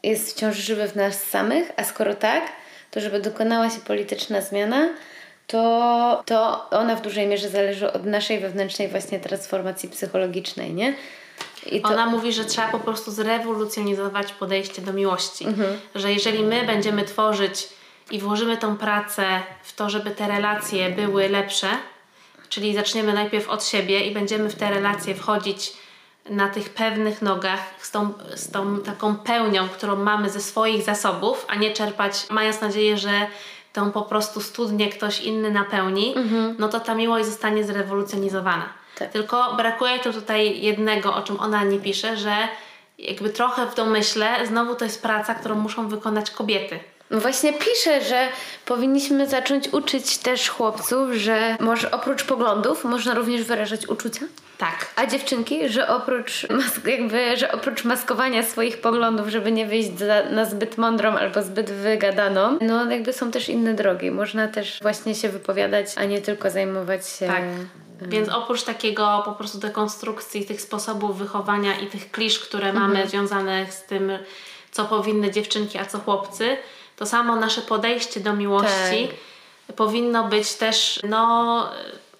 jest 0.03 0.31
wciąż 0.31 0.55
żywy 0.55 0.87
w 0.87 0.95
nas 0.95 1.23
samych, 1.23 1.71
a 1.77 1.83
skoro 1.83 2.15
tak, 2.15 2.43
to 2.91 2.99
żeby 2.99 3.19
dokonała 3.19 3.69
się 3.69 3.79
polityczna 3.79 4.41
zmiana, 4.41 4.89
to, 5.47 6.23
to 6.25 6.69
ona 6.69 6.95
w 6.95 7.01
dużej 7.01 7.27
mierze 7.27 7.49
zależy 7.49 7.93
od 7.93 8.05
naszej 8.05 8.39
wewnętrznej 8.39 8.87
właśnie 8.87 9.19
transformacji 9.19 9.89
psychologicznej, 9.89 10.73
nie? 10.73 10.93
To... 11.81 11.89
Ona 11.89 12.05
mówi, 12.05 12.33
że 12.33 12.45
trzeba 12.45 12.67
po 12.67 12.79
prostu 12.79 13.11
zrewolucjonizować 13.11 14.33
podejście 14.33 14.81
do 14.81 14.93
miłości. 14.93 15.45
Mhm. 15.45 15.79
Że 15.95 16.13
jeżeli 16.13 16.43
my 16.43 16.65
będziemy 16.65 17.03
tworzyć 17.03 17.69
i 18.11 18.19
włożymy 18.19 18.57
tą 18.57 18.77
pracę 18.77 19.25
w 19.63 19.75
to, 19.75 19.89
żeby 19.89 20.11
te 20.11 20.27
relacje 20.27 20.89
były 20.89 21.29
lepsze, 21.29 21.67
czyli 22.49 22.75
zaczniemy 22.75 23.13
najpierw 23.13 23.49
od 23.49 23.65
siebie 23.65 23.99
i 23.99 24.11
będziemy 24.11 24.49
w 24.49 24.55
te 24.55 24.69
relacje 24.69 25.15
wchodzić 25.15 25.73
na 26.29 26.49
tych 26.49 26.69
pewnych 26.69 27.21
nogach, 27.21 27.59
z 27.81 27.91
tą, 27.91 28.13
z 28.35 28.51
tą 28.51 28.79
taką 28.79 29.15
pełnią, 29.15 29.69
którą 29.69 29.95
mamy 29.95 30.29
ze 30.29 30.41
swoich 30.41 30.83
zasobów, 30.83 31.45
a 31.49 31.55
nie 31.55 31.71
czerpać, 31.71 32.25
mając 32.29 32.61
nadzieję, 32.61 32.97
że 32.97 33.27
tą 33.73 33.91
po 33.91 34.01
prostu 34.01 34.41
studnię 34.41 34.89
ktoś 34.89 35.21
inny 35.21 35.51
napełni, 35.51 36.13
mhm. 36.15 36.55
no 36.59 36.67
to 36.67 36.79
ta 36.79 36.95
miłość 36.95 37.25
zostanie 37.25 37.63
zrewolucjonizowana. 37.63 38.65
Tak. 38.97 39.11
Tylko 39.11 39.53
brakuje 39.55 39.99
tu 39.99 40.13
tutaj 40.13 40.61
jednego, 40.61 41.15
o 41.15 41.21
czym 41.21 41.39
ona 41.39 41.63
nie 41.63 41.79
pisze, 41.79 42.17
że 42.17 42.35
jakby 42.97 43.29
trochę 43.29 43.65
w 43.65 43.75
domyśle 43.75 44.47
znowu 44.47 44.75
to 44.75 44.85
jest 44.85 45.01
praca, 45.01 45.35
którą 45.35 45.55
muszą 45.55 45.87
wykonać 45.87 46.31
kobiety. 46.31 46.79
Właśnie 47.11 47.53
pisze, 47.53 48.01
że 48.01 48.27
powinniśmy 48.65 49.27
zacząć 49.27 49.67
uczyć 49.67 50.17
też 50.17 50.49
chłopców, 50.49 51.11
że 51.13 51.57
może 51.59 51.91
oprócz 51.91 52.23
poglądów 52.23 52.83
można 52.83 53.13
również 53.13 53.43
wyrażać 53.43 53.87
uczucia. 53.87 54.25
Tak. 54.57 54.91
A 54.95 55.05
dziewczynki, 55.05 55.69
że 55.69 55.87
oprócz, 55.87 56.47
jakby, 56.85 57.37
że 57.37 57.51
oprócz 57.51 57.83
maskowania 57.83 58.43
swoich 58.43 58.81
poglądów, 58.81 59.27
żeby 59.27 59.51
nie 59.51 59.65
wyjść 59.65 59.99
za, 59.99 60.23
na 60.23 60.45
zbyt 60.45 60.77
mądrą 60.77 61.17
albo 61.17 61.43
zbyt 61.43 61.71
wygadaną, 61.71 62.57
no 62.61 62.91
jakby 62.91 63.13
są 63.13 63.31
też 63.31 63.49
inne 63.49 63.73
drogi. 63.73 64.11
Można 64.11 64.47
też 64.47 64.79
właśnie 64.81 65.15
się 65.15 65.29
wypowiadać, 65.29 65.87
a 65.95 66.03
nie 66.03 66.21
tylko 66.21 66.49
zajmować 66.49 67.09
się... 67.09 67.27
Tak. 67.27 67.43
Więc 68.01 68.29
oprócz 68.29 68.63
takiego 68.63 69.21
po 69.25 69.31
prostu 69.31 69.57
dekonstrukcji 69.57 70.45
tych 70.45 70.61
sposobów 70.61 71.17
wychowania 71.17 71.79
i 71.79 71.87
tych 71.87 72.11
klisz, 72.11 72.39
które 72.39 72.69
mhm. 72.69 72.87
mamy 72.87 73.07
związane 73.07 73.71
z 73.71 73.83
tym, 73.83 74.11
co 74.71 74.85
powinny 74.85 75.31
dziewczynki, 75.31 75.77
a 75.77 75.85
co 75.85 75.99
chłopcy, 75.99 76.57
to 76.95 77.05
samo 77.05 77.35
nasze 77.35 77.61
podejście 77.61 78.19
do 78.19 78.33
miłości 78.33 79.07
tak. 79.67 79.75
powinno 79.75 80.23
być 80.23 80.53
też 80.53 80.99
no 81.09 81.69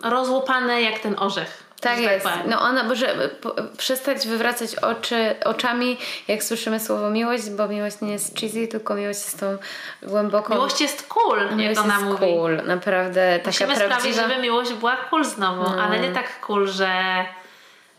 rozłupane 0.04 0.82
jak 0.82 1.00
ten 1.00 1.16
orzech. 1.20 1.64
Tak 1.84 2.00
jest. 2.00 2.26
Tak 2.26 2.48
no 2.48 2.62
ona 2.62 2.84
może 2.84 3.30
przestać 3.78 4.28
wywracać 4.28 4.76
oczy, 4.76 5.36
oczami, 5.46 5.98
jak 6.28 6.44
słyszymy 6.44 6.80
słowo 6.80 7.10
miłość, 7.10 7.50
bo 7.50 7.68
miłość 7.68 8.02
nie 8.02 8.12
jest 8.12 8.40
cheesy, 8.40 8.68
tylko 8.68 8.96
miłość 8.96 9.20
jest 9.20 9.40
tą 9.40 9.58
głęboką... 10.04 10.54
Miłość 10.54 10.82
jest 10.82 11.08
cool, 11.08 11.56
miłość 11.56 11.78
jak 11.78 11.86
ona 11.86 11.94
jest 11.94 12.06
mówi. 12.06 12.20
cool, 12.20 12.62
naprawdę 12.66 13.40
taka 13.40 13.50
Musimy 13.50 13.76
prawdziwa... 13.76 14.00
sprawić, 14.00 14.16
żeby 14.16 14.42
miłość 14.42 14.74
była 14.74 14.98
cool 14.98 15.26
znowu, 15.26 15.64
no. 15.64 15.84
ale 15.84 16.00
nie 16.00 16.12
tak 16.12 16.40
cool, 16.40 16.68
że, 16.68 16.92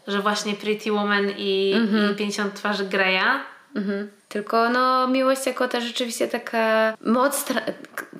że 0.06 0.20
właśnie 0.20 0.54
Pretty 0.54 0.92
Woman 0.92 1.30
i, 1.36 1.74
mm-hmm. 1.76 2.12
i 2.12 2.16
50 2.16 2.54
twarzy 2.54 2.84
Greya. 2.84 3.40
Mhm. 3.76 4.10
Tylko 4.34 4.68
no, 4.68 5.08
miłość 5.08 5.46
jako 5.46 5.68
ta 5.68 5.80
rzeczywiście 5.80 6.28
taka 6.28 6.96
moc 7.00 7.44
tra- 7.44 7.72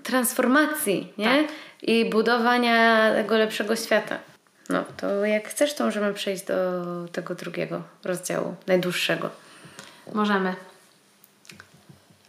transformacji, 0.03 1.13
nie? 1.19 1.25
Tak. 1.25 1.57
I 1.83 2.11
budowania 2.11 3.11
tego 3.15 3.39
lepszego 3.39 3.77
świata. 3.77 4.19
No, 4.69 4.85
to 4.97 5.25
jak 5.25 5.49
chcesz, 5.49 5.75
to 5.75 5.85
możemy 5.85 6.15
przejść 6.15 6.45
do 6.45 6.55
tego 7.13 7.35
drugiego 7.35 7.83
rozdziału, 8.05 8.55
najdłuższego. 8.67 9.31
Możemy. 10.13 10.55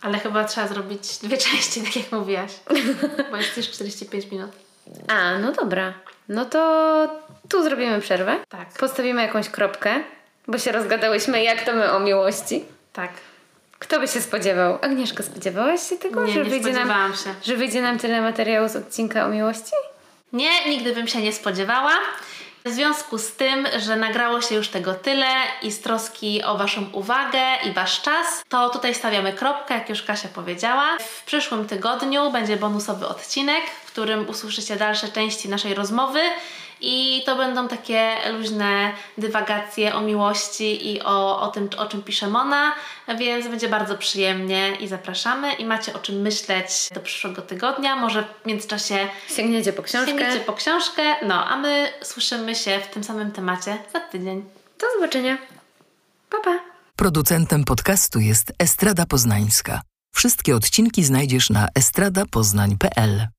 Ale 0.01 0.19
chyba 0.19 0.43
trzeba 0.43 0.67
zrobić 0.67 1.17
dwie 1.17 1.37
części, 1.47 1.81
tak 1.81 1.95
jak 1.95 2.11
mówiłaś. 2.11 2.51
Bo 3.31 3.37
jest 3.37 3.57
już 3.57 3.69
45 3.69 4.31
minut. 4.31 4.51
A, 5.07 5.39
no 5.39 5.51
dobra. 5.51 5.93
No 6.29 6.45
to 6.45 6.59
tu 7.49 7.63
zrobimy 7.63 8.01
przerwę. 8.01 8.39
Tak. 8.49 8.69
Postawimy 8.69 9.21
jakąś 9.21 9.49
kropkę, 9.49 10.03
bo 10.47 10.57
się 10.57 10.71
rozgadałyśmy, 10.71 11.43
jak 11.43 11.65
to 11.65 11.73
my 11.73 11.91
o 11.91 11.99
miłości. 11.99 12.65
Tak. 12.93 13.11
Kto 13.79 13.99
by 13.99 14.07
się 14.07 14.21
spodziewał? 14.21 14.77
Agnieszka, 14.81 15.23
spodziewałaś 15.23 15.89
się 15.89 15.97
tego, 15.97 16.25
nie, 16.25 16.33
że, 16.33 16.43
nie 16.43 16.49
wyjdzie 16.49 16.85
nam, 16.85 17.13
się. 17.13 17.33
że 17.43 17.55
wyjdzie 17.55 17.81
nam 17.81 17.99
tyle 17.99 18.21
materiału 18.21 18.69
z 18.69 18.75
odcinka 18.75 19.25
o 19.25 19.29
miłości? 19.29 19.71
Nie, 20.33 20.69
nigdy 20.69 20.93
bym 20.95 21.07
się 21.07 21.21
nie 21.21 21.33
spodziewała. 21.33 21.91
W 22.65 22.69
związku 22.69 23.17
z 23.17 23.31
tym, 23.31 23.67
że 23.79 23.95
nagrało 23.95 24.41
się 24.41 24.55
już 24.55 24.67
tego 24.67 24.93
tyle 24.93 25.27
i 25.61 25.71
z 25.71 25.81
troski 25.81 26.43
o 26.43 26.57
Waszą 26.57 26.85
uwagę 26.93 27.41
i 27.63 27.71
Wasz 27.71 28.01
czas, 28.01 28.43
to 28.49 28.69
tutaj 28.69 28.95
stawiamy 28.95 29.33
kropkę, 29.33 29.73
jak 29.73 29.89
już 29.89 30.03
Kasia 30.03 30.27
powiedziała. 30.27 30.97
W 30.99 31.25
przyszłym 31.25 31.67
tygodniu 31.67 32.31
będzie 32.31 32.57
bonusowy 32.57 33.07
odcinek, 33.07 33.63
w 33.85 33.91
którym 33.91 34.29
usłyszycie 34.29 34.75
dalsze 34.75 35.07
części 35.07 35.49
naszej 35.49 35.73
rozmowy 35.73 36.19
i 36.81 37.23
to 37.25 37.35
będą 37.35 37.67
takie 37.67 38.15
luźne 38.31 38.91
dywagacje 39.17 39.95
o 39.95 40.01
miłości 40.01 40.91
i 40.91 41.01
o, 41.01 41.41
o 41.41 41.47
tym, 41.47 41.69
o 41.77 41.85
czym 41.85 42.03
pisze 42.03 42.27
Mona, 42.27 42.75
więc 43.17 43.47
będzie 43.47 43.69
bardzo 43.69 43.97
przyjemnie 43.97 44.75
i 44.75 44.87
zapraszamy 44.87 45.53
i 45.53 45.65
macie 45.65 45.93
o 45.93 45.99
czym 45.99 46.15
myśleć 46.15 46.89
do 46.93 46.99
przyszłego 46.99 47.41
tygodnia. 47.41 47.95
Może 47.95 48.23
w 48.43 48.45
międzyczasie 48.45 49.07
sięgniecie 49.35 49.73
po 49.73 49.83
książkę. 49.83 50.07
Sięgniecie 50.07 50.39
po 50.39 50.53
książkę, 50.53 51.01
no 51.25 51.47
a 51.47 51.57
my 51.57 51.91
słyszymy 52.01 52.55
się 52.55 52.79
w 52.79 52.87
tym 52.87 53.03
samym 53.03 53.31
temacie 53.31 53.77
za 53.93 53.99
tydzień. 53.99 54.45
Do 54.79 54.87
zobaczenia. 54.95 55.37
Pa, 56.29 56.37
pa. 56.43 56.59
Producentem 56.95 57.63
podcastu 57.63 58.19
jest 58.19 58.53
Estrada 58.59 59.05
Poznańska. 59.05 59.81
Wszystkie 60.15 60.55
odcinki 60.55 61.03
znajdziesz 61.03 61.49
na 61.49 61.67
estradapoznań.pl. 61.75 63.34